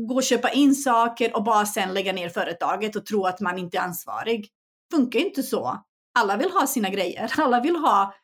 gå 0.08 0.14
och 0.14 0.22
köpa 0.22 0.50
in 0.50 0.74
saker 0.74 1.36
och 1.36 1.44
bara 1.44 1.66
sen 1.66 1.94
lägga 1.94 2.12
ner 2.12 2.28
företaget 2.28 2.96
och 2.96 3.06
tro 3.06 3.26
att 3.26 3.40
man 3.40 3.58
inte 3.58 3.78
är 3.78 3.82
ansvarig. 3.82 4.48
Funkar 4.92 5.20
inte 5.20 5.42
så. 5.42 5.84
Alla 6.18 6.36
vill 6.36 6.50
ha 6.50 6.66
sina 6.66 6.90
grejer, 6.90 7.32
alla 7.38 7.60
vill 7.60 7.76
ha 7.76 8.14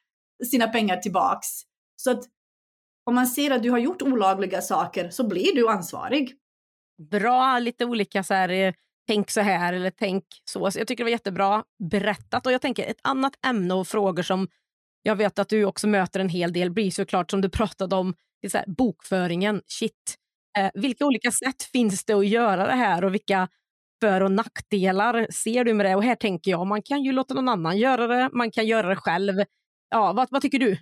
sina 0.51 0.68
pengar 0.68 0.97
tillbaks. 0.97 1.49
Så 1.97 2.11
att 2.11 2.25
om 3.05 3.14
man 3.14 3.27
ser 3.27 3.51
att 3.51 3.62
du 3.62 3.71
har 3.71 3.79
gjort 3.79 4.03
olagliga 4.03 4.62
saker 4.62 5.11
så 5.11 5.29
blir 5.29 5.55
du 5.55 5.68
ansvarig. 5.68 6.37
Bra, 7.11 7.59
lite 7.59 7.85
olika 7.85 8.23
så 8.23 8.35
här, 8.35 8.49
eh, 8.49 8.73
tänk 9.07 9.31
så 9.31 9.41
här 9.41 9.73
eller 9.73 9.91
tänk 9.91 10.25
så. 10.45 10.71
så. 10.71 10.79
Jag 10.79 10.88
tycker 10.88 11.05
det 11.05 11.09
var 11.09 11.11
jättebra 11.11 11.65
berättat. 11.91 12.47
Och 12.47 12.53
jag 12.53 12.61
tänker 12.61 12.87
ett 12.87 13.01
annat 13.03 13.33
ämne 13.47 13.75
och 13.75 13.88
frågor 13.88 14.23
som 14.23 14.49
jag 15.03 15.17
vet 15.17 15.38
att 15.38 15.49
du 15.49 15.65
också 15.65 15.87
möter 15.87 16.21
en 16.21 16.29
hel 16.29 16.53
del 16.53 16.71
blir 16.71 16.91
såklart 16.91 17.31
som 17.31 17.41
du 17.41 17.49
pratade 17.49 17.97
om, 17.97 18.15
så 18.51 18.59
här, 18.59 18.67
bokföringen. 18.67 19.62
Shit. 19.67 20.17
Eh, 20.59 20.71
vilka 20.75 21.07
olika 21.07 21.31
sätt 21.31 21.62
finns 21.62 22.05
det 22.05 22.12
att 22.12 22.27
göra 22.27 22.67
det 22.67 22.75
här 22.75 23.05
och 23.05 23.15
vilka 23.15 23.49
för 24.01 24.21
och 24.21 24.33
nackdelar 24.33 25.27
ser 25.31 25.65
du 25.65 25.75
med 25.75 25.87
det? 25.87 25.97
Och 25.97 26.05
här 26.05 26.15
tänker 26.15 26.51
jag, 26.51 26.67
man 26.67 26.83
kan 26.83 27.03
ju 27.03 27.12
låta 27.12 27.35
någon 27.35 27.49
annan 27.49 27.79
göra 27.79 28.07
det, 28.07 28.31
man 28.33 28.51
kan 28.51 28.67
göra 28.67 28.88
det 28.88 28.97
själv. 28.97 29.45
Ja, 29.88 30.12
vad, 30.12 30.29
vad 30.31 30.43
tycker 30.43 30.59
du? 30.59 30.79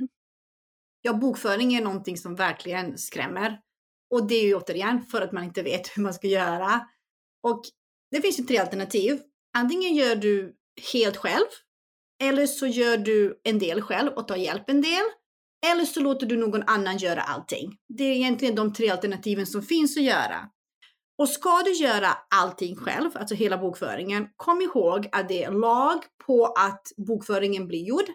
Ja, 1.03 1.13
bokföring 1.13 1.75
är 1.75 1.83
någonting 1.83 2.17
som 2.17 2.35
verkligen 2.35 2.99
skrämmer. 2.99 3.61
Och 4.11 4.27
det 4.27 4.35
är 4.35 4.45
ju 4.45 4.55
återigen 4.55 5.03
för 5.03 5.23
att 5.23 5.33
man 5.33 5.45
inte 5.45 5.63
vet 5.63 5.97
hur 5.97 6.03
man 6.03 6.15
ska 6.15 6.27
göra. 6.27 6.87
Och 7.43 7.63
det 8.11 8.21
finns 8.21 8.39
ju 8.39 8.45
tre 8.45 8.59
alternativ. 8.59 9.21
Antingen 9.59 9.95
gör 9.95 10.17
du 10.17 10.55
helt 10.93 11.17
själv, 11.17 11.47
eller 12.23 12.47
så 12.47 12.67
gör 12.67 12.97
du 12.97 13.41
en 13.45 13.59
del 13.59 13.83
själv 13.83 14.13
och 14.13 14.29
tar 14.29 14.37
hjälp 14.37 14.71
en 14.71 14.81
del. 14.81 15.05
Eller 15.67 15.85
så 15.85 16.01
låter 16.01 16.27
du 16.27 16.37
någon 16.37 16.63
annan 16.63 16.99
göra 16.99 17.21
allting. 17.21 17.77
Det 17.89 18.05
är 18.05 18.15
egentligen 18.15 18.55
de 18.55 18.73
tre 18.73 18.89
alternativen 18.91 19.47
som 19.47 19.63
finns 19.63 19.97
att 19.97 20.03
göra. 20.03 20.51
Och 21.19 21.29
ska 21.29 21.63
du 21.63 21.73
göra 21.73 22.09
allting 22.35 22.77
själv, 22.77 23.11
alltså 23.15 23.35
hela 23.35 23.59
bokföringen, 23.59 24.29
kom 24.37 24.61
ihåg 24.61 25.09
att 25.13 25.29
det 25.29 25.45
är 25.45 25.51
lag 25.51 25.99
på 26.27 26.47
att 26.47 26.83
bokföringen 26.97 27.69
blir 27.69 27.85
gjord 27.85 28.07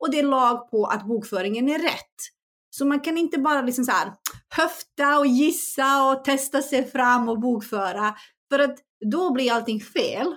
och 0.00 0.10
det 0.10 0.18
är 0.18 0.22
lag 0.22 0.70
på 0.70 0.84
att 0.86 1.06
bokföringen 1.06 1.68
är 1.68 1.78
rätt. 1.78 2.16
Så 2.70 2.84
man 2.84 3.00
kan 3.00 3.18
inte 3.18 3.38
bara 3.38 3.62
liksom 3.62 3.84
så 3.84 3.92
här 3.92 4.12
höfta 4.48 5.18
och 5.18 5.26
gissa 5.26 6.10
och 6.10 6.24
testa 6.24 6.62
sig 6.62 6.90
fram 6.90 7.28
och 7.28 7.40
bokföra. 7.40 8.14
För 8.50 8.58
att 8.58 8.78
då 9.10 9.32
blir 9.32 9.52
allting 9.52 9.80
fel. 9.80 10.36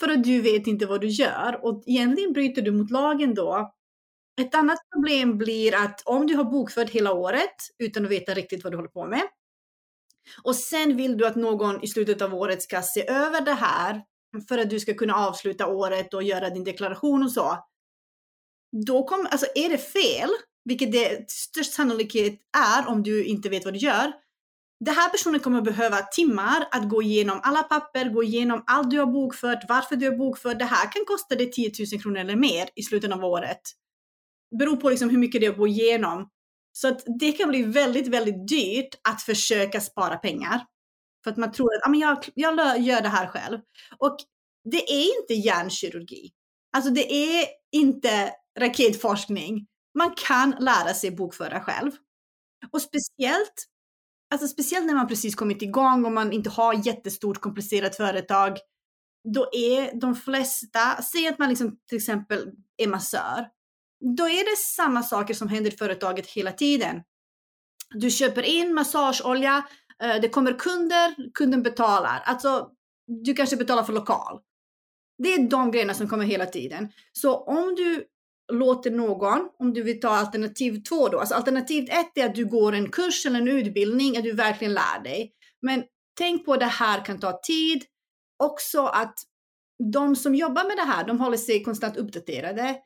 För 0.00 0.08
att 0.08 0.24
du 0.24 0.40
vet 0.40 0.66
inte 0.66 0.86
vad 0.86 1.00
du 1.00 1.08
gör 1.08 1.60
och 1.64 1.82
egentligen 1.86 2.32
bryter 2.32 2.62
du 2.62 2.72
mot 2.72 2.90
lagen 2.90 3.34
då. 3.34 3.74
Ett 4.40 4.54
annat 4.54 4.78
problem 4.94 5.38
blir 5.38 5.74
att 5.74 6.02
om 6.04 6.26
du 6.26 6.36
har 6.36 6.44
bokfört 6.44 6.90
hela 6.90 7.12
året 7.12 7.54
utan 7.78 8.04
att 8.04 8.10
veta 8.10 8.34
riktigt 8.34 8.64
vad 8.64 8.72
du 8.72 8.76
håller 8.76 8.88
på 8.88 9.06
med 9.06 9.22
och 10.42 10.56
sen 10.56 10.96
vill 10.96 11.16
du 11.16 11.26
att 11.26 11.36
någon 11.36 11.84
i 11.84 11.88
slutet 11.88 12.22
av 12.22 12.34
året 12.34 12.62
ska 12.62 12.82
se 12.82 13.08
över 13.08 13.40
det 13.40 13.52
här 13.52 14.02
för 14.48 14.58
att 14.58 14.70
du 14.70 14.80
ska 14.80 14.94
kunna 14.94 15.14
avsluta 15.14 15.66
året 15.66 16.14
och 16.14 16.22
göra 16.22 16.50
din 16.50 16.64
deklaration 16.64 17.22
och 17.22 17.32
så. 17.32 17.64
Då 18.86 19.04
kommer, 19.04 19.30
alltså 19.30 19.46
är 19.54 19.68
det 19.68 19.78
fel, 19.78 20.30
vilket 20.64 20.92
det 20.92 21.30
störst 21.30 21.72
sannolikhet 21.72 22.40
är 22.56 22.88
om 22.88 23.02
du 23.02 23.24
inte 23.24 23.48
vet 23.48 23.64
vad 23.64 23.74
du 23.74 23.78
gör, 23.78 24.12
den 24.84 24.94
här 24.94 25.08
personen 25.08 25.40
kommer 25.40 25.60
behöva 25.60 26.02
timmar 26.02 26.68
att 26.70 26.88
gå 26.88 27.02
igenom 27.02 27.40
alla 27.42 27.62
papper, 27.62 28.08
gå 28.08 28.22
igenom 28.22 28.64
allt 28.66 28.90
du 28.90 28.98
har 28.98 29.06
bokfört, 29.06 29.64
varför 29.68 29.96
du 29.96 30.10
har 30.10 30.16
bokfört. 30.16 30.58
Det 30.58 30.64
här 30.64 30.92
kan 30.92 31.04
kosta 31.06 31.34
dig 31.34 31.50
10 31.50 31.72
000 31.92 32.02
kronor 32.02 32.18
eller 32.18 32.36
mer 32.36 32.68
i 32.74 32.82
slutet 32.82 33.12
av 33.12 33.24
året. 33.24 33.60
Beror 34.58 34.76
på 34.76 34.90
liksom 34.90 35.10
hur 35.10 35.18
mycket 35.18 35.40
det 35.40 35.46
är 35.46 35.50
att 35.50 35.56
gå 35.56 35.66
igenom. 35.66 36.28
Så 36.72 36.88
att 36.88 37.02
det 37.20 37.32
kan 37.32 37.48
bli 37.48 37.62
väldigt, 37.62 38.06
väldigt 38.06 38.48
dyrt 38.48 38.88
att 39.08 39.22
försöka 39.22 39.80
spara 39.80 40.16
pengar. 40.16 40.64
För 41.24 41.30
att 41.30 41.36
man 41.36 41.52
tror 41.52 41.74
att 41.74 41.86
ah, 41.86 41.90
men 41.90 42.00
jag, 42.00 42.24
jag 42.34 42.80
gör 42.80 43.00
det 43.00 43.08
här 43.08 43.26
själv. 43.26 43.58
Och 43.98 44.16
det 44.70 44.92
är 44.92 45.20
inte 45.20 45.34
hjärnkirurgi. 45.34 46.30
Alltså 46.76 46.90
det 46.90 47.12
är 47.12 47.46
inte 47.72 48.32
raketforskning. 48.58 49.66
Man 49.94 50.14
kan 50.16 50.50
lära 50.60 50.94
sig 50.94 51.10
bokföra 51.10 51.60
själv. 51.60 51.90
Och 52.72 52.82
speciellt 52.82 53.68
Alltså 54.30 54.48
speciellt 54.48 54.86
när 54.86 54.94
man 54.94 55.08
precis 55.08 55.34
kommit 55.34 55.62
igång 55.62 56.04
och 56.04 56.12
man 56.12 56.32
inte 56.32 56.50
har 56.50 56.86
jättestort 56.86 57.40
komplicerat 57.40 57.96
företag. 57.96 58.58
Då 59.34 59.48
är 59.52 60.00
de 60.00 60.14
flesta, 60.14 61.02
säg 61.02 61.28
att 61.28 61.38
man 61.38 61.48
liksom 61.48 61.78
till 61.88 61.98
exempel 61.98 62.50
är 62.76 62.86
massör. 62.86 63.48
Då 64.16 64.28
är 64.28 64.50
det 64.50 64.56
samma 64.58 65.02
saker 65.02 65.34
som 65.34 65.48
händer 65.48 65.74
i 65.74 65.76
företaget 65.76 66.26
hela 66.26 66.52
tiden. 66.52 67.02
Du 67.94 68.10
köper 68.10 68.42
in 68.42 68.74
massageolja, 68.74 69.66
eh, 70.02 70.20
det 70.20 70.28
kommer 70.28 70.58
kunder, 70.58 71.14
kunden 71.34 71.62
betalar. 71.62 72.22
Alltså, 72.24 72.68
du 73.24 73.34
kanske 73.34 73.56
betalar 73.56 73.82
för 73.82 73.92
lokal. 73.92 74.40
Det 75.18 75.34
är 75.34 75.48
de 75.48 75.70
grejerna 75.70 75.94
som 75.94 76.08
kommer 76.08 76.24
hela 76.24 76.46
tiden. 76.46 76.92
Så 77.12 77.36
om 77.36 77.74
du 77.74 78.04
låter 78.52 78.90
någon, 78.90 79.48
om 79.58 79.74
du 79.74 79.82
vill 79.82 80.00
ta 80.00 80.08
alternativ 80.08 80.82
två 80.82 81.08
då, 81.08 81.18
alltså 81.18 81.34
alternativ 81.34 81.88
ett 81.90 82.18
är 82.18 82.26
att 82.26 82.34
du 82.34 82.44
går 82.44 82.72
en 82.72 82.90
kurs 82.90 83.26
eller 83.26 83.38
en 83.38 83.48
utbildning, 83.48 84.16
att 84.16 84.24
du 84.24 84.32
verkligen 84.32 84.74
lär 84.74 85.02
dig. 85.04 85.32
Men 85.62 85.84
tänk 86.18 86.44
på 86.44 86.52
att 86.52 86.60
det 86.60 86.66
här 86.66 87.04
kan 87.04 87.20
ta 87.20 87.40
tid. 87.42 87.84
Också 88.42 88.86
att 88.86 89.14
de 89.92 90.16
som 90.16 90.34
jobbar 90.34 90.64
med 90.64 90.76
det 90.76 90.92
här, 90.92 91.04
de 91.04 91.20
håller 91.20 91.36
sig 91.36 91.62
konstant 91.62 91.96
uppdaterade. 91.96 92.76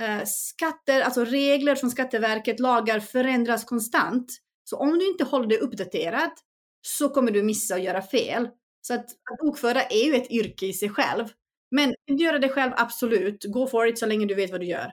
Eh, 0.00 0.22
skatter, 0.26 1.00
alltså 1.00 1.24
regler 1.24 1.74
från 1.74 1.90
Skatteverket, 1.90 2.60
lagar 2.60 3.00
förändras 3.00 3.64
konstant. 3.64 4.32
Så 4.64 4.76
om 4.76 4.98
du 4.98 5.08
inte 5.08 5.24
håller 5.24 5.46
dig 5.46 5.58
uppdaterad 5.58 6.30
så 6.86 7.08
kommer 7.08 7.30
du 7.30 7.42
missa 7.42 7.74
och 7.74 7.80
göra 7.80 8.02
fel. 8.02 8.48
Så 8.80 8.94
att, 8.94 9.04
att 9.04 9.38
bokföra 9.42 9.82
är 9.82 10.04
ju 10.04 10.14
ett 10.14 10.30
yrke 10.30 10.66
i 10.66 10.72
sig 10.72 10.88
själv. 10.88 11.28
Men 11.74 11.94
du 12.06 12.24
göra 12.24 12.38
det 12.38 12.48
själv, 12.48 12.72
absolut. 12.76 13.44
Go 13.44 13.66
for 13.66 13.86
it 13.86 13.98
så 13.98 14.06
länge 14.06 14.26
du 14.26 14.34
vet 14.34 14.50
vad 14.50 14.60
du 14.60 14.66
gör. 14.66 14.92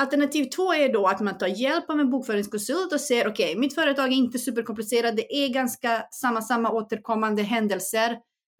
Alternativ 0.00 0.44
två 0.44 0.74
är 0.74 0.92
då 0.92 1.06
att 1.06 1.20
man 1.20 1.38
tar 1.38 1.46
hjälp 1.46 1.90
av 1.90 2.00
en 2.00 2.10
bokföringskonsult 2.10 2.92
och 2.92 3.00
ser 3.00 3.28
okej, 3.28 3.46
okay, 3.50 3.60
mitt 3.60 3.74
företag 3.74 4.12
är 4.12 4.16
inte 4.16 4.38
superkomplicerat. 4.38 5.16
Det 5.16 5.34
är 5.36 5.48
ganska 5.48 6.04
samma, 6.10 6.42
samma 6.42 6.70
återkommande 6.70 7.42
händelser. 7.42 8.18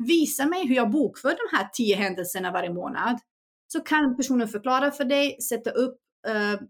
Visa 0.09 0.47
mig 0.47 0.67
hur 0.67 0.75
jag 0.75 0.91
bokför 0.91 1.29
de 1.29 1.57
här 1.57 1.69
tio 1.73 1.97
händelserna 1.97 2.53
varje 2.53 2.73
månad. 2.73 3.19
Så 3.73 3.81
kan 3.81 4.17
personen 4.17 4.49
förklara 4.49 4.91
för 4.91 5.05
dig, 5.05 5.41
sätta 5.41 5.71
upp 5.71 5.99
eh, 6.29 6.61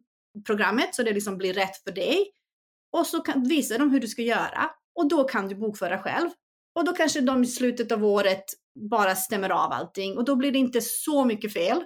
programmet 0.46 0.94
så 0.94 1.02
det 1.02 1.12
liksom 1.12 1.38
blir 1.38 1.54
rätt 1.54 1.76
för 1.76 1.92
dig. 1.92 2.26
Och 2.92 3.06
så 3.06 3.20
kan, 3.20 3.48
visar 3.48 3.78
de 3.78 3.90
hur 3.90 4.00
du 4.00 4.08
ska 4.08 4.22
göra. 4.22 4.70
Och 4.94 5.08
då 5.08 5.24
kan 5.24 5.48
du 5.48 5.54
bokföra 5.54 5.98
själv. 5.98 6.30
Och 6.74 6.84
då 6.84 6.92
kanske 6.92 7.20
de 7.20 7.42
i 7.42 7.46
slutet 7.46 7.92
av 7.92 8.04
året 8.04 8.44
bara 8.90 9.14
stämmer 9.14 9.50
av 9.50 9.72
allting 9.72 10.16
och 10.16 10.24
då 10.24 10.36
blir 10.36 10.52
det 10.52 10.58
inte 10.58 10.80
så 10.80 11.24
mycket 11.24 11.52
fel. 11.52 11.84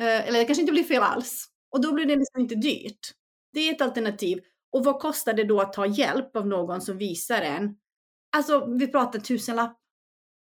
Eh, 0.00 0.28
eller 0.28 0.38
det 0.38 0.44
kanske 0.44 0.62
inte 0.62 0.72
blir 0.72 0.84
fel 0.84 1.02
alls. 1.02 1.46
Och 1.70 1.80
då 1.80 1.92
blir 1.92 2.06
det 2.06 2.16
liksom 2.16 2.40
inte 2.40 2.54
dyrt. 2.54 3.10
Det 3.52 3.60
är 3.60 3.74
ett 3.74 3.80
alternativ. 3.80 4.40
Och 4.72 4.84
vad 4.84 5.00
kostar 5.00 5.34
det 5.34 5.44
då 5.44 5.60
att 5.60 5.72
ta 5.72 5.86
hjälp 5.86 6.36
av 6.36 6.46
någon 6.46 6.80
som 6.80 6.98
visar 6.98 7.42
en? 7.42 7.76
Alltså, 8.36 8.66
vi 8.66 8.86
pratar 8.86 9.18
tusenlapp. 9.18 9.78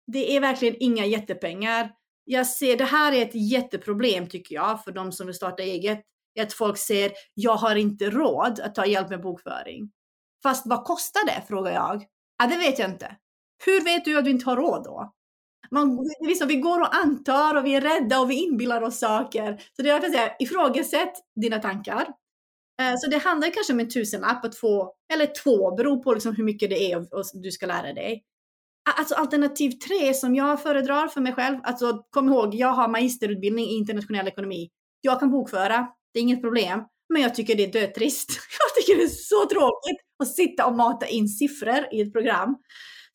Det 0.08 0.36
är 0.36 0.41
verkligen 0.41 0.76
inga 0.80 1.06
jättepengar. 1.06 1.91
Jag 2.24 2.47
ser, 2.47 2.78
det 2.78 2.84
här 2.84 3.12
är 3.12 3.22
ett 3.22 3.51
jätteproblem 3.51 4.30
tycker 4.30 4.56
jag 4.56 4.84
för 4.84 4.91
de 4.91 5.12
som 5.12 5.28
vill 5.28 5.36
starta 5.36 5.64
eget. 5.64 6.01
Att 6.39 6.53
folk 6.53 6.78
säger, 6.78 7.12
jag 7.34 7.56
har 7.56 7.76
inte 7.76 8.10
råd 8.10 8.60
att 8.60 8.76
ta 8.76 8.86
hjälp 8.86 9.10
med 9.10 9.22
bokföring. 9.22 9.91
Fast 10.43 10.66
vad 10.66 10.84
kostar 10.84 11.26
det? 11.26 11.43
frågar 11.47 11.72
jag. 11.72 12.06
Ja, 12.38 12.47
det 12.47 12.58
vet 12.58 12.80
jag 12.80 12.89
inte. 12.89 13.16
Hur 13.66 13.84
vet 13.84 14.06
du 14.06 14.18
att 14.18 14.26
du 14.26 14.32
inte 14.32 14.45
har 14.45 14.56
råd 14.56 14.84
då? 14.84 15.14
Man, 15.72 16.10
liksom, 16.20 16.47
vi 16.47 16.56
går 16.56 16.82
och 16.82 16.95
antar 16.95 17.56
och 17.56 17.66
vi 17.66 17.76
är 17.76 17.82
rädda 17.82 18.20
och 18.20 18.32
vi 18.32 18.43
inbillar 18.43 18.82
oss 18.82 18.99
saker. 18.99 19.62
Så 19.76 19.82
det 19.82 19.89
är 19.89 19.93
därför 19.93 20.08
jag 20.08 20.16
säger, 20.16 20.36
ifrågasätt 20.39 21.14
dina 21.36 21.60
tankar. 21.60 22.08
Eh, 22.82 22.93
så 22.97 23.10
det 23.10 23.18
handlar 23.18 23.49
kanske 23.49 23.74
om 23.74 23.80
en 23.80 23.89
tusenlapp 23.89 24.45
att 24.45 24.56
få, 24.56 24.93
eller 25.14 25.26
två, 25.43 25.76
beror 25.76 26.03
på 26.03 26.14
liksom 26.14 26.36
hur 26.36 26.43
mycket 26.43 26.70
det 26.70 26.91
är 26.91 26.97
och, 26.97 27.14
och 27.14 27.26
du 27.34 27.51
ska 27.51 27.66
lära 27.66 27.93
dig. 27.93 28.24
Alltså 28.97 29.16
alternativ 29.16 29.72
tre 29.72 30.14
som 30.14 30.36
jag 30.36 30.64
föredrar 30.64 31.08
för 31.08 31.22
mig 31.22 31.34
själv, 31.34 31.58
alltså 31.64 32.03
kom 32.10 32.30
ihåg, 32.30 32.56
jag 32.56 32.68
har 32.68 32.88
magisterutbildning 32.88 33.66
i 33.66 33.78
internationell 33.78 34.28
ekonomi. 34.28 34.70
Jag 35.01 35.20
kan 35.20 35.32
bokföra, 35.32 35.88
det 36.14 36.20
är 36.20 36.24
inget 36.24 36.41
problem. 36.41 36.84
Men 37.10 37.22
jag 37.22 37.36
tycker 37.36 37.56
det 37.56 37.64
är 37.64 37.72
dötrist. 37.72 38.30
Jag 38.60 38.76
tycker 38.76 38.97
det 38.97 39.03
är 39.03 39.08
så 39.08 39.45
tråkigt 39.45 39.97
att 40.24 40.36
sitta 40.36 40.66
och 40.66 40.76
mata 40.76 41.08
in 41.08 41.28
siffror 41.28 41.86
i 41.91 42.01
ett 42.01 42.14
program. 42.14 42.58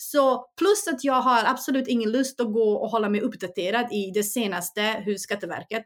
Så 0.03 0.47
plus 0.59 0.89
att 0.89 1.05
jag 1.05 1.21
har 1.21 1.45
absolut 1.45 1.89
ingen 1.89 2.13
lust 2.13 2.41
att 2.41 2.53
gå 2.53 2.73
och 2.73 2.91
hålla 2.91 3.09
mig 3.09 3.21
uppdaterad 3.21 3.93
i 3.93 4.11
det 4.11 4.23
senaste 4.23 5.03
hos 5.07 5.23
Skatteverket. 5.23 5.85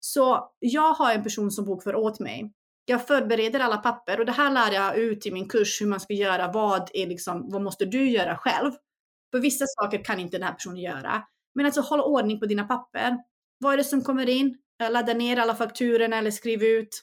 Så 0.00 0.50
jag 0.58 0.94
har 0.94 1.14
en 1.14 1.22
person 1.22 1.50
som 1.50 1.64
bokför 1.64 1.94
åt 1.94 2.20
mig. 2.20 2.52
Jag 2.84 3.06
förbereder 3.06 3.60
alla 3.60 3.76
papper 3.76 4.20
och 4.20 4.26
det 4.26 4.32
här 4.32 4.50
lär 4.50 4.72
jag 4.72 4.96
ut 4.96 5.26
i 5.26 5.30
min 5.30 5.48
kurs 5.48 5.80
hur 5.80 5.86
man 5.86 6.00
ska 6.00 6.14
göra. 6.14 6.52
Vad 6.52 6.90
är 6.94 7.06
liksom, 7.06 7.50
vad 7.50 7.62
måste 7.62 7.84
du 7.84 8.10
göra 8.10 8.36
själv? 8.36 8.72
För 9.30 9.40
vissa 9.40 9.64
saker 9.66 10.04
kan 10.04 10.20
inte 10.20 10.38
den 10.38 10.46
här 10.46 10.54
personen 10.54 10.80
göra. 10.80 11.22
Men 11.54 11.66
alltså 11.66 11.80
håll 11.80 12.00
ordning 12.00 12.40
på 12.40 12.46
dina 12.46 12.64
papper. 12.64 13.16
Vad 13.58 13.72
är 13.72 13.76
det 13.76 13.84
som 13.84 14.02
kommer 14.02 14.28
in? 14.28 14.58
Ladda 14.90 15.14
ner 15.14 15.36
alla 15.36 15.54
fakturorna 15.54 16.16
eller 16.16 16.30
skriv 16.30 16.62
ut 16.62 17.02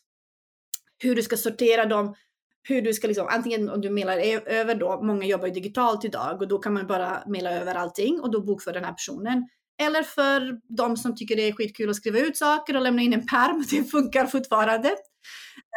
hur 0.97 1.15
du 1.15 1.23
ska 1.23 1.37
sortera 1.37 1.85
dem. 1.85 2.15
Hur 2.63 2.81
du 2.81 2.93
ska 2.93 3.07
liksom, 3.07 3.27
antingen 3.29 3.69
om 3.69 3.81
du 3.81 3.89
mejlar 3.89 4.17
över 4.47 4.75
då, 4.75 5.01
många 5.03 5.25
jobbar 5.25 5.47
ju 5.47 5.53
digitalt 5.53 6.05
idag 6.05 6.41
och 6.41 6.47
då 6.47 6.59
kan 6.59 6.73
man 6.73 6.87
bara 6.87 7.23
mejla 7.27 7.51
över 7.51 7.75
allting 7.75 8.21
och 8.21 8.31
då 8.31 8.41
bokför 8.41 8.73
den 8.73 8.83
här 8.83 8.93
personen. 8.93 9.47
Eller 9.81 10.03
för 10.03 10.59
de 10.77 10.97
som 10.97 11.15
tycker 11.15 11.35
det 11.35 11.47
är 11.47 11.53
skitkul 11.53 11.89
att 11.89 11.95
skriva 11.95 12.19
ut 12.19 12.37
saker 12.37 12.75
och 12.75 12.81
lämna 12.81 13.01
in 13.01 13.13
en 13.13 13.25
perm, 13.25 13.63
det 13.71 13.83
funkar 13.83 14.25
fortfarande. 14.25 14.89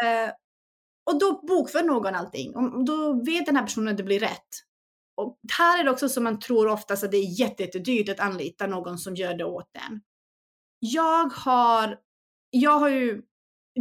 Eh, 0.05 0.30
och 1.11 1.18
då 1.18 1.47
bokför 1.47 1.82
någon 1.82 2.14
allting. 2.14 2.57
Och 2.57 2.85
då 2.85 3.24
vet 3.24 3.47
den 3.47 3.57
här 3.57 3.62
personen 3.62 3.89
att 3.89 3.97
det 3.97 4.03
blir 4.03 4.20
rätt. 4.20 4.49
Och 5.16 5.39
här 5.59 5.80
är 5.80 5.85
det 5.85 5.91
också 5.91 6.09
som 6.09 6.24
man 6.24 6.39
tror 6.39 6.68
oftast 6.68 7.05
att 7.05 7.11
det 7.11 7.16
är 7.16 7.41
jättedyrt 7.41 8.09
att 8.09 8.20
anlita 8.20 8.66
någon 8.66 8.99
som 8.99 9.14
gör 9.14 9.35
det 9.35 9.45
åt 9.45 9.70
en. 9.89 10.01
Jag 10.78 11.32
har, 11.32 11.99
jag 12.51 12.78
har 12.78 12.89
ju 12.89 13.22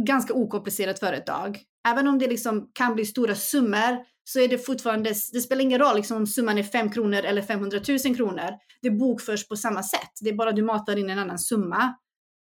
ganska 0.06 0.34
okomplicerat 0.34 0.98
företag. 0.98 1.62
Även 1.88 2.08
om 2.08 2.18
det 2.18 2.26
liksom 2.26 2.70
kan 2.72 2.94
bli 2.94 3.06
stora 3.06 3.34
summor 3.34 4.04
så 4.24 4.40
är 4.40 4.48
det 4.48 4.58
fortfarande, 4.58 5.10
det 5.32 5.40
spelar 5.40 5.62
ingen 5.62 5.78
roll 5.78 5.96
liksom 5.96 6.16
om 6.16 6.26
summan 6.26 6.58
är 6.58 6.62
5 6.62 6.90
kronor 6.90 7.18
eller 7.18 7.42
500 7.42 7.80
000 7.88 8.16
kronor. 8.16 8.50
Det 8.82 8.90
bokförs 8.90 9.48
på 9.48 9.56
samma 9.56 9.82
sätt. 9.82 10.10
Det 10.20 10.30
är 10.30 10.34
bara 10.34 10.52
du 10.52 10.62
matar 10.62 10.96
in 10.96 11.10
en 11.10 11.18
annan 11.18 11.38
summa. 11.38 11.94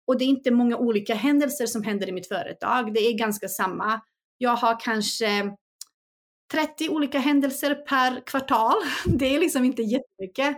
Och 0.07 0.17
det 0.17 0.25
är 0.25 0.27
inte 0.27 0.51
många 0.51 0.77
olika 0.77 1.15
händelser 1.15 1.65
som 1.65 1.83
händer 1.83 2.09
i 2.09 2.11
mitt 2.11 2.27
företag. 2.27 2.93
Det 2.93 2.99
är 2.99 3.13
ganska 3.13 3.47
samma. 3.47 4.01
Jag 4.37 4.55
har 4.55 4.79
kanske 4.79 5.55
30 6.51 6.89
olika 6.89 7.19
händelser 7.19 7.75
per 7.75 8.25
kvartal. 8.25 8.75
Det 9.05 9.35
är 9.35 9.39
liksom 9.39 9.65
inte 9.65 9.81
jättemycket. 9.81 10.57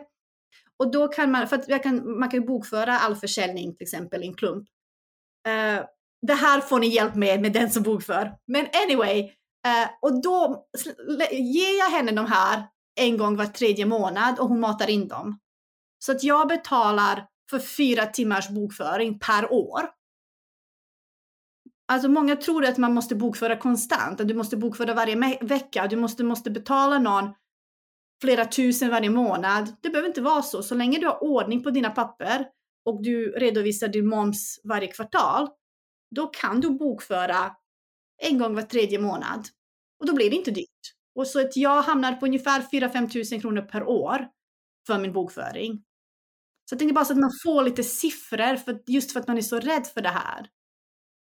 Och 0.78 0.92
då 0.92 1.08
kan 1.08 1.32
man, 1.32 1.48
för 1.48 1.56
att 1.56 1.84
kan, 1.84 2.20
man 2.20 2.30
kan 2.30 2.46
bokföra 2.46 3.00
all 3.00 3.16
försäljning 3.16 3.76
till 3.76 3.84
exempel 3.84 4.24
i 4.24 4.28
en 4.28 4.34
klump. 4.34 4.68
Uh, 5.48 5.86
det 6.28 6.34
här 6.34 6.61
får 6.61 6.80
ni 6.80 6.88
hjälp 6.88 7.15
med, 7.15 7.41
med 7.41 7.53
den 7.53 7.71
som 7.71 7.84
bokför. 7.84 8.32
Men 8.47 8.67
anyway, 8.86 9.19
eh, 9.67 9.89
och 10.01 10.21
då 10.21 10.65
ger 11.32 11.80
jag 11.80 11.89
henne 11.89 12.11
de 12.11 12.26
här 12.26 12.67
en 12.99 13.17
gång 13.17 13.36
var 13.36 13.45
tredje 13.45 13.86
månad 13.86 14.39
och 14.39 14.47
hon 14.47 14.59
matar 14.59 14.89
in 14.89 15.07
dem. 15.07 15.39
Så 15.99 16.11
att 16.11 16.24
jag 16.24 16.47
betalar 16.47 17.28
för 17.49 17.59
fyra 17.59 18.05
timmars 18.05 18.49
bokföring 18.49 19.19
per 19.19 19.53
år. 19.53 19.89
Alltså 21.88 22.09
många 22.09 22.36
tror 22.36 22.65
att 22.65 22.78
man 22.78 22.93
måste 22.93 23.15
bokföra 23.15 23.57
konstant, 23.57 24.21
att 24.21 24.28
du 24.28 24.34
måste 24.34 24.57
bokföra 24.57 24.93
varje 24.93 25.38
vecka, 25.41 25.88
du 25.88 25.95
måste, 25.95 26.24
måste 26.24 26.51
betala 26.51 26.99
någon 26.99 27.34
flera 28.21 28.45
tusen 28.45 28.89
varje 28.89 29.09
månad. 29.09 29.76
Det 29.82 29.89
behöver 29.89 30.07
inte 30.07 30.21
vara 30.21 30.41
så. 30.41 30.63
Så 30.63 30.76
länge 30.76 30.99
du 30.99 31.07
har 31.07 31.24
ordning 31.24 31.63
på 31.63 31.69
dina 31.69 31.89
papper 31.89 32.45
och 32.86 33.03
du 33.03 33.32
redovisar 33.32 33.88
din 33.88 34.07
moms 34.07 34.61
varje 34.63 34.88
kvartal, 34.88 35.49
då 36.14 36.28
kan 36.28 36.61
du 36.61 36.70
bokföra 36.70 37.55
en 38.22 38.38
gång 38.38 38.55
var 38.55 38.61
tredje 38.61 38.99
månad. 38.99 39.47
Och 39.99 40.05
då 40.05 40.14
blir 40.16 40.30
det 40.30 40.36
inte 40.36 40.51
dyrt. 40.51 40.93
Och 41.16 41.28
så 41.28 41.41
att 41.41 41.57
jag 41.57 41.82
hamnar 41.82 42.14
på 42.14 42.26
ungefär 42.26 42.61
4-5 42.61 43.09
tusen 43.09 43.41
kronor 43.41 43.61
per 43.61 43.84
år 43.84 44.28
för 44.88 44.99
min 44.99 45.14
bokföring. 45.14 45.84
Så 46.70 46.74
jag 46.74 46.80
tänkte 46.80 46.93
bara 46.93 47.05
så 47.05 47.14
att 47.14 47.20
man 47.20 47.32
får 47.43 47.64
lite 47.64 47.84
siffror 47.84 48.55
för, 48.55 48.80
just 48.88 49.11
för 49.11 49.20
att 49.20 49.28
man 49.28 49.38
är 49.38 49.41
så 49.41 49.59
rädd 49.59 49.88
för 49.88 50.01
det 50.01 50.09
här. 50.09 50.49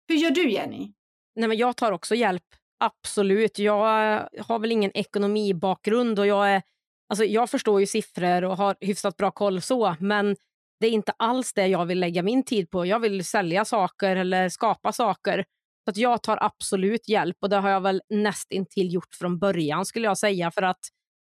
Hur 0.07 0.15
gör 0.15 0.32
du 0.32 0.51
Jenny? 0.51 0.93
Nej, 1.36 1.47
men 1.47 1.57
jag 1.57 1.78
tar 1.78 1.91
också 1.91 2.15
hjälp, 2.15 2.43
absolut. 2.80 3.59
Jag 3.59 4.13
eh, 4.15 4.45
har 4.45 4.59
väl 4.59 4.71
ingen 4.71 4.91
ekonomibakgrund 4.97 6.19
och 6.19 6.28
jag, 6.28 6.51
är, 6.51 6.61
alltså 7.09 7.25
jag 7.25 7.49
förstår 7.49 7.80
ju 7.80 7.88
siffror 7.88 8.43
och 8.43 8.57
har 8.57 8.75
hyfsat 8.82 9.17
bra 9.17 9.32
koll 9.32 9.61
så, 9.61 9.95
men 9.99 10.36
det 10.80 10.88
är 10.88 10.91
inte 10.91 11.11
alls 11.17 11.53
det 11.53 11.67
jag 11.67 11.86
vill 11.86 11.99
lägga 11.99 12.23
min 12.23 12.43
tid 12.43 12.69
på. 12.69 12.86
Jag 12.86 12.99
vill 12.99 13.25
sälja 13.25 13.65
saker 13.65 14.15
eller 14.15 14.49
skapa 14.49 14.91
saker. 14.91 15.45
Så 15.86 15.89
att 15.89 15.97
jag 15.97 16.23
tar 16.23 16.38
absolut 16.41 17.09
hjälp 17.09 17.38
och 17.41 17.49
det 17.49 17.55
har 17.55 17.69
jag 17.69 17.82
väl 17.82 18.01
nästintill 18.09 18.93
gjort 18.93 19.15
från 19.15 19.39
början 19.39 19.86
skulle 19.86 20.07
jag 20.07 20.17
säga 20.17 20.51
för 20.51 20.61
att 20.61 20.80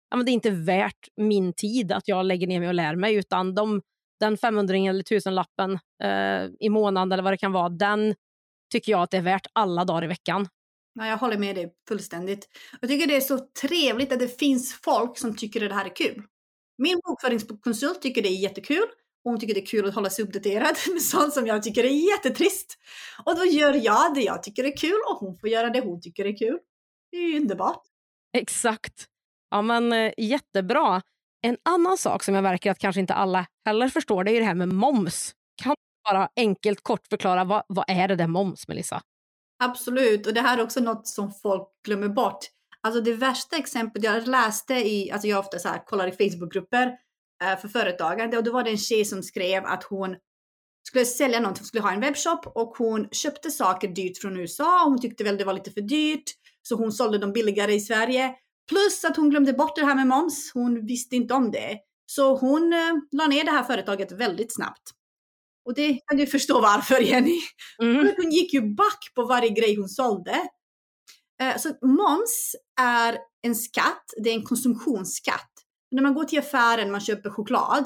ja, 0.09 0.17
men 0.17 0.25
det 0.25 0.31
är 0.31 0.33
inte 0.33 0.49
värt 0.49 1.07
min 1.17 1.53
tid 1.53 1.91
att 1.91 2.07
jag 2.07 2.25
lägger 2.25 2.47
ner 2.47 2.59
mig 2.59 2.67
och 2.67 2.73
lär 2.73 2.95
mig 2.95 3.15
utan 3.15 3.55
de, 3.55 3.81
den 4.19 4.37
500 4.37 4.75
eller 4.75 5.03
1000-lappen 5.03 5.79
eh, 6.03 6.49
i 6.59 6.69
månaden 6.69 7.11
eller 7.11 7.23
vad 7.23 7.33
det 7.33 7.37
kan 7.37 7.51
vara, 7.51 7.69
den 7.69 8.15
tycker 8.71 8.91
jag 8.91 9.01
att 9.01 9.11
det 9.11 9.17
är 9.17 9.21
värt 9.21 9.47
alla 9.53 9.85
dagar 9.85 10.03
i 10.03 10.07
veckan. 10.07 10.47
Ja, 10.99 11.07
jag 11.07 11.17
håller 11.17 11.37
med 11.37 11.55
dig 11.55 11.73
fullständigt. 11.87 12.47
Jag 12.81 12.89
tycker 12.89 13.07
det 13.07 13.15
är 13.15 13.21
så 13.21 13.39
trevligt 13.61 14.13
att 14.13 14.19
det 14.19 14.39
finns 14.39 14.73
folk 14.73 15.17
som 15.17 15.35
tycker 15.35 15.63
att 15.63 15.69
det 15.69 15.75
här 15.75 15.85
är 15.85 15.95
kul. 15.95 16.23
Min 16.77 16.99
bokföringskonsult 17.05 18.01
tycker 18.01 18.21
det 18.21 18.29
är 18.29 18.41
jättekul. 18.41 18.85
Hon 19.25 19.39
tycker 19.39 19.53
det 19.53 19.59
är 19.59 19.65
kul 19.65 19.87
att 19.87 19.95
hålla 19.95 20.09
sig 20.09 20.25
uppdaterad 20.25 20.75
med 20.93 21.01
sånt 21.01 21.33
som 21.33 21.47
jag 21.47 21.63
tycker 21.63 21.83
är 21.83 22.11
jättetrist. 22.11 22.77
Och 23.25 23.35
då 23.35 23.45
gör 23.45 23.73
jag 23.73 24.13
det 24.13 24.21
jag 24.21 24.43
tycker 24.43 24.63
är 24.63 24.77
kul 24.77 24.99
och 25.09 25.17
hon 25.17 25.37
får 25.37 25.49
göra 25.49 25.69
det 25.69 25.79
hon 25.79 26.01
tycker 26.01 26.25
är 26.25 26.37
kul. 26.37 26.59
Det 27.11 27.17
är 27.17 27.21
ju 27.21 27.39
underbart. 27.39 27.81
Exakt. 28.37 29.05
Ja, 29.49 29.61
men 29.61 29.93
eh, 29.93 30.13
jättebra. 30.17 31.01
En 31.41 31.57
annan 31.63 31.97
sak 31.97 32.23
som 32.23 32.35
jag 32.35 32.43
märker 32.43 32.71
att 32.71 32.79
kanske 32.79 33.01
inte 33.01 33.13
alla 33.13 33.45
heller 33.65 33.89
förstår 33.89 34.23
det 34.23 34.31
är 34.31 34.39
det 34.39 34.45
här 34.45 34.55
med 34.55 34.73
moms. 34.73 35.33
Kan 35.63 35.71
du 35.71 36.11
bara 36.13 36.29
enkelt 36.35 36.83
kort 36.83 37.07
förklara 37.07 37.43
vad, 37.43 37.63
vad 37.67 37.85
är 37.87 38.07
det 38.07 38.15
där 38.15 38.27
moms, 38.27 38.67
Melissa? 38.67 39.01
Absolut, 39.63 40.27
och 40.27 40.33
det 40.33 40.41
här 40.41 40.57
är 40.57 40.63
också 40.63 40.79
något 40.79 41.07
som 41.07 41.33
folk 41.33 41.67
glömmer 41.85 42.09
bort. 42.09 42.39
Alltså 42.81 43.01
det 43.01 43.13
värsta 43.13 43.57
exemplet, 43.57 44.03
jag 44.03 44.27
läste 44.27 44.73
i, 44.73 45.11
alltså 45.11 45.27
jag 45.27 45.39
ofta 45.39 45.59
så 45.59 45.67
här, 45.67 45.85
kollar 45.85 46.07
i 46.07 46.11
Facebookgrupper 46.11 46.97
för 47.61 47.67
företagande 47.67 48.37
och 48.37 48.43
då 48.43 48.51
var 48.51 48.63
det 48.63 48.69
en 48.69 48.77
tjej 48.77 49.05
som 49.05 49.23
skrev 49.23 49.65
att 49.65 49.83
hon 49.83 50.15
skulle 50.87 51.05
sälja 51.05 51.39
något, 51.39 51.57
hon 51.57 51.65
skulle 51.65 51.83
ha 51.83 51.91
en 51.91 52.01
webbshop 52.01 52.47
och 52.55 52.77
hon 52.77 53.07
köpte 53.11 53.51
saker 53.51 53.87
dyrt 53.87 54.17
från 54.17 54.39
USA. 54.39 54.83
Hon 54.85 55.01
tyckte 55.01 55.23
väl 55.23 55.37
det 55.37 55.43
var 55.43 55.53
lite 55.53 55.71
för 55.71 55.81
dyrt 55.81 56.23
så 56.61 56.75
hon 56.75 56.91
sålde 56.91 57.17
dem 57.17 57.33
billigare 57.33 57.73
i 57.73 57.79
Sverige. 57.79 58.35
Plus 58.69 59.05
att 59.05 59.17
hon 59.17 59.29
glömde 59.29 59.53
bort 59.53 59.75
det 59.75 59.85
här 59.85 59.95
med 59.95 60.07
moms. 60.07 60.51
Hon 60.53 60.85
visste 60.85 61.15
inte 61.15 61.33
om 61.33 61.51
det. 61.51 61.77
Så 62.05 62.37
hon 62.37 62.73
eh, 62.73 62.93
la 63.11 63.27
ner 63.27 63.43
det 63.43 63.51
här 63.51 63.63
företaget 63.63 64.11
väldigt 64.11 64.55
snabbt. 64.55 64.91
Och 65.65 65.73
det 65.73 65.99
kan 66.07 66.17
du 66.17 66.27
förstå 66.27 66.61
varför 66.61 66.99
Jenny. 66.99 67.41
Mm. 67.81 68.13
Hon 68.17 68.31
gick 68.31 68.53
ju 68.53 68.61
back 68.61 69.11
på 69.15 69.25
varje 69.25 69.49
grej 69.49 69.75
hon 69.75 69.89
sålde. 69.89 70.47
Eh, 71.41 71.57
så 71.57 71.69
moms 71.81 72.55
är 72.81 73.17
en 73.41 73.55
skatt, 73.55 74.03
det 74.23 74.29
är 74.29 74.33
en 74.33 74.43
konsumtionsskatt. 74.43 75.51
När 75.95 76.03
man 76.03 76.13
går 76.13 76.23
till 76.23 76.39
affären 76.39 76.85
och 76.85 76.91
man 76.91 77.01
köper 77.01 77.29
choklad, 77.29 77.85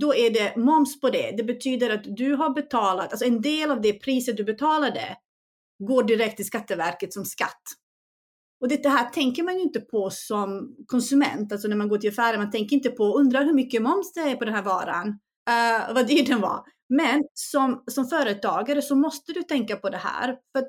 då 0.00 0.14
är 0.14 0.30
det 0.30 0.56
moms 0.56 1.00
på 1.00 1.10
det. 1.10 1.34
Det 1.36 1.44
betyder 1.44 1.90
att 1.90 2.16
du 2.16 2.34
har 2.34 2.50
betalat, 2.50 3.10
alltså 3.10 3.24
en 3.24 3.40
del 3.40 3.70
av 3.70 3.80
det 3.80 3.92
priset 3.92 4.36
du 4.36 4.44
betalade 4.44 5.16
går 5.84 6.02
direkt 6.02 6.36
till 6.36 6.46
Skatteverket 6.46 7.12
som 7.12 7.24
skatt. 7.24 7.62
Och 8.60 8.68
det 8.68 8.88
här 8.88 9.10
tänker 9.10 9.42
man 9.42 9.54
ju 9.54 9.62
inte 9.62 9.80
på 9.80 10.10
som 10.10 10.76
konsument, 10.86 11.52
alltså 11.52 11.68
när 11.68 11.76
man 11.76 11.88
går 11.88 11.98
till 11.98 12.10
affären, 12.10 12.40
man 12.40 12.50
tänker 12.50 12.76
inte 12.76 12.90
på, 12.90 13.04
undrar 13.04 13.44
hur 13.44 13.54
mycket 13.54 13.82
moms 13.82 14.12
det 14.12 14.20
är 14.20 14.36
på 14.36 14.44
den 14.44 14.54
här 14.54 14.62
varan, 14.62 15.08
uh, 15.08 15.94
vad 15.94 16.06
dyr 16.06 16.24
den 16.26 16.40
var. 16.40 16.64
Men 16.88 17.24
som, 17.34 17.82
som 17.90 18.08
företagare 18.08 18.82
så 18.82 18.96
måste 18.96 19.32
du 19.32 19.42
tänka 19.42 19.76
på 19.76 19.90
det 19.90 19.96
här. 19.96 20.36
För 20.52 20.58
att 20.58 20.68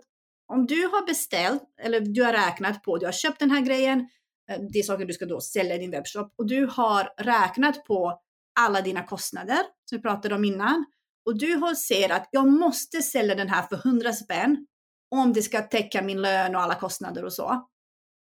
om 0.53 0.65
du 0.65 0.81
har 0.83 1.05
beställt, 1.05 1.63
eller 1.81 1.99
du 1.99 2.23
har 2.23 2.33
räknat 2.33 2.83
på, 2.83 2.97
du 2.97 3.05
har 3.05 3.13
köpt 3.13 3.39
den 3.39 3.51
här 3.51 3.61
grejen, 3.61 4.07
Eh, 4.49 4.59
det 4.73 4.79
är 4.79 4.83
saker 4.83 5.05
du 5.05 5.13
ska 5.13 5.25
då 5.25 5.41
sälja 5.41 5.75
i 5.75 5.79
din 5.79 5.91
webbshop, 5.91 6.33
och 6.37 6.47
du 6.47 6.65
har 6.65 7.13
räknat 7.17 7.85
på 7.85 8.21
alla 8.59 8.81
dina 8.81 9.03
kostnader, 9.03 9.59
som 9.89 9.97
vi 9.97 10.01
pratade 10.01 10.35
om 10.35 10.45
innan, 10.45 10.85
och 11.25 11.37
du 11.37 11.61
ser 11.75 12.09
att 12.11 12.29
jag 12.31 12.47
måste 12.47 13.01
sälja 13.01 13.35
den 13.35 13.49
här 13.49 13.63
för 13.63 13.75
100 13.75 14.13
spänn 14.13 14.67
om 15.15 15.33
det 15.33 15.41
ska 15.41 15.61
täcka 15.61 16.01
min 16.01 16.21
lön 16.21 16.55
och 16.55 16.61
alla 16.61 16.75
kostnader 16.75 17.25
och 17.25 17.33
så 17.33 17.69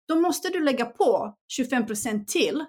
då 0.08 0.16
måste 0.16 0.50
du 0.50 0.64
lägga 0.64 0.86
på 0.86 1.38
25 1.48 1.86
procent 1.86 2.28
till 2.28 2.66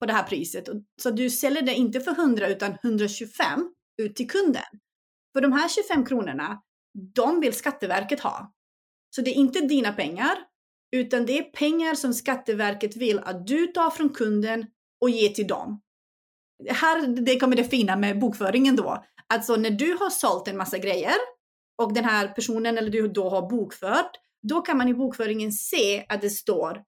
på 0.00 0.06
det 0.06 0.12
här 0.12 0.22
priset. 0.22 0.68
Så 1.02 1.10
du 1.10 1.30
säljer 1.30 1.62
det 1.62 1.74
inte 1.74 2.00
för 2.00 2.10
100 2.10 2.48
utan 2.48 2.76
125 2.82 3.70
ut 4.02 4.16
till 4.16 4.30
kunden. 4.30 4.62
För 5.32 5.40
de 5.40 5.52
här 5.52 5.68
25 5.68 6.06
kronorna, 6.06 6.62
de 7.14 7.40
vill 7.40 7.52
Skatteverket 7.52 8.20
ha. 8.20 8.52
Så 9.16 9.22
det 9.22 9.30
är 9.30 9.34
inte 9.34 9.60
dina 9.60 9.92
pengar, 9.92 10.36
utan 10.94 11.26
det 11.26 11.38
är 11.38 11.42
pengar 11.42 11.94
som 11.94 12.14
Skatteverket 12.14 12.96
vill 12.96 13.18
att 13.18 13.46
du 13.46 13.66
tar 13.66 13.90
från 13.90 14.08
kunden 14.08 14.66
och 15.00 15.10
ger 15.10 15.28
till 15.28 15.46
dem. 15.46 15.80
Här 16.68 17.06
det 17.06 17.40
kommer 17.40 17.56
det 17.56 17.64
fina 17.64 17.96
med 17.96 18.18
bokföringen 18.18 18.76
då. 18.76 19.04
Alltså 19.26 19.56
när 19.56 19.70
du 19.70 19.96
har 20.00 20.10
sålt 20.10 20.48
en 20.48 20.56
massa 20.56 20.78
grejer 20.78 21.14
och 21.82 21.94
den 21.94 22.04
här 22.04 22.28
personen 22.28 22.78
eller 22.78 22.90
du 22.90 23.08
då 23.08 23.30
har 23.30 23.50
bokfört 23.50 24.10
då 24.42 24.60
kan 24.60 24.78
man 24.78 24.88
i 24.88 24.94
bokföringen 24.94 25.52
se 25.52 26.06
att 26.08 26.20
det 26.20 26.30
står 26.30 26.82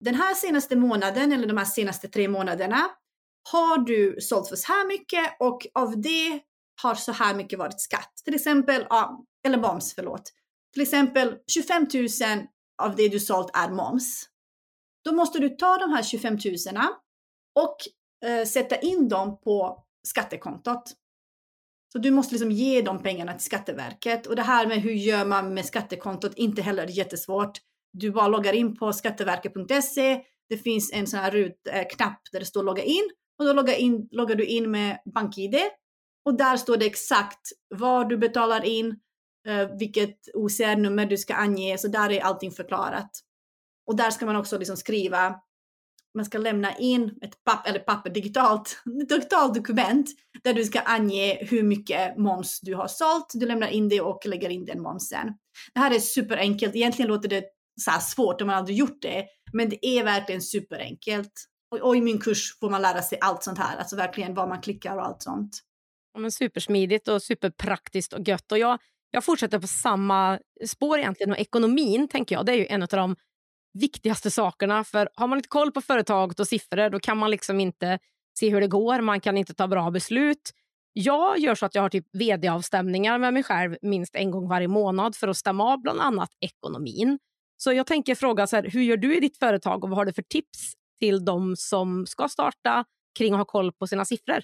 den 0.00 0.14
här 0.14 0.34
senaste 0.34 0.76
månaden 0.76 1.32
eller 1.32 1.46
de 1.46 1.56
här 1.56 1.64
senaste 1.64 2.08
tre 2.08 2.28
månaderna 2.28 2.90
har 3.52 3.78
du 3.78 4.16
sålt 4.20 4.48
för 4.48 4.56
så 4.56 4.72
här 4.72 4.88
mycket 4.88 5.36
och 5.40 5.66
av 5.74 6.00
det 6.00 6.40
har 6.82 6.94
så 6.94 7.12
här 7.12 7.34
mycket 7.34 7.58
varit 7.58 7.80
skatt. 7.80 8.12
Till 8.24 8.34
exempel, 8.34 8.86
eller 9.46 9.58
moms, 9.58 9.94
förlåt. 9.94 10.32
Till 10.72 10.82
exempel 10.82 11.36
25 11.46 11.86
000 11.94 12.08
av 12.82 12.96
det 12.96 13.08
du 13.08 13.20
sålt 13.20 13.56
är 13.56 13.70
moms. 13.70 14.24
Då 15.04 15.12
måste 15.12 15.38
du 15.38 15.48
ta 15.48 15.78
de 15.78 15.90
här 15.90 16.02
25 16.02 16.34
000 16.34 16.54
och 17.60 17.76
eh, 18.28 18.46
sätta 18.46 18.76
in 18.76 19.08
dem 19.08 19.40
på 19.40 19.84
skattekontot. 20.08 20.92
Så 21.92 21.98
du 21.98 22.10
måste 22.10 22.34
liksom 22.34 22.50
ge 22.50 22.82
de 22.82 23.02
pengarna 23.02 23.32
till 23.32 23.44
Skatteverket. 23.44 24.26
Och 24.26 24.36
det 24.36 24.42
här 24.42 24.66
med 24.66 24.82
hur 24.82 24.92
gör 24.92 25.24
man 25.24 25.54
med 25.54 25.66
skattekontot, 25.66 26.34
inte 26.34 26.62
heller 26.62 26.86
jättesvårt. 26.86 27.58
Du 27.92 28.10
bara 28.10 28.28
loggar 28.28 28.52
in 28.52 28.76
på 28.76 28.92
skatteverket.se. 28.92 30.20
Det 30.48 30.58
finns 30.58 30.92
en 30.92 31.06
sån 31.06 31.20
här 31.20 31.30
rutknapp 31.30 32.20
där 32.32 32.40
det 32.40 32.46
står 32.46 32.62
logga 32.62 32.82
in 32.82 33.10
och 33.38 33.44
då 33.44 33.52
loggar, 33.52 33.74
in, 33.74 34.08
loggar 34.10 34.34
du 34.34 34.44
in 34.44 34.70
med 34.70 34.98
BankID 35.14 35.56
och 36.24 36.34
där 36.34 36.56
står 36.56 36.76
det 36.76 36.86
exakt 36.86 37.48
vad 37.68 38.08
du 38.08 38.16
betalar 38.16 38.64
in, 38.64 39.00
Eh, 39.46 39.68
vilket 39.78 40.16
OCR-nummer 40.34 41.06
du 41.06 41.16
ska 41.16 41.34
ange, 41.34 41.78
så 41.78 41.88
där 41.88 42.12
är 42.12 42.20
allting 42.20 42.50
förklarat. 42.50 43.10
Och 43.86 43.96
där 43.96 44.10
ska 44.10 44.26
man 44.26 44.36
också 44.36 44.58
liksom 44.58 44.76
skriva, 44.76 45.34
man 46.14 46.24
ska 46.24 46.38
lämna 46.38 46.76
in 46.76 47.18
ett 47.22 47.44
papper, 47.44 47.70
eller 47.70 47.80
papper, 47.80 48.10
digitalt, 48.10 48.82
digitalt 49.08 49.54
dokument 49.54 50.10
där 50.44 50.54
du 50.54 50.64
ska 50.64 50.80
ange 50.80 51.38
hur 51.44 51.62
mycket 51.62 52.18
moms 52.18 52.60
du 52.60 52.74
har 52.74 52.88
sålt. 52.88 53.26
Du 53.34 53.46
lämnar 53.46 53.68
in 53.68 53.88
det 53.88 54.00
och 54.00 54.26
lägger 54.26 54.48
in 54.48 54.64
den 54.64 54.82
momsen. 54.82 55.28
Det 55.74 55.80
här 55.80 55.94
är 55.94 55.98
superenkelt. 55.98 56.74
Egentligen 56.74 57.08
låter 57.08 57.28
det 57.28 57.44
så 57.80 57.90
svårt 58.00 58.40
om 58.40 58.46
man 58.46 58.56
aldrig 58.56 58.76
gjort 58.76 59.02
det, 59.02 59.24
men 59.52 59.68
det 59.68 59.86
är 59.86 60.04
verkligen 60.04 60.42
superenkelt. 60.42 61.32
Och, 61.70 61.78
och 61.78 61.96
i 61.96 62.00
min 62.00 62.20
kurs 62.20 62.58
får 62.60 62.70
man 62.70 62.82
lära 62.82 63.02
sig 63.02 63.18
allt 63.20 63.42
sånt 63.42 63.58
här, 63.58 63.76
alltså 63.76 63.96
verkligen 63.96 64.34
vad 64.34 64.48
man 64.48 64.60
klickar 64.60 64.96
och 64.96 65.06
allt 65.06 65.22
sånt. 65.22 65.60
Ja, 66.14 66.20
men 66.20 66.32
supersmidigt 66.32 67.08
och 67.08 67.22
superpraktiskt 67.22 68.12
och 68.12 68.28
gött. 68.28 68.52
Och 68.52 68.58
jag, 68.58 68.78
jag 69.14 69.24
fortsätter 69.24 69.58
på 69.58 69.66
samma 69.66 70.38
spår 70.66 70.98
egentligen. 70.98 71.32
Och 71.32 71.38
ekonomin 71.38 72.08
tänker 72.08 72.34
jag, 72.34 72.46
det 72.46 72.52
är 72.52 72.56
ju 72.56 72.66
en 72.66 72.82
av 72.82 72.88
de 72.88 73.16
viktigaste 73.78 74.30
sakerna. 74.30 74.84
För 74.84 75.08
har 75.14 75.26
man 75.26 75.38
inte 75.38 75.48
koll 75.48 75.72
på 75.72 75.80
företaget 75.80 76.40
och 76.40 76.48
siffror 76.48 76.90
då 76.90 77.00
kan 77.00 77.18
man 77.18 77.30
liksom 77.30 77.60
inte 77.60 77.98
se 78.38 78.50
hur 78.50 78.60
det 78.60 78.68
går. 78.68 79.00
Man 79.00 79.20
kan 79.20 79.36
inte 79.36 79.54
ta 79.54 79.68
bra 79.68 79.90
beslut. 79.90 80.50
Jag 80.92 81.38
gör 81.38 81.54
så 81.54 81.66
att 81.66 81.74
jag 81.74 81.82
har 81.82 81.88
typ 81.88 82.06
vd-avstämningar 82.12 83.18
med 83.18 83.34
mig 83.34 83.42
själv 83.42 83.76
minst 83.82 84.14
en 84.14 84.30
gång 84.30 84.48
varje 84.48 84.68
månad 84.68 85.16
för 85.16 85.28
att 85.28 85.36
stämma 85.36 85.64
av 85.72 85.82
bland 85.82 86.00
annat 86.00 86.30
ekonomin. 86.40 87.18
Så 87.56 87.72
jag 87.72 87.86
tänker 87.86 88.14
fråga, 88.14 88.46
så 88.46 88.56
här, 88.56 88.62
hur 88.62 88.82
gör 88.82 88.96
du 88.96 89.16
i 89.16 89.20
ditt 89.20 89.38
företag 89.38 89.84
och 89.84 89.90
vad 89.90 89.98
har 89.98 90.04
du 90.04 90.12
för 90.12 90.22
tips 90.22 90.72
till 90.98 91.24
de 91.24 91.56
som 91.56 92.06
ska 92.06 92.28
starta 92.28 92.84
kring 93.18 93.32
att 93.32 93.38
ha 93.38 93.44
koll 93.44 93.72
på 93.72 93.86
sina 93.86 94.04
siffror? 94.04 94.42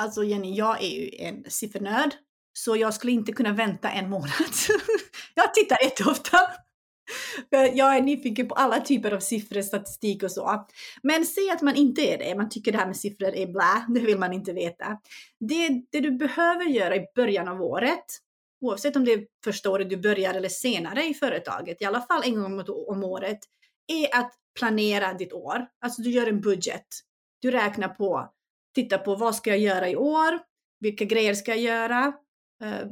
Alltså 0.00 0.24
Jenny, 0.24 0.54
jag 0.54 0.82
är 0.82 0.88
ju 0.88 1.10
en 1.18 1.44
siffernörd, 1.48 2.10
så 2.52 2.76
jag 2.76 2.94
skulle 2.94 3.12
inte 3.12 3.32
kunna 3.32 3.52
vänta 3.52 3.90
en 3.90 4.10
månad. 4.10 4.30
jag 5.34 5.54
tittar 5.54 5.84
jätteofta. 5.84 6.38
Jag 7.50 7.96
är 7.96 8.02
nyfiken 8.02 8.48
på 8.48 8.54
alla 8.54 8.80
typer 8.80 9.12
av 9.12 9.20
siffror, 9.20 9.62
statistik 9.62 10.22
och 10.22 10.32
så. 10.32 10.66
Men 11.02 11.26
säg 11.26 11.50
att 11.50 11.62
man 11.62 11.76
inte 11.76 12.00
är 12.00 12.18
det, 12.18 12.34
man 12.34 12.48
tycker 12.48 12.72
det 12.72 12.78
här 12.78 12.86
med 12.86 12.96
siffror 12.96 13.34
är 13.34 13.46
blä, 13.46 13.84
det 13.88 14.00
vill 14.00 14.18
man 14.18 14.32
inte 14.32 14.52
veta. 14.52 14.98
Det, 15.40 15.68
det 15.92 16.00
du 16.00 16.10
behöver 16.10 16.64
göra 16.64 16.96
i 16.96 17.06
början 17.14 17.48
av 17.48 17.62
året, 17.62 18.04
oavsett 18.60 18.96
om 18.96 19.04
det 19.04 19.12
är 19.12 19.26
första 19.44 19.70
året 19.70 19.90
du 19.90 19.96
börjar 19.96 20.34
eller 20.34 20.48
senare 20.48 21.04
i 21.04 21.14
företaget, 21.14 21.82
i 21.82 21.84
alla 21.84 22.00
fall 22.00 22.22
en 22.24 22.34
gång 22.34 22.64
om 22.88 23.04
året, 23.04 23.38
är 23.88 24.20
att 24.20 24.32
planera 24.58 25.14
ditt 25.14 25.32
år. 25.32 25.66
Alltså 25.80 26.02
du 26.02 26.10
gör 26.10 26.26
en 26.26 26.40
budget. 26.40 26.86
Du 27.40 27.50
räknar 27.50 27.88
på, 27.88 28.30
tittar 28.74 28.98
på 28.98 29.14
vad 29.14 29.34
ska 29.34 29.50
jag 29.50 29.58
göra 29.58 29.88
i 29.88 29.96
år? 29.96 30.40
Vilka 30.80 31.04
grejer 31.04 31.34
ska 31.34 31.50
jag 31.50 31.60
göra? 31.60 32.12
Eh, 32.62 32.86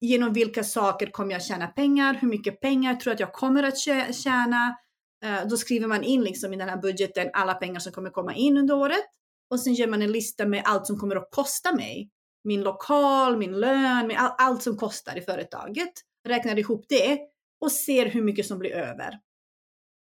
genom 0.00 0.32
vilka 0.32 0.64
saker 0.64 1.06
kommer 1.06 1.32
jag 1.32 1.42
tjäna 1.42 1.66
pengar? 1.66 2.14
Hur 2.14 2.28
mycket 2.28 2.60
pengar 2.60 2.94
tror 2.94 3.10
jag 3.10 3.14
att 3.14 3.20
jag 3.20 3.32
kommer 3.32 3.62
att 3.62 3.78
tjäna? 4.14 4.76
Uh, 5.24 5.48
då 5.48 5.56
skriver 5.56 5.86
man 5.86 6.02
in 6.02 6.24
liksom 6.24 6.52
i 6.52 6.56
den 6.56 6.68
här 6.68 6.76
budgeten 6.76 7.30
alla 7.32 7.54
pengar 7.54 7.80
som 7.80 7.92
kommer 7.92 8.10
komma 8.10 8.34
in 8.34 8.56
under 8.56 8.74
året. 8.74 9.04
Och 9.50 9.60
sen 9.60 9.74
gör 9.74 9.86
man 9.86 10.02
en 10.02 10.12
lista 10.12 10.46
med 10.46 10.62
allt 10.64 10.86
som 10.86 10.98
kommer 10.98 11.16
att 11.16 11.28
kosta 11.30 11.74
mig. 11.74 12.10
Min 12.44 12.62
lokal, 12.62 13.36
min 13.36 13.60
lön, 13.60 14.06
med 14.06 14.16
all, 14.18 14.34
allt 14.38 14.62
som 14.62 14.76
kostar 14.76 15.18
i 15.18 15.20
företaget. 15.20 15.92
Räknar 16.28 16.58
ihop 16.58 16.84
det 16.88 17.18
och 17.60 17.72
ser 17.72 18.06
hur 18.06 18.22
mycket 18.22 18.46
som 18.46 18.58
blir 18.58 18.72
över 18.72 19.18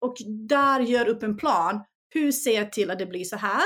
och 0.01 0.17
där 0.49 0.81
gör 0.81 1.09
upp 1.09 1.23
en 1.23 1.37
plan. 1.37 1.85
Hur 2.09 2.33
ser 2.33 2.55
jag 2.55 2.73
till 2.73 2.91
att 2.91 2.99
det 2.99 3.07
blir 3.07 3.25
så 3.25 3.37
här? 3.37 3.65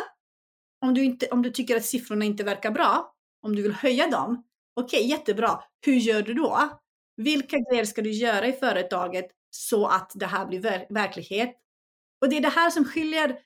Om 0.84 0.94
du, 0.94 1.04
inte, 1.04 1.26
om 1.26 1.42
du 1.42 1.50
tycker 1.50 1.76
att 1.76 1.84
siffrorna 1.84 2.24
inte 2.24 2.44
verkar 2.44 2.70
bra, 2.70 3.14
om 3.42 3.56
du 3.56 3.62
vill 3.62 3.72
höja 3.72 4.08
dem, 4.08 4.44
okej, 4.74 4.98
okay, 4.98 5.10
jättebra. 5.10 5.62
Hur 5.86 5.94
gör 5.94 6.22
du 6.22 6.34
då? 6.34 6.78
Vilka 7.16 7.56
grejer 7.58 7.84
ska 7.84 8.02
du 8.02 8.10
göra 8.10 8.46
i 8.46 8.52
företaget 8.52 9.26
så 9.50 9.86
att 9.86 10.12
det 10.14 10.26
här 10.26 10.46
blir 10.46 10.60
ver 10.60 10.86
verklighet? 10.88 11.56
Och 12.20 12.28
det 12.28 12.36
är 12.36 12.40
det 12.40 12.48
här 12.48 12.70
som 12.70 12.84
skiljer, 12.84 13.38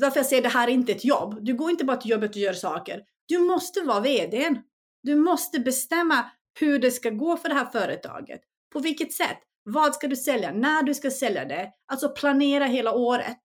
därför 0.00 0.18
jag 0.18 0.26
säger 0.26 0.42
det 0.42 0.48
här 0.48 0.68
är 0.68 0.72
inte 0.72 0.92
ett 0.92 1.04
jobb. 1.04 1.38
Du 1.40 1.54
går 1.54 1.70
inte 1.70 1.84
bara 1.84 1.96
till 1.96 2.10
jobbet 2.10 2.30
och 2.30 2.36
gör 2.36 2.52
saker. 2.52 3.02
Du 3.26 3.38
måste 3.38 3.80
vara 3.80 4.00
VD. 4.00 4.54
Du 5.02 5.16
måste 5.16 5.58
bestämma 5.60 6.30
hur 6.60 6.78
det 6.78 6.90
ska 6.90 7.10
gå 7.10 7.36
för 7.36 7.48
det 7.48 7.54
här 7.54 7.66
företaget. 7.66 8.40
På 8.72 8.80
vilket 8.80 9.12
sätt? 9.12 9.38
Vad 9.62 9.94
ska 9.94 10.08
du 10.08 10.16
sälja? 10.16 10.52
När 10.52 10.82
du 10.82 10.94
ska 10.94 11.10
sälja 11.10 11.44
det? 11.44 11.72
Alltså 11.86 12.08
planera 12.08 12.64
hela 12.64 12.92
året. 12.92 13.42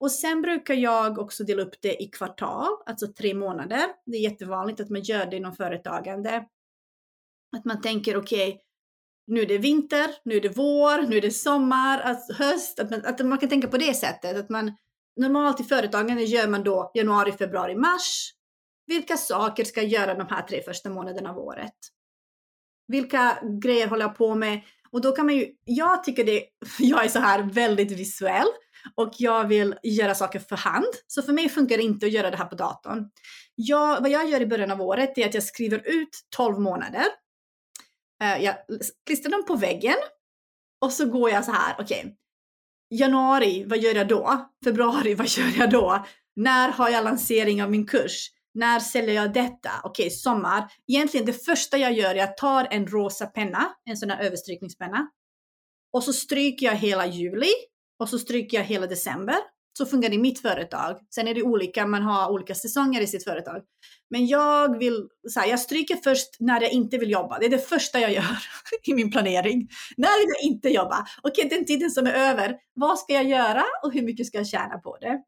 Och 0.00 0.12
sen 0.12 0.42
brukar 0.42 0.74
jag 0.74 1.18
också 1.18 1.44
dela 1.44 1.62
upp 1.62 1.82
det 1.82 2.02
i 2.02 2.06
kvartal, 2.06 2.68
alltså 2.86 3.06
tre 3.06 3.34
månader. 3.34 3.86
Det 4.06 4.16
är 4.16 4.20
jättevanligt 4.20 4.80
att 4.80 4.90
man 4.90 5.02
gör 5.02 5.26
det 5.26 5.36
inom 5.36 5.52
företagande. 5.52 6.44
Att 7.56 7.64
man 7.64 7.80
tänker 7.80 8.16
okej, 8.16 8.48
okay, 8.48 8.60
nu 9.26 9.40
är 9.40 9.46
det 9.46 9.58
vinter, 9.58 10.10
nu 10.24 10.36
är 10.36 10.40
det 10.40 10.56
vår, 10.56 11.08
nu 11.08 11.16
är 11.16 11.20
det 11.20 11.30
sommar, 11.30 12.00
alltså 12.00 12.32
höst. 12.32 12.80
Att 12.80 12.90
man, 12.90 13.04
att 13.04 13.20
man 13.20 13.38
kan 13.38 13.48
tänka 13.48 13.68
på 13.68 13.76
det 13.76 13.94
sättet. 13.94 14.36
Att 14.36 14.48
man, 14.48 14.72
normalt 15.16 15.60
i 15.60 15.64
företagande 15.64 16.22
gör 16.22 16.48
man 16.48 16.64
då 16.64 16.90
januari, 16.94 17.32
februari, 17.32 17.74
mars. 17.74 18.32
Vilka 18.86 19.16
saker 19.16 19.64
ska 19.64 19.82
jag 19.82 19.90
göra 19.90 20.14
de 20.14 20.26
här 20.26 20.42
tre 20.42 20.62
första 20.62 20.90
månaderna 20.90 21.30
av 21.30 21.38
året? 21.38 21.74
Vilka 22.86 23.38
grejer 23.62 23.86
håller 23.86 24.04
jag 24.04 24.16
på 24.16 24.34
med? 24.34 24.60
Och 24.90 25.00
då 25.00 25.12
kan 25.12 25.26
man 25.26 25.36
ju, 25.36 25.46
jag 25.64 26.04
tycker 26.04 26.24
det, 26.24 26.44
jag 26.78 27.04
är 27.04 27.08
så 27.08 27.18
här 27.18 27.42
väldigt 27.42 27.92
visuell 27.92 28.48
och 28.94 29.12
jag 29.18 29.44
vill 29.44 29.74
göra 29.82 30.14
saker 30.14 30.38
för 30.38 30.56
hand. 30.56 30.94
Så 31.06 31.22
för 31.22 31.32
mig 31.32 31.48
funkar 31.48 31.76
det 31.76 31.82
inte 31.82 32.06
att 32.06 32.12
göra 32.12 32.30
det 32.30 32.36
här 32.36 32.44
på 32.44 32.54
datorn. 32.54 33.10
Jag, 33.54 34.00
vad 34.00 34.10
jag 34.10 34.28
gör 34.28 34.40
i 34.40 34.46
början 34.46 34.70
av 34.70 34.82
året 34.82 35.18
är 35.18 35.26
att 35.26 35.34
jag 35.34 35.42
skriver 35.42 35.88
ut 35.88 36.08
12 36.36 36.60
månader. 36.60 37.04
Eh, 38.22 38.44
jag 38.44 38.54
klistrar 39.06 39.30
dem 39.30 39.44
på 39.46 39.56
väggen 39.56 39.96
och 40.80 40.92
så 40.92 41.06
går 41.06 41.30
jag 41.30 41.44
så 41.44 41.52
här, 41.52 41.74
okej. 41.78 41.98
Okay. 41.98 42.12
Januari, 42.90 43.64
vad 43.64 43.78
gör 43.78 43.94
jag 43.94 44.08
då? 44.08 44.50
Februari, 44.64 45.14
vad 45.18 45.28
gör 45.28 45.58
jag 45.58 45.70
då? 45.70 46.06
När 46.36 46.68
har 46.68 46.88
jag 46.88 47.04
lansering 47.04 47.62
av 47.62 47.70
min 47.70 47.86
kurs? 47.86 48.30
När 48.54 48.80
säljer 48.80 49.14
jag 49.14 49.32
detta? 49.32 49.70
Okej, 49.84 50.06
okay, 50.06 50.10
sommar. 50.10 50.72
Egentligen 50.86 51.26
det 51.26 51.44
första 51.44 51.78
jag 51.78 51.92
gör 51.92 52.14
är 52.14 52.22
att 52.22 52.28
jag 52.28 52.36
tar 52.36 52.68
en 52.70 52.86
rosa 52.86 53.26
penna, 53.26 53.74
en 53.84 53.96
sån 53.96 54.10
här 54.10 54.22
överstrykningspenna. 54.22 55.10
Och 55.92 56.04
så 56.04 56.12
stryker 56.12 56.66
jag 56.66 56.74
hela 56.74 57.06
juli 57.06 57.52
och 58.00 58.08
så 58.08 58.18
stryker 58.18 58.56
jag 58.56 58.64
hela 58.64 58.86
december. 58.86 59.36
Så 59.78 59.86
funkar 59.86 60.08
det 60.08 60.14
i 60.14 60.18
mitt 60.18 60.42
företag. 60.42 60.96
Sen 61.14 61.28
är 61.28 61.34
det 61.34 61.42
olika, 61.42 61.86
man 61.86 62.02
har 62.02 62.30
olika 62.30 62.54
säsonger 62.54 63.00
i 63.00 63.06
sitt 63.06 63.24
företag. 63.24 63.62
Men 64.10 64.26
jag 64.26 64.78
vill, 64.78 65.08
så 65.28 65.40
här, 65.40 65.46
jag 65.46 65.60
stryker 65.60 65.96
först 65.96 66.36
när 66.38 66.60
jag 66.60 66.72
inte 66.72 66.98
vill 66.98 67.10
jobba. 67.10 67.38
Det 67.38 67.46
är 67.46 67.50
det 67.50 67.68
första 67.68 68.00
jag 68.00 68.12
gör 68.12 68.38
i 68.82 68.94
min 68.94 69.10
planering. 69.10 69.68
När 69.96 70.20
vill 70.20 70.34
jag 70.38 70.52
inte 70.52 70.68
jobba? 70.68 71.06
Okej, 71.22 71.46
okay, 71.46 71.58
den 71.58 71.66
tiden 71.66 71.90
som 71.90 72.06
är 72.06 72.12
över, 72.12 72.56
vad 72.74 72.98
ska 72.98 73.12
jag 73.12 73.24
göra 73.24 73.64
och 73.82 73.92
hur 73.92 74.02
mycket 74.02 74.26
ska 74.26 74.38
jag 74.38 74.46
tjäna 74.46 74.78
på 74.78 74.98
det? 75.00 75.20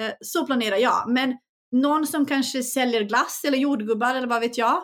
Eh, 0.00 0.12
så 0.20 0.46
planerar 0.46 0.76
jag. 0.76 1.04
Men 1.08 1.36
någon 1.72 2.06
som 2.06 2.26
kanske 2.26 2.62
säljer 2.62 3.02
glass 3.02 3.42
eller 3.46 3.58
jordgubbar 3.58 4.14
eller 4.14 4.28
vad 4.28 4.40
vet 4.40 4.58
jag. 4.58 4.82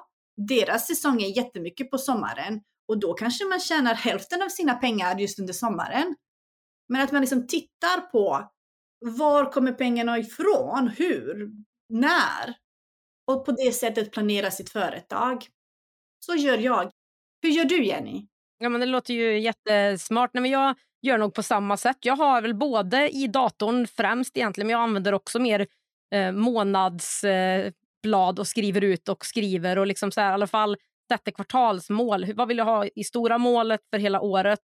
Deras 0.48 0.86
säsong 0.86 1.22
är 1.22 1.36
jättemycket 1.36 1.90
på 1.90 1.98
sommaren 1.98 2.60
och 2.88 3.00
då 3.00 3.14
kanske 3.14 3.44
man 3.44 3.60
tjänar 3.60 3.94
hälften 3.94 4.42
av 4.42 4.48
sina 4.48 4.74
pengar 4.74 5.18
just 5.18 5.38
under 5.38 5.52
sommaren. 5.52 6.14
Men 6.92 7.00
att 7.00 7.12
man 7.12 7.20
liksom 7.20 7.46
tittar 7.46 8.00
på 8.00 8.50
var 8.98 9.52
kommer 9.52 9.72
pengarna 9.72 10.18
ifrån? 10.18 10.90
Hur? 10.96 11.50
När? 11.88 12.54
Och 13.26 13.46
på 13.46 13.52
det 13.52 13.72
sättet 13.72 14.12
planera 14.12 14.50
sitt 14.50 14.70
företag. 14.70 15.46
Så 16.20 16.34
gör 16.34 16.58
jag. 16.58 16.90
Hur 17.42 17.50
gör 17.50 17.64
du 17.64 17.84
Jenny? 17.84 18.26
Ja, 18.58 18.68
men 18.68 18.80
det 18.80 18.86
låter 18.86 19.14
ju 19.14 19.38
jättesmart. 19.38 20.30
Nej, 20.34 20.42
men 20.42 20.50
jag 20.50 20.76
gör 21.02 21.18
nog 21.18 21.34
på 21.34 21.42
samma 21.42 21.76
sätt. 21.76 21.98
Jag 22.00 22.16
har 22.16 22.42
väl 22.42 22.54
både 22.54 23.10
i 23.10 23.26
datorn 23.26 23.86
främst 23.86 24.36
egentligen, 24.36 24.66
men 24.66 24.72
jag 24.72 24.82
använder 24.82 25.14
också 25.14 25.38
mer 25.38 25.66
eh, 26.14 26.32
månadsblad 26.32 28.38
och 28.38 28.46
skriver 28.46 28.84
ut 28.84 29.08
och 29.08 29.26
skriver 29.26 29.78
och 29.78 29.86
liksom 29.86 30.12
så 30.12 30.20
här, 30.20 30.30
i 30.30 30.34
alla 30.34 30.46
fall 30.46 30.76
sätter 31.12 31.32
kvartalsmål. 31.32 32.34
Vad 32.34 32.48
vill 32.48 32.58
jag 32.58 32.64
ha 32.64 32.86
i 32.86 33.04
stora 33.04 33.38
målet 33.38 33.80
för 33.90 33.98
hela 33.98 34.20
året 34.20 34.60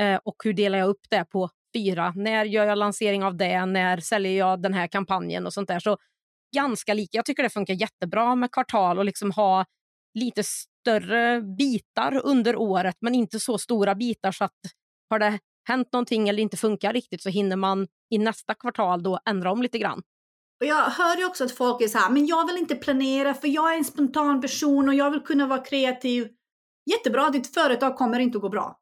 eh, 0.00 0.20
och 0.24 0.36
hur 0.44 0.52
delar 0.52 0.78
jag 0.78 0.88
upp 0.88 1.10
det 1.10 1.24
på 1.24 1.50
fyra? 1.76 2.12
När 2.16 2.44
gör 2.44 2.66
jag 2.66 2.78
lansering 2.78 3.24
av 3.24 3.36
det? 3.36 3.66
När 3.66 3.96
säljer 3.96 4.38
jag 4.38 4.62
den 4.62 4.74
här 4.74 4.86
kampanjen 4.86 5.46
och 5.46 5.52
sånt 5.52 5.68
där? 5.68 5.80
Så 5.80 5.96
ganska 6.54 6.94
lika. 6.94 7.18
Jag 7.18 7.24
tycker 7.24 7.42
det 7.42 7.50
funkar 7.50 7.74
jättebra 7.74 8.34
med 8.34 8.52
kvartal 8.52 8.98
och 8.98 9.04
liksom 9.04 9.30
ha 9.30 9.64
lite 10.14 10.42
större 10.44 11.40
bitar 11.40 12.20
under 12.24 12.56
året 12.56 12.96
men 13.00 13.14
inte 13.14 13.40
så 13.40 13.58
stora 13.58 13.94
bitar 13.94 14.32
så 14.32 14.44
att 14.44 14.58
har 15.10 15.18
det 15.18 15.38
hänt 15.68 15.88
någonting 15.92 16.28
eller 16.28 16.42
inte 16.42 16.56
funkar 16.56 16.92
riktigt 16.92 17.22
så 17.22 17.28
hinner 17.28 17.56
man 17.56 17.86
i 18.10 18.18
nästa 18.18 18.54
kvartal 18.54 19.02
då 19.02 19.18
ändra 19.26 19.52
om 19.52 19.62
lite 19.62 19.78
grann. 19.78 20.02
Och 20.60 20.66
jag 20.66 20.84
hör 20.84 21.16
ju 21.16 21.26
också 21.26 21.44
att 21.44 21.52
folk 21.52 21.82
är 21.82 21.88
så 21.88 21.98
här, 21.98 22.10
men 22.10 22.26
jag 22.26 22.46
vill 22.46 22.56
inte 22.56 22.74
planera 22.74 23.34
för 23.34 23.48
jag 23.48 23.72
är 23.72 23.76
en 23.78 23.84
spontan 23.84 24.40
person 24.40 24.88
och 24.88 24.94
jag 24.94 25.10
vill 25.10 25.20
kunna 25.20 25.46
vara 25.46 25.64
kreativ. 25.64 26.28
Jättebra, 26.90 27.30
ditt 27.30 27.54
företag 27.54 27.96
kommer 27.96 28.18
inte 28.18 28.38
att 28.38 28.42
gå 28.42 28.48
bra. 28.48 28.80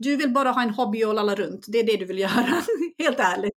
Du 0.00 0.16
vill 0.16 0.32
bara 0.32 0.50
ha 0.50 0.62
en 0.62 0.70
hobby 0.70 1.04
och 1.04 1.14
lalla 1.14 1.34
runt. 1.34 1.64
Det 1.68 1.78
är 1.78 1.86
det 1.86 1.96
du 1.96 2.04
vill 2.04 2.18
göra, 2.18 2.62
helt 2.98 3.20
ärligt. 3.20 3.54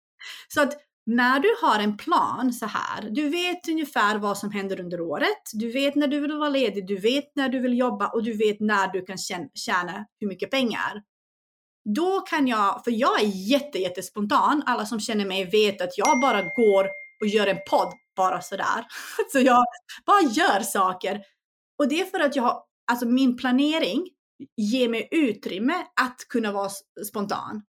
Så 0.48 0.62
att 0.62 0.74
när 1.06 1.40
du 1.40 1.56
har 1.62 1.80
en 1.80 1.98
plan 1.98 2.54
så 2.54 2.66
här, 2.66 3.10
du 3.10 3.30
vet 3.30 3.70
ungefär 3.70 4.18
vad 4.18 4.38
som 4.38 4.52
händer 4.52 4.80
under 4.80 5.02
året. 5.02 5.52
Du 5.54 5.72
vet 5.72 5.96
när 5.96 6.08
du 6.08 6.20
vill 6.20 6.32
vara 6.32 6.50
ledig, 6.50 6.88
du 6.88 6.98
vet 6.98 7.36
när 7.36 7.50
du 7.50 7.60
vill 7.60 7.78
jobba 7.78 8.08
och 8.08 8.24
du 8.24 8.38
vet 8.38 8.60
när 8.60 8.88
du 8.88 9.06
kan 9.06 9.18
tjäna 9.54 10.06
hur 10.20 10.28
mycket 10.28 10.52
pengar. 10.52 11.02
Då 11.96 12.22
kan 12.22 12.48
jag, 12.48 12.84
för 12.84 12.92
jag 12.92 13.22
är 13.22 13.26
jätte, 13.26 13.80
jättespontan. 13.80 14.64
Alla 14.66 14.86
som 14.86 15.00
känner 15.00 15.26
mig 15.26 15.46
vet 15.46 15.82
att 15.82 15.98
jag 15.98 16.20
bara 16.22 16.42
går 16.42 16.88
och 17.22 17.28
gör 17.28 17.48
en 17.48 17.60
podd 17.70 17.94
bara 18.16 18.42
sådär. 18.42 18.86
Så 19.32 19.40
jag 19.40 19.66
bara 20.06 20.22
gör 20.22 20.60
saker. 20.60 21.22
Och 21.80 21.88
det 21.88 22.02
är 22.02 22.06
för 22.06 22.20
att 22.20 22.36
jag 22.36 22.44
har, 22.44 22.64
alltså 22.92 23.06
min 23.06 23.38
planering 23.38 24.10
ger 24.58 24.90
mig 24.90 25.08
utrymme 25.12 25.74
att 26.02 26.18
kunna 26.30 26.52
vara 26.52 26.70
spontan. 27.10 27.64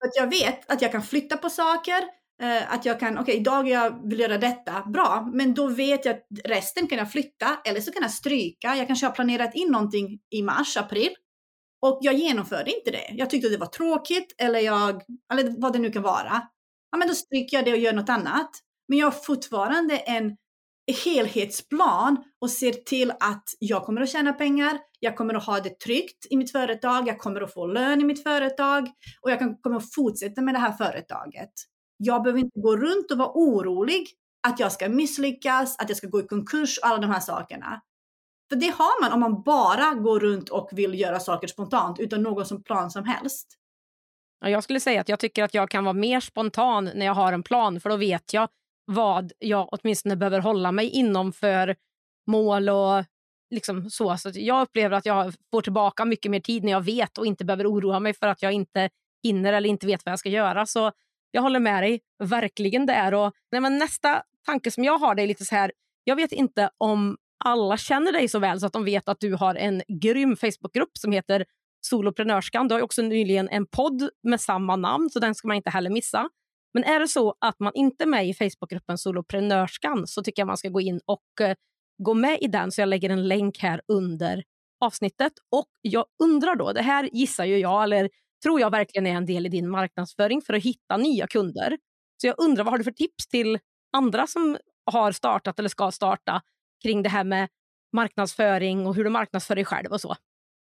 För 0.00 0.08
att 0.08 0.16
jag 0.16 0.30
vet 0.30 0.70
att 0.70 0.82
jag 0.82 0.92
kan 0.92 1.02
flytta 1.02 1.36
på 1.36 1.50
saker, 1.50 2.04
eh, 2.42 2.74
att 2.74 2.84
jag 2.84 3.00
kan, 3.00 3.12
okej 3.12 3.22
okay, 3.22 3.34
idag 3.34 3.68
jag 3.68 4.08
vill 4.08 4.20
göra 4.20 4.38
detta, 4.38 4.82
bra, 4.86 5.30
men 5.34 5.54
då 5.54 5.66
vet 5.66 6.04
jag 6.04 6.14
att 6.14 6.26
resten 6.44 6.86
kan 6.86 6.98
jag 6.98 7.12
flytta 7.12 7.58
eller 7.64 7.80
så 7.80 7.92
kan 7.92 8.02
jag 8.02 8.10
stryka. 8.10 8.76
Jag 8.76 8.86
kanske 8.86 9.06
har 9.06 9.12
planerat 9.12 9.54
in 9.54 9.72
någonting 9.72 10.20
i 10.30 10.42
mars, 10.42 10.76
april 10.76 11.10
och 11.86 11.98
jag 12.02 12.14
genomförde 12.14 12.74
inte 12.74 12.90
det. 12.90 13.06
Jag 13.12 13.30
tyckte 13.30 13.48
det 13.48 13.56
var 13.56 13.66
tråkigt 13.66 14.34
eller 14.38 14.60
jag, 14.60 15.02
eller 15.32 15.60
vad 15.60 15.72
det 15.72 15.78
nu 15.78 15.90
kan 15.90 16.02
vara. 16.02 16.42
Ja, 16.90 16.98
men 16.98 17.08
då 17.08 17.14
stryker 17.14 17.56
jag 17.56 17.64
det 17.64 17.72
och 17.72 17.78
gör 17.78 17.92
något 17.92 18.08
annat. 18.08 18.50
Men 18.88 18.98
jag 18.98 19.06
har 19.06 19.12
fortfarande 19.12 19.96
en 19.96 20.36
helhetsplan 21.04 22.24
och 22.40 22.50
ser 22.50 22.72
till 22.72 23.10
att 23.10 23.44
jag 23.58 23.84
kommer 23.84 24.00
att 24.00 24.10
tjäna 24.10 24.32
pengar, 24.32 24.78
jag 25.00 25.16
kommer 25.16 25.34
att 25.34 25.46
ha 25.46 25.60
det 25.60 25.80
tryggt 25.80 26.26
i 26.30 26.36
mitt 26.36 26.52
företag, 26.52 27.08
jag 27.08 27.18
kommer 27.18 27.40
att 27.40 27.54
få 27.54 27.66
lön 27.66 28.00
i 28.00 28.04
mitt 28.04 28.22
företag 28.22 28.88
och 29.20 29.30
jag 29.30 29.38
kan, 29.38 29.56
kommer 29.56 29.76
att 29.76 29.94
fortsätta 29.94 30.42
med 30.42 30.54
det 30.54 30.58
här 30.58 30.72
företaget. 30.72 31.52
Jag 31.96 32.22
behöver 32.22 32.40
inte 32.40 32.60
gå 32.60 32.76
runt 32.76 33.10
och 33.10 33.18
vara 33.18 33.32
orolig 33.34 34.06
att 34.48 34.60
jag 34.60 34.72
ska 34.72 34.88
misslyckas, 34.88 35.78
att 35.78 35.88
jag 35.88 35.98
ska 35.98 36.06
gå 36.06 36.20
i 36.20 36.26
konkurs 36.26 36.78
och 36.78 36.86
alla 36.88 36.98
de 36.98 37.10
här 37.10 37.20
sakerna. 37.20 37.80
För 38.48 38.56
det 38.56 38.68
har 38.68 39.02
man 39.02 39.12
om 39.12 39.20
man 39.20 39.42
bara 39.42 39.94
går 39.94 40.20
runt 40.20 40.48
och 40.48 40.68
vill 40.72 41.00
göra 41.00 41.20
saker 41.20 41.48
spontant 41.48 42.00
utan 42.00 42.22
någon 42.22 42.46
som 42.46 42.62
plan 42.62 42.90
som 42.90 43.04
helst. 43.04 43.46
Jag 44.40 44.64
skulle 44.64 44.80
säga 44.80 45.00
att 45.00 45.08
jag 45.08 45.18
tycker 45.18 45.44
att 45.44 45.54
jag 45.54 45.70
kan 45.70 45.84
vara 45.84 45.92
mer 45.92 46.20
spontan 46.20 46.90
när 46.94 47.06
jag 47.06 47.14
har 47.14 47.32
en 47.32 47.42
plan 47.42 47.80
för 47.80 47.90
då 47.90 47.96
vet 47.96 48.32
jag 48.32 48.48
vad 48.84 49.32
jag 49.38 49.68
åtminstone 49.72 50.16
behöver 50.16 50.40
hålla 50.40 50.72
mig 50.72 50.88
inom 50.88 51.32
för 51.32 51.76
mål 52.26 52.68
och 52.68 53.04
liksom 53.50 53.90
så. 53.90 54.16
så 54.16 54.30
jag 54.34 54.62
upplever 54.62 54.96
att 54.96 55.06
jag 55.06 55.34
får 55.50 55.62
tillbaka 55.62 56.04
mycket 56.04 56.30
mer 56.30 56.40
tid 56.40 56.64
när 56.64 56.72
jag 56.72 56.84
vet 56.84 57.18
och 57.18 57.26
inte 57.26 57.44
behöver 57.44 57.72
oroa 57.72 58.00
mig 58.00 58.14
för 58.14 58.26
att 58.26 58.42
jag 58.42 58.52
inte 58.52 58.90
hinner 59.22 59.52
eller 59.52 59.68
inte 59.68 59.86
vet 59.86 60.04
vad 60.04 60.12
jag 60.12 60.18
ska 60.18 60.28
göra. 60.28 60.66
Så 60.66 60.92
jag 61.30 61.42
håller 61.42 61.60
med 61.60 61.82
dig 61.82 62.00
verkligen 62.24 62.86
där. 62.86 63.14
Och, 63.14 63.32
nej, 63.52 63.60
men 63.60 63.78
nästa 63.78 64.22
tanke 64.46 64.70
som 64.70 64.84
jag 64.84 64.98
har 64.98 65.14
det 65.14 65.22
är 65.22 65.26
lite 65.26 65.44
så 65.44 65.54
här. 65.54 65.72
Jag 66.04 66.16
vet 66.16 66.32
inte 66.32 66.70
om 66.78 67.16
alla 67.44 67.76
känner 67.76 68.12
dig 68.12 68.28
så 68.28 68.38
väl 68.38 68.60
så 68.60 68.66
att 68.66 68.72
de 68.72 68.84
vet 68.84 69.08
att 69.08 69.20
du 69.20 69.34
har 69.34 69.54
en 69.54 69.82
grym 70.02 70.36
Facebookgrupp 70.36 70.98
som 70.98 71.12
heter 71.12 71.44
Soloprenörskan. 71.80 72.68
Du 72.68 72.74
har 72.74 72.82
också 72.82 73.02
nyligen 73.02 73.48
en 73.48 73.66
podd 73.66 74.10
med 74.22 74.40
samma 74.40 74.76
namn, 74.76 75.10
så 75.10 75.18
den 75.18 75.34
ska 75.34 75.48
man 75.48 75.56
inte 75.56 75.70
heller 75.70 75.90
missa. 75.90 76.28
Men 76.74 76.84
är 76.84 77.00
det 77.00 77.08
så 77.08 77.34
att 77.40 77.60
man 77.60 77.72
inte 77.74 78.04
är 78.04 78.08
med 78.08 78.28
i 78.28 78.34
Facebookgruppen 78.34 78.98
Soloprenörskan 78.98 80.06
så 80.06 80.22
tycker 80.22 80.42
jag 80.42 80.46
man 80.46 80.56
ska 80.56 80.68
gå 80.68 80.80
in 80.80 81.00
och 81.06 81.40
eh, 81.40 81.54
gå 81.98 82.14
med 82.14 82.38
i 82.40 82.46
den. 82.46 82.72
Så 82.72 82.80
jag 82.80 82.88
lägger 82.88 83.10
en 83.10 83.28
länk 83.28 83.58
här 83.58 83.80
under 83.88 84.44
avsnittet. 84.80 85.32
Och 85.50 85.68
jag 85.82 86.04
undrar 86.22 86.56
då, 86.56 86.72
det 86.72 86.82
här 86.82 87.08
gissar 87.12 87.44
ju 87.44 87.58
jag, 87.58 87.82
eller 87.82 88.10
tror 88.42 88.60
jag 88.60 88.70
verkligen 88.70 89.06
är 89.06 89.14
en 89.14 89.26
del 89.26 89.46
i 89.46 89.48
din 89.48 89.70
marknadsföring 89.70 90.42
för 90.42 90.54
att 90.54 90.62
hitta 90.62 90.96
nya 90.96 91.26
kunder. 91.26 91.78
Så 92.20 92.26
jag 92.26 92.34
undrar, 92.38 92.64
vad 92.64 92.72
har 92.72 92.78
du 92.78 92.84
för 92.84 92.90
tips 92.90 93.28
till 93.28 93.58
andra 93.92 94.26
som 94.26 94.58
har 94.90 95.12
startat 95.12 95.58
eller 95.58 95.68
ska 95.68 95.90
starta 95.90 96.42
kring 96.82 97.02
det 97.02 97.08
här 97.08 97.24
med 97.24 97.48
marknadsföring 97.92 98.86
och 98.86 98.94
hur 98.94 99.04
du 99.04 99.10
marknadsför 99.10 99.54
dig 99.54 99.64
själv 99.64 99.92
och 99.92 100.00
så? 100.00 100.16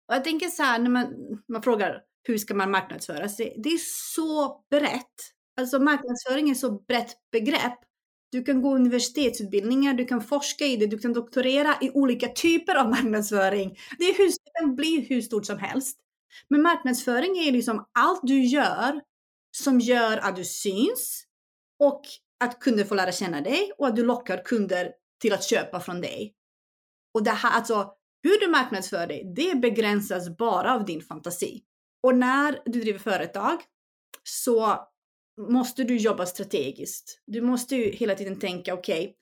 Jag 0.07 0.23
tänker 0.23 0.47
så 0.47 0.63
här 0.63 0.79
när 0.79 0.89
man, 0.89 1.07
man 1.47 1.63
frågar 1.63 2.01
hur 2.23 2.37
ska 2.37 2.53
man 2.55 2.71
marknadsföra 2.71 3.29
sig? 3.29 3.55
Det 3.63 3.69
är 3.69 3.79
så 4.13 4.61
brett. 4.69 5.15
Alltså 5.59 5.79
marknadsföring 5.79 6.49
är 6.49 6.53
så 6.53 6.71
brett 6.71 7.15
begrepp. 7.31 7.79
Du 8.35 8.43
kan 8.43 8.61
gå 8.61 8.75
universitetsutbildningar, 8.75 9.93
du 9.93 10.05
kan 10.05 10.21
forska 10.21 10.65
i 10.65 10.77
det, 10.77 10.87
du 10.87 10.97
kan 10.97 11.13
doktorera 11.13 11.75
i 11.81 11.89
olika 11.89 12.27
typer 12.27 12.75
av 12.75 12.89
marknadsföring. 12.89 13.77
Det, 13.99 14.03
är 14.03 14.17
hur, 14.17 14.27
det 14.27 14.59
kan 14.59 14.75
bli 14.75 15.05
hur 15.09 15.21
stort 15.21 15.45
som 15.45 15.59
helst. 15.59 15.97
Men 16.49 16.61
marknadsföring 16.61 17.37
är 17.37 17.51
liksom 17.51 17.85
allt 17.99 18.19
du 18.23 18.43
gör 18.43 19.01
som 19.57 19.79
gör 19.79 20.17
att 20.17 20.35
du 20.35 20.43
syns 20.43 21.25
och 21.79 22.01
att 22.39 22.59
kunder 22.59 22.83
får 22.83 22.95
lära 22.95 23.11
känna 23.11 23.41
dig 23.41 23.71
och 23.77 23.87
att 23.87 23.95
du 23.95 24.03
lockar 24.03 24.43
kunder 24.43 24.91
till 25.21 25.33
att 25.33 25.43
köpa 25.43 25.79
från 25.79 26.01
dig. 26.01 26.33
Och 27.13 27.23
det 27.23 27.31
här, 27.31 27.51
alltså 27.51 27.93
hur 28.23 28.39
du 28.39 28.47
marknadsför 28.47 29.07
dig, 29.07 29.33
det 29.35 29.55
begränsas 29.55 30.37
bara 30.37 30.73
av 30.73 30.85
din 30.85 31.01
fantasi. 31.01 31.63
Och 32.03 32.17
när 32.17 32.61
du 32.65 32.81
driver 32.81 32.99
företag 32.99 33.61
så 34.23 34.87
måste 35.37 35.83
du 35.83 35.97
jobba 35.97 36.25
strategiskt. 36.25 37.23
Du 37.27 37.41
måste 37.41 37.75
ju 37.75 37.91
hela 37.91 38.15
tiden 38.15 38.39
tänka, 38.39 38.73
okej, 38.73 39.03
okay, 39.03 39.13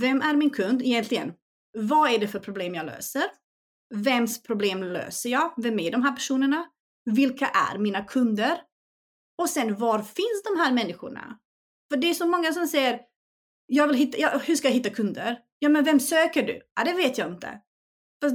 vem 0.00 0.22
är 0.22 0.36
min 0.36 0.50
kund 0.50 0.82
egentligen? 0.82 1.32
Vad 1.78 2.10
är 2.10 2.18
det 2.18 2.28
för 2.28 2.38
problem 2.38 2.74
jag 2.74 2.86
löser? 2.86 3.24
Vems 3.94 4.42
problem 4.42 4.82
löser 4.82 5.30
jag? 5.30 5.52
Vem 5.56 5.78
är 5.78 5.90
de 5.90 6.02
här 6.02 6.12
personerna? 6.12 6.66
Vilka 7.04 7.46
är 7.46 7.78
mina 7.78 8.04
kunder? 8.04 8.60
Och 9.38 9.50
sen 9.50 9.76
var 9.76 9.98
finns 9.98 10.42
de 10.44 10.60
här 10.60 10.72
människorna? 10.72 11.38
För 11.92 11.96
det 11.96 12.10
är 12.10 12.14
så 12.14 12.26
många 12.26 12.52
som 12.52 12.66
säger, 12.66 13.00
jag 13.66 13.86
vill 13.86 13.96
hitta, 13.96 14.18
ja, 14.18 14.40
hur 14.44 14.56
ska 14.56 14.68
jag 14.68 14.74
hitta 14.74 14.90
kunder? 14.90 15.38
Ja, 15.58 15.68
men 15.68 15.84
vem 15.84 16.00
söker 16.00 16.42
du? 16.42 16.60
Ja, 16.76 16.84
det 16.84 16.92
vet 16.92 17.18
jag 17.18 17.28
inte. 17.28 17.60
Fast 18.22 18.34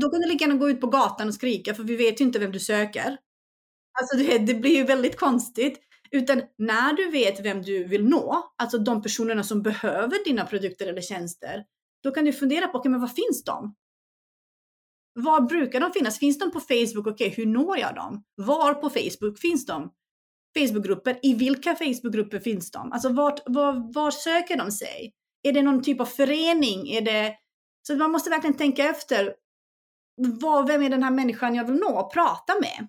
då 0.00 0.10
kan 0.10 0.20
du 0.20 0.28
lika 0.28 0.44
gärna 0.44 0.58
gå 0.58 0.70
ut 0.70 0.80
på 0.80 0.86
gatan 0.86 1.28
och 1.28 1.34
skrika, 1.34 1.74
för 1.74 1.82
vi 1.82 1.96
vet 1.96 2.20
ju 2.20 2.24
inte 2.24 2.38
vem 2.38 2.52
du 2.52 2.60
söker. 2.60 3.18
Alltså 4.00 4.16
det, 4.16 4.38
det 4.38 4.54
blir 4.54 4.76
ju 4.76 4.84
väldigt 4.84 5.16
konstigt. 5.16 5.80
Utan 6.14 6.42
när 6.58 6.92
du 6.92 7.10
vet 7.10 7.40
vem 7.40 7.62
du 7.62 7.84
vill 7.84 8.04
nå, 8.04 8.52
alltså 8.58 8.78
de 8.78 9.02
personerna 9.02 9.42
som 9.42 9.62
behöver 9.62 10.24
dina 10.24 10.46
produkter 10.46 10.86
eller 10.86 11.00
tjänster, 11.00 11.64
då 12.02 12.10
kan 12.10 12.24
du 12.24 12.32
fundera 12.32 12.68
på, 12.68 12.78
okay, 12.78 12.90
men 12.90 13.00
var 13.00 13.08
finns 13.08 13.44
de? 13.44 13.74
Var 15.14 15.40
brukar 15.40 15.80
de 15.80 15.92
finnas? 15.92 16.18
Finns 16.18 16.38
de 16.38 16.50
på 16.50 16.60
Facebook? 16.60 17.06
Okej, 17.06 17.12
okay, 17.12 17.30
hur 17.30 17.46
når 17.46 17.78
jag 17.78 17.94
dem? 17.94 18.24
Var 18.34 18.74
på 18.74 18.90
Facebook 18.90 19.38
finns 19.38 19.66
de? 19.66 19.92
Facebookgrupper, 20.58 21.18
i 21.22 21.34
vilka 21.34 21.74
Facebookgrupper 21.74 22.38
finns 22.38 22.70
de? 22.70 22.92
Alltså 22.92 23.08
vart, 23.08 23.40
var, 23.46 23.92
var 23.94 24.10
söker 24.10 24.56
de 24.56 24.70
sig? 24.70 25.12
Är 25.42 25.52
det 25.52 25.62
någon 25.62 25.82
typ 25.82 26.00
av 26.00 26.06
förening? 26.06 26.88
Är 26.88 27.00
det... 27.00 27.34
Så 27.86 27.96
man 27.96 28.10
måste 28.10 28.30
verkligen 28.30 28.56
tänka 28.56 28.84
efter. 28.84 29.34
Vad, 30.16 30.66
vem 30.66 30.82
är 30.82 30.90
den 30.90 31.02
här 31.02 31.10
människan 31.10 31.54
jag 31.54 31.64
vill 31.64 31.76
nå 31.76 32.00
och 32.00 32.12
prata 32.12 32.52
med? 32.60 32.88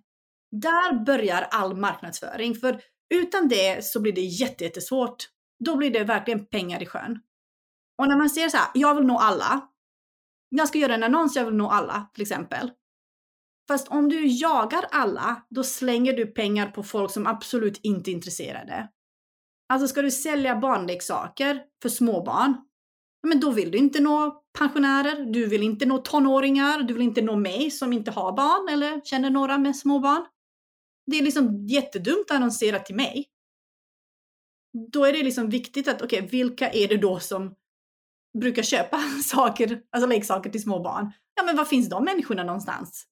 Där 0.51 1.05
börjar 1.05 1.47
all 1.51 1.75
marknadsföring. 1.75 2.55
För 2.55 2.81
utan 3.13 3.47
det 3.47 3.85
så 3.85 4.01
blir 4.01 4.13
det 4.13 4.21
jättesvårt. 4.21 5.29
Då 5.65 5.75
blir 5.75 5.91
det 5.91 6.03
verkligen 6.03 6.45
pengar 6.45 6.83
i 6.83 6.85
sjön. 6.85 7.19
Och 7.97 8.07
när 8.07 8.17
man 8.17 8.29
ser 8.29 8.49
så 8.49 8.57
här, 8.57 8.67
jag 8.73 8.95
vill 8.95 9.05
nå 9.05 9.19
alla. 9.19 9.67
Jag 10.49 10.67
ska 10.67 10.77
göra 10.77 10.93
en 10.93 11.03
annons, 11.03 11.35
jag 11.35 11.45
vill 11.45 11.55
nå 11.55 11.69
alla 11.69 12.09
till 12.13 12.21
exempel. 12.21 12.71
Fast 13.67 13.87
om 13.87 14.09
du 14.09 14.27
jagar 14.27 14.85
alla, 14.91 15.45
då 15.49 15.63
slänger 15.63 16.13
du 16.13 16.25
pengar 16.25 16.71
på 16.71 16.83
folk 16.83 17.11
som 17.11 17.27
absolut 17.27 17.79
inte 17.83 18.11
är 18.11 18.13
intresserade. 18.13 18.89
Alltså 19.73 19.87
ska 19.87 20.01
du 20.01 20.11
sälja 20.11 20.55
barnleksaker 20.55 21.61
för 21.81 21.89
småbarn, 21.89 22.57
men 23.27 23.39
då 23.39 23.51
vill 23.51 23.71
du 23.71 23.77
inte 23.77 23.99
nå 23.99 24.43
pensionärer, 24.57 25.25
du 25.25 25.45
vill 25.45 25.63
inte 25.63 25.85
nå 25.85 25.97
tonåringar, 25.97 26.83
du 26.83 26.93
vill 26.93 27.03
inte 27.03 27.21
nå 27.21 27.35
mig 27.35 27.71
som 27.71 27.93
inte 27.93 28.11
har 28.11 28.31
barn 28.31 28.73
eller 28.73 29.01
känner 29.01 29.29
några 29.29 29.57
med 29.57 29.75
småbarn. 29.75 30.25
Det 31.05 31.17
är 31.17 31.23
liksom 31.23 31.67
jättedumt 31.67 32.25
att 32.29 32.35
annonsera 32.35 32.79
till 32.79 32.95
mig. 32.95 33.25
Då 34.91 35.05
är 35.05 35.13
det 35.13 35.23
liksom 35.23 35.49
viktigt 35.49 35.87
att, 35.87 36.01
okej, 36.01 36.19
okay, 36.19 36.29
vilka 36.29 36.69
är 36.69 36.87
det 36.87 36.97
då 36.97 37.19
som 37.19 37.55
brukar 38.39 38.63
köpa 38.63 38.99
saker, 39.23 39.81
alltså 39.91 40.07
leksaker 40.07 40.49
till 40.49 40.61
små 40.61 40.79
barn? 40.79 41.11
Ja, 41.35 41.43
men 41.43 41.55
var 41.55 41.65
finns 41.65 41.89
de 41.89 42.03
människorna 42.03 42.43
någonstans? 42.43 43.05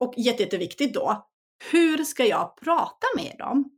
Och 0.00 0.14
jätte, 0.16 0.42
jätteviktigt 0.42 0.94
då, 0.94 1.28
hur 1.70 2.04
ska 2.04 2.24
jag 2.24 2.56
prata 2.56 3.06
med 3.16 3.34
dem? 3.38 3.76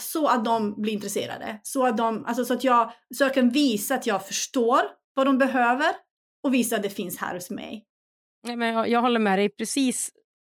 så 0.00 0.26
att 0.26 0.44
de 0.44 0.82
blir 0.82 0.92
intresserade. 0.92 1.60
Så 1.62 1.86
att, 1.86 1.96
de, 1.96 2.24
alltså 2.24 2.44
så, 2.44 2.54
att 2.54 2.64
jag, 2.64 2.92
så 3.14 3.24
jag 3.24 3.34
kan 3.34 3.50
visa 3.50 3.94
att 3.94 4.06
jag 4.06 4.26
förstår 4.26 4.80
vad 5.14 5.26
de 5.26 5.38
behöver 5.38 5.94
och 6.42 6.54
visa 6.54 6.76
att 6.76 6.82
det 6.82 6.90
finns 6.90 7.18
här 7.18 7.34
hos 7.34 7.50
mig. 7.50 7.86
Nej, 8.46 8.56
men 8.56 8.74
jag, 8.74 8.88
jag 8.88 9.00
håller 9.00 9.20
med 9.20 9.38
dig 9.38 9.48
precis. 9.48 10.10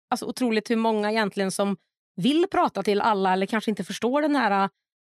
Alltså, 0.09 0.25
otroligt 0.25 0.69
hur 0.69 0.75
många 0.75 1.11
egentligen 1.11 1.51
som 1.51 1.77
vill 2.15 2.47
prata 2.51 2.83
till 2.83 3.01
alla 3.01 3.33
eller 3.33 3.45
kanske 3.45 3.71
inte 3.71 3.83
förstår 3.83 4.21
den 4.21 4.35
här 4.35 4.63
äh, 4.63 4.69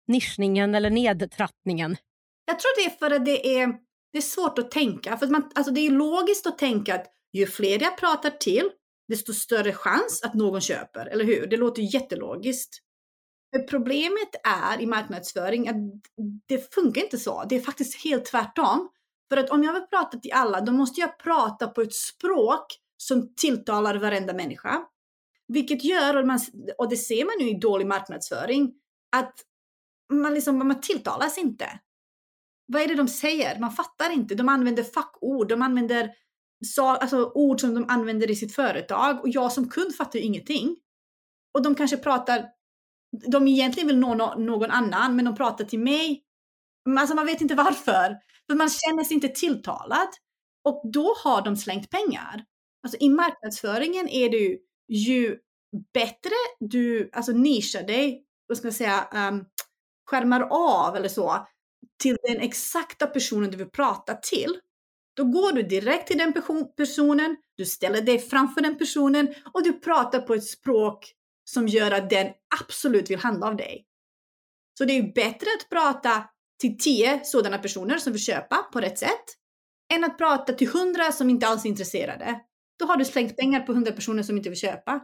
nischningen 0.07 0.75
eller 0.75 0.89
nedtrappningen? 0.89 1.97
Jag 2.45 2.59
tror 2.59 2.83
det 2.83 2.93
är 2.93 2.97
för 2.97 3.15
att 3.15 3.25
det 3.25 3.59
är, 3.59 3.67
det 4.11 4.17
är 4.17 4.21
svårt 4.21 4.59
att 4.59 4.71
tänka. 4.71 5.17
För 5.17 5.25
att 5.25 5.31
man, 5.31 5.51
alltså 5.55 5.73
det 5.73 5.81
är 5.81 5.91
logiskt 5.91 6.47
att 6.47 6.57
tänka 6.57 6.95
att 6.95 7.05
ju 7.33 7.47
fler 7.47 7.81
jag 7.81 7.97
pratar 7.97 8.29
till, 8.29 8.69
desto 9.07 9.33
större 9.33 9.73
chans 9.73 10.23
att 10.23 10.33
någon 10.33 10.61
köper, 10.61 11.05
eller 11.05 11.25
hur? 11.25 11.47
Det 11.47 11.57
låter 11.57 11.81
jättelogiskt. 11.81 12.79
Men 13.51 13.65
problemet 13.65 14.29
är 14.43 14.81
i 14.81 14.85
marknadsföring 14.85 15.67
att 15.67 15.75
det 16.47 16.73
funkar 16.73 17.01
inte 17.01 17.17
så. 17.17 17.43
Det 17.49 17.55
är 17.55 17.61
faktiskt 17.61 18.03
helt 18.03 18.25
tvärtom. 18.25 18.89
För 19.29 19.37
att 19.37 19.49
om 19.49 19.63
jag 19.63 19.73
vill 19.73 19.87
prata 19.89 20.17
till 20.17 20.31
alla, 20.33 20.61
då 20.61 20.71
måste 20.71 21.01
jag 21.01 21.19
prata 21.19 21.67
på 21.67 21.81
ett 21.81 21.93
språk 21.93 22.65
som 22.97 23.35
tilltalar 23.35 23.95
varenda 23.95 24.33
människa. 24.33 24.85
Vilket 25.47 25.83
gör, 25.83 26.17
och, 26.17 26.27
man, 26.27 26.39
och 26.77 26.89
det 26.89 26.97
ser 26.97 27.25
man 27.25 27.33
nu 27.39 27.49
i 27.49 27.59
dålig 27.59 27.87
marknadsföring, 27.87 28.73
att 29.15 29.33
man, 30.13 30.33
liksom, 30.33 30.57
man 30.57 30.81
tilltalas 30.81 31.37
inte. 31.37 31.79
Vad 32.67 32.81
är 32.81 32.87
det 32.87 32.95
de 32.95 33.07
säger? 33.07 33.59
Man 33.59 33.71
fattar 33.71 34.13
inte. 34.13 34.35
De 34.35 34.49
använder 34.49 34.83
fackord, 34.83 35.49
de 35.49 35.61
använder 35.61 36.11
alltså, 36.77 37.31
ord 37.35 37.61
som 37.61 37.73
de 37.73 37.85
använder 37.89 38.31
i 38.31 38.35
sitt 38.35 38.55
företag 38.55 39.21
och 39.21 39.29
jag 39.29 39.51
som 39.51 39.69
kund 39.69 39.95
fattar 39.95 40.19
ju 40.19 40.25
ingenting. 40.25 40.77
Och 41.53 41.61
de 41.61 41.75
kanske 41.75 41.97
pratar, 41.97 42.45
de 43.27 43.47
egentligen 43.47 43.87
vill 43.87 43.99
nå 43.99 44.35
någon 44.35 44.71
annan 44.71 45.15
men 45.15 45.25
de 45.25 45.35
pratar 45.35 45.65
till 45.65 45.79
mig. 45.79 46.23
Alltså 46.99 47.15
man 47.15 47.25
vet 47.25 47.41
inte 47.41 47.55
varför. 47.55 48.17
För 48.49 48.55
man 48.55 48.69
känner 48.69 49.03
sig 49.03 49.13
inte 49.13 49.27
tilltalad. 49.27 50.07
Och 50.63 50.81
då 50.93 51.13
har 51.23 51.41
de 51.41 51.55
slängt 51.55 51.89
pengar. 51.89 52.45
Alltså 52.83 52.97
i 52.99 53.09
marknadsföringen 53.09 54.09
är 54.09 54.29
det 54.29 54.37
ju, 54.37 54.57
ju 54.87 55.37
bättre 55.93 56.31
du 56.59 57.09
alltså 57.13 57.31
nischar 57.31 57.83
dig, 57.83 58.23
vad 58.47 58.57
ska 58.57 58.67
jag 58.67 58.75
säga, 58.75 59.29
um, 59.29 59.45
skärmar 60.05 60.47
av 60.51 60.95
eller 60.95 61.09
så, 61.09 61.47
till 62.01 62.17
den 62.23 62.39
exakta 62.39 63.07
personen 63.07 63.51
du 63.51 63.57
vill 63.57 63.69
prata 63.69 64.13
till, 64.13 64.59
då 65.15 65.23
går 65.23 65.51
du 65.51 65.63
direkt 65.63 66.07
till 66.07 66.17
den 66.17 66.33
personen, 66.77 67.35
du 67.57 67.65
ställer 67.65 68.01
dig 68.01 68.19
framför 68.19 68.61
den 68.61 68.77
personen 68.77 69.33
och 69.53 69.63
du 69.63 69.73
pratar 69.73 70.19
på 70.19 70.33
ett 70.33 70.47
språk 70.47 71.13
som 71.49 71.67
gör 71.67 71.91
att 71.91 72.09
den 72.09 72.27
absolut 72.61 73.09
vill 73.09 73.19
handla 73.19 73.47
av 73.47 73.55
dig. 73.55 73.85
Så 74.77 74.85
det 74.85 74.97
är 74.97 75.13
bättre 75.13 75.47
att 75.59 75.69
prata 75.69 76.23
till 76.59 76.77
tio 76.77 77.21
sådana 77.23 77.57
personer 77.57 77.97
som 77.97 78.13
vill 78.13 78.21
köpa 78.21 78.55
på 78.55 78.81
rätt 78.81 78.99
sätt 78.99 79.25
än 79.93 80.03
att 80.03 80.17
prata 80.17 80.53
till 80.53 80.67
hundra 80.67 81.11
som 81.11 81.29
inte 81.29 81.47
alls 81.47 81.65
är 81.65 81.69
intresserade. 81.69 82.39
Då 82.79 82.85
har 82.85 82.97
du 82.97 83.05
slängt 83.05 83.37
pengar 83.37 83.59
på 83.59 83.73
hundra 83.73 83.91
personer 83.91 84.23
som 84.23 84.37
inte 84.37 84.49
vill 84.49 84.59
köpa. 84.59 84.99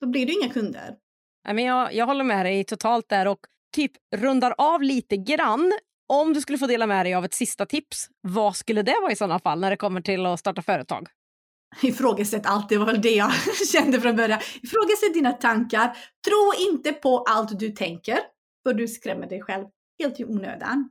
Då 0.00 0.06
blir 0.06 0.26
det 0.26 0.32
inga 0.32 0.48
kunder. 0.48 0.96
jag, 1.44 1.94
jag 1.94 2.06
håller 2.06 2.24
med 2.24 2.46
dig 2.46 2.64
totalt 2.64 3.08
där 3.08 3.28
och 3.28 3.40
typ 3.74 3.92
rundar 4.16 4.54
av 4.58 4.82
lite 4.82 5.16
grann 5.16 5.72
om 6.12 6.32
du 6.32 6.40
skulle 6.40 6.58
få 6.58 6.66
dela 6.66 6.86
med 6.86 7.06
dig 7.06 7.14
av 7.14 7.24
ett 7.24 7.34
sista 7.34 7.66
tips, 7.66 8.08
vad 8.20 8.56
skulle 8.56 8.82
det 8.82 8.96
vara 9.02 9.12
i 9.12 9.16
sådana 9.16 9.38
fall 9.38 9.60
när 9.60 9.70
det 9.70 9.76
kommer 9.76 10.00
till 10.00 10.26
att 10.26 10.40
starta 10.40 10.62
företag? 10.62 11.08
Ifrågasätt 11.82 12.46
allt, 12.46 12.68
det 12.68 12.76
var 12.76 12.86
väl 12.86 13.00
det 13.00 13.10
jag 13.10 13.32
kände 13.72 14.00
från 14.00 14.16
början. 14.16 14.40
Ifrågasätt 14.62 15.14
dina 15.14 15.32
tankar. 15.32 15.96
Tro 16.26 16.70
inte 16.70 16.92
på 16.92 17.24
allt 17.28 17.58
du 17.58 17.70
tänker, 17.70 18.18
för 18.62 18.74
du 18.74 18.88
skrämmer 18.88 19.26
dig 19.28 19.42
själv 19.42 19.66
helt 20.02 20.20
i 20.20 20.24
onödan. 20.24 20.88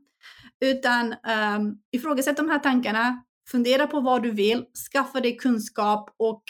Utan 0.66 1.16
um, 1.58 1.78
ifrågasätt 1.92 2.38
de 2.38 2.50
här 2.50 2.60
tankarna, 2.60 3.24
fundera 3.52 3.88
på 3.88 4.00
vad 4.00 4.24
du 4.24 4.32
vill, 4.32 4.66
skaffa 4.92 5.20
dig 5.20 5.38
kunskap 5.38 6.16
och 6.20 6.44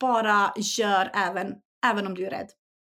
bara 0.00 0.52
gör 0.56 1.10
även, 1.14 1.54
även 1.86 2.06
om 2.06 2.14
du 2.14 2.26
är 2.26 2.30
rädd. 2.30 2.48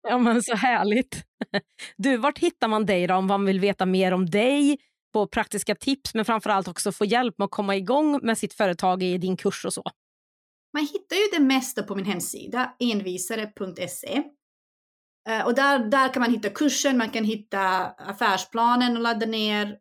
Ja, 0.09 0.17
men 0.17 0.43
så 0.43 0.55
härligt. 0.55 1.23
Du, 1.97 2.17
vart 2.17 2.39
hittar 2.39 2.67
man 2.67 2.85
dig 2.85 3.07
då 3.07 3.15
om 3.15 3.27
man 3.27 3.45
vill 3.45 3.59
veta 3.59 3.85
mer 3.85 4.11
om 4.11 4.25
dig, 4.25 4.77
få 5.13 5.27
praktiska 5.27 5.75
tips 5.75 6.13
men 6.13 6.25
framförallt 6.25 6.67
också 6.67 6.91
få 6.91 7.05
hjälp 7.05 7.37
med 7.37 7.45
att 7.45 7.51
komma 7.51 7.75
igång 7.75 8.19
med 8.23 8.37
sitt 8.37 8.53
företag 8.53 9.03
i 9.03 9.17
din 9.17 9.37
kurs 9.37 9.65
och 9.65 9.73
så? 9.73 9.83
Man 10.73 10.81
hittar 10.81 11.15
ju 11.15 11.39
det 11.39 11.45
mesta 11.45 11.83
på 11.83 11.95
min 11.95 12.05
hemsida, 12.05 12.75
envisare.se. 12.79 14.23
Eh, 15.29 15.45
och 15.45 15.55
där, 15.55 15.79
där 15.79 16.13
kan 16.13 16.21
man 16.21 16.31
hitta 16.31 16.49
kursen, 16.49 16.97
man 16.97 17.09
kan 17.09 17.23
hitta 17.23 17.59
affärsplanen 17.85 18.97
och 18.97 19.03
ladda 19.03 19.25
ner. 19.25 19.77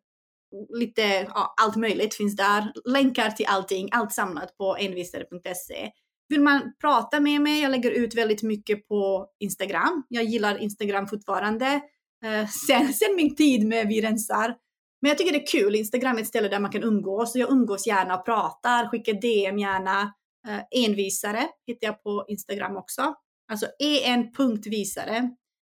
Lite, 0.69 1.01
ja, 1.01 1.53
allt 1.61 1.75
möjligt 1.75 2.15
finns 2.15 2.35
där. 2.35 2.71
Länkar 2.85 3.29
till 3.29 3.45
allting, 3.49 3.89
allt 3.91 4.13
samlat 4.13 4.57
på 4.57 4.75
envisare.se. 4.75 5.91
Vill 6.29 6.41
man 6.41 6.73
prata 6.81 7.19
med 7.19 7.41
mig, 7.41 7.61
jag 7.61 7.71
lägger 7.71 7.91
ut 7.91 8.15
väldigt 8.15 8.43
mycket 8.43 8.87
på 8.87 9.27
Instagram. 9.39 10.03
Jag 10.09 10.23
gillar 10.23 10.57
Instagram 10.57 11.07
fortfarande. 11.07 11.81
Eh, 12.25 12.47
sen, 12.67 12.93
sen 12.93 13.15
min 13.15 13.35
tid 13.35 13.67
med 13.67 13.87
Vi 13.87 14.01
rensar. 14.01 14.55
Men 15.01 15.09
jag 15.09 15.17
tycker 15.17 15.31
det 15.31 15.43
är 15.43 15.47
kul. 15.47 15.75
Instagram 15.75 16.17
är 16.17 16.21
ett 16.21 16.27
ställe 16.27 16.47
där 16.47 16.59
man 16.59 16.71
kan 16.71 16.83
umgås 16.83 17.35
och 17.35 17.41
jag 17.41 17.51
umgås 17.51 17.87
gärna 17.87 18.17
och 18.17 18.25
pratar, 18.25 18.89
skickar 18.89 19.13
DM 19.13 19.59
gärna. 19.59 20.13
Eh, 20.47 20.83
envisare 20.85 21.47
hittar 21.67 21.87
jag 21.87 22.03
på 22.03 22.25
Instagram 22.27 22.77
också. 22.77 23.13
Alltså 23.51 23.67
en.visare. 23.79 25.29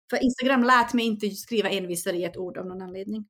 För 0.10 0.24
Instagram 0.24 0.64
lät 0.64 0.94
mig 0.94 1.06
inte 1.06 1.30
skriva 1.30 1.70
envisare 1.70 2.18
i 2.18 2.24
ett 2.24 2.38
ord 2.38 2.58
av 2.58 2.66
någon 2.66 2.82
anledning. 2.82 3.26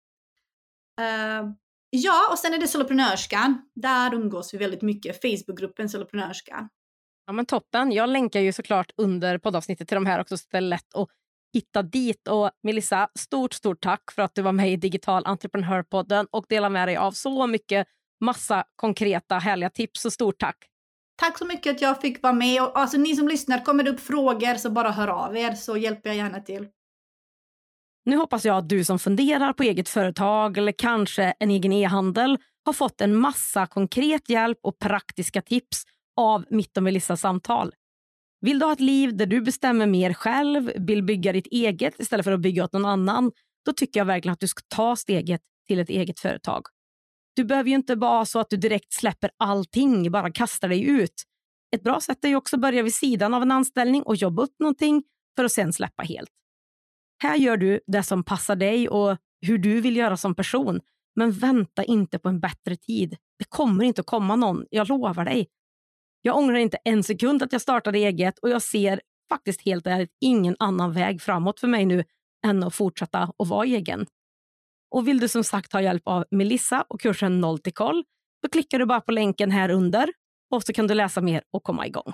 Uh, 1.01 1.51
ja, 1.89 2.27
och 2.31 2.39
sen 2.39 2.53
är 2.53 2.57
det 2.57 2.67
Soloprenörskan. 2.67 3.61
Där 3.75 4.13
umgås 4.13 4.53
vi 4.53 4.57
väldigt 4.57 4.81
mycket. 4.81 5.21
Facebookgruppen 5.21 5.89
Soloprenörskan. 5.89 6.69
Ja, 7.25 7.33
men 7.33 7.45
toppen. 7.45 7.91
Jag 7.91 8.09
länkar 8.09 8.39
ju 8.39 8.53
såklart 8.53 8.91
under 8.97 9.37
poddavsnittet 9.37 9.87
till 9.87 9.95
de 9.95 10.05
här 10.05 10.21
också 10.21 10.37
så 10.37 10.45
det 10.51 10.57
är 10.57 10.61
lätt 10.61 10.95
att 10.95 11.09
hitta 11.53 11.81
dit. 11.81 12.27
Och 12.27 12.51
Melissa, 12.63 13.09
stort, 13.19 13.53
stort 13.53 13.81
tack 13.81 14.11
för 14.11 14.21
att 14.21 14.35
du 14.35 14.41
var 14.41 14.51
med 14.51 14.71
i 14.71 14.75
Digital 14.75 15.25
Entreprenörpodden 15.25 16.27
och 16.31 16.45
delade 16.49 16.73
med 16.73 16.87
dig 16.87 16.97
av 16.97 17.11
så 17.11 17.47
mycket 17.47 17.87
massa 18.21 18.63
konkreta 18.75 19.35
härliga 19.35 19.69
tips. 19.69 20.01
Så 20.01 20.11
stort 20.11 20.39
tack! 20.39 20.57
Tack 21.19 21.37
så 21.37 21.45
mycket 21.45 21.75
att 21.75 21.81
jag 21.81 22.01
fick 22.01 22.23
vara 22.23 22.33
med. 22.33 22.61
Och, 22.61 22.79
alltså, 22.79 22.97
ni 22.97 23.15
som 23.15 23.27
lyssnar, 23.27 23.65
kommer 23.65 23.83
det 23.83 23.91
upp 23.91 23.99
frågor 23.99 24.55
så 24.55 24.69
bara 24.69 24.91
hör 24.91 25.07
av 25.07 25.37
er 25.37 25.51
så 25.53 25.77
hjälper 25.77 26.09
jag 26.09 26.17
gärna 26.17 26.39
till. 26.39 26.67
Nu 28.07 28.17
hoppas 28.17 28.45
jag 28.45 28.57
att 28.57 28.69
du 28.69 28.83
som 28.83 28.99
funderar 28.99 29.53
på 29.53 29.63
eget 29.63 29.89
företag 29.89 30.57
eller 30.57 30.71
kanske 30.71 31.33
en 31.39 31.51
egen 31.51 31.73
e-handel 31.73 32.37
har 32.65 32.73
fått 32.73 33.01
en 33.01 33.15
massa 33.15 33.67
konkret 33.67 34.29
hjälp 34.29 34.57
och 34.63 34.79
praktiska 34.79 35.41
tips 35.41 35.83
av 36.15 36.45
mitt 36.49 36.77
och 36.77 36.83
Melissas 36.83 37.21
samtal. 37.21 37.73
Vill 38.41 38.59
du 38.59 38.65
ha 38.65 38.73
ett 38.73 38.79
liv 38.79 39.17
där 39.17 39.25
du 39.25 39.41
bestämmer 39.41 39.85
mer 39.85 40.13
själv, 40.13 40.71
vill 40.75 41.03
bygga 41.03 41.31
ditt 41.31 41.47
eget 41.47 41.99
istället 41.99 42.23
för 42.23 42.31
att 42.31 42.39
bygga 42.39 42.63
åt 42.63 42.73
någon 42.73 42.85
annan, 42.85 43.31
då 43.65 43.73
tycker 43.73 43.99
jag 43.99 44.05
verkligen 44.05 44.33
att 44.33 44.39
du 44.39 44.47
ska 44.47 44.61
ta 44.75 44.95
steget 44.95 45.41
till 45.67 45.79
ett 45.79 45.89
eget 45.89 46.19
företag. 46.19 46.61
Du 47.35 47.43
behöver 47.43 47.69
ju 47.69 47.75
inte 47.75 47.95
vara 47.95 48.25
så 48.25 48.39
att 48.39 48.49
du 48.49 48.57
direkt 48.57 48.93
släpper 48.93 49.29
allting, 49.37 50.11
bara 50.11 50.31
kastar 50.31 50.69
dig 50.69 50.83
ut. 50.89 51.23
Ett 51.75 51.83
bra 51.83 52.01
sätt 52.01 52.25
är 52.25 52.29
ju 52.29 52.35
också 52.35 52.55
att 52.55 52.61
börja 52.61 52.83
vid 52.83 52.95
sidan 52.95 53.33
av 53.33 53.41
en 53.41 53.51
anställning 53.51 54.03
och 54.03 54.15
jobba 54.15 54.43
upp 54.43 54.55
någonting 54.59 55.03
för 55.35 55.45
att 55.45 55.51
sen 55.51 55.73
släppa 55.73 56.03
helt. 56.03 56.29
Här 57.17 57.35
gör 57.35 57.57
du 57.57 57.79
det 57.87 58.03
som 58.03 58.23
passar 58.23 58.55
dig 58.55 58.89
och 58.89 59.17
hur 59.41 59.57
du 59.57 59.81
vill 59.81 59.97
göra 59.97 60.17
som 60.17 60.35
person. 60.35 60.79
Men 61.15 61.31
vänta 61.31 61.83
inte 61.83 62.19
på 62.19 62.29
en 62.29 62.39
bättre 62.39 62.75
tid. 62.75 63.17
Det 63.39 63.45
kommer 63.49 63.83
inte 63.83 64.01
att 64.01 64.07
komma 64.07 64.35
någon, 64.35 64.65
jag 64.69 64.89
lovar 64.89 65.25
dig. 65.25 65.47
Jag 66.21 66.37
ångrar 66.37 66.57
inte 66.57 66.77
en 66.83 67.03
sekund 67.03 67.43
att 67.43 67.51
jag 67.51 67.61
startade 67.61 67.97
eget 67.97 68.39
och 68.39 68.49
jag 68.49 68.61
ser 68.61 69.01
faktiskt 69.29 69.61
helt 69.61 69.87
ärligt 69.87 70.11
ingen 70.21 70.55
annan 70.59 70.93
väg 70.93 71.21
framåt 71.21 71.59
för 71.59 71.67
mig 71.67 71.85
nu 71.85 72.03
än 72.45 72.63
att 72.63 72.75
fortsätta 72.75 73.33
att 73.39 73.47
vara 73.47 73.65
egen. 73.65 74.05
Och 74.91 75.07
vill 75.07 75.19
du 75.19 75.27
som 75.27 75.43
sagt 75.43 75.73
ha 75.73 75.81
hjälp 75.81 76.03
av 76.05 76.25
Melissa 76.31 76.85
och 76.89 77.01
kursen 77.01 77.41
Noll 77.41 77.59
till 77.59 77.73
koll, 77.73 78.03
då 78.41 78.49
klickar 78.49 78.79
du 78.79 78.85
bara 78.85 79.01
på 79.01 79.11
länken 79.11 79.51
här 79.51 79.69
under 79.69 80.09
och 80.51 80.63
så 80.63 80.73
kan 80.73 80.87
du 80.87 80.93
läsa 80.93 81.21
mer 81.21 81.43
och 81.51 81.63
komma 81.63 81.87
igång. 81.87 82.13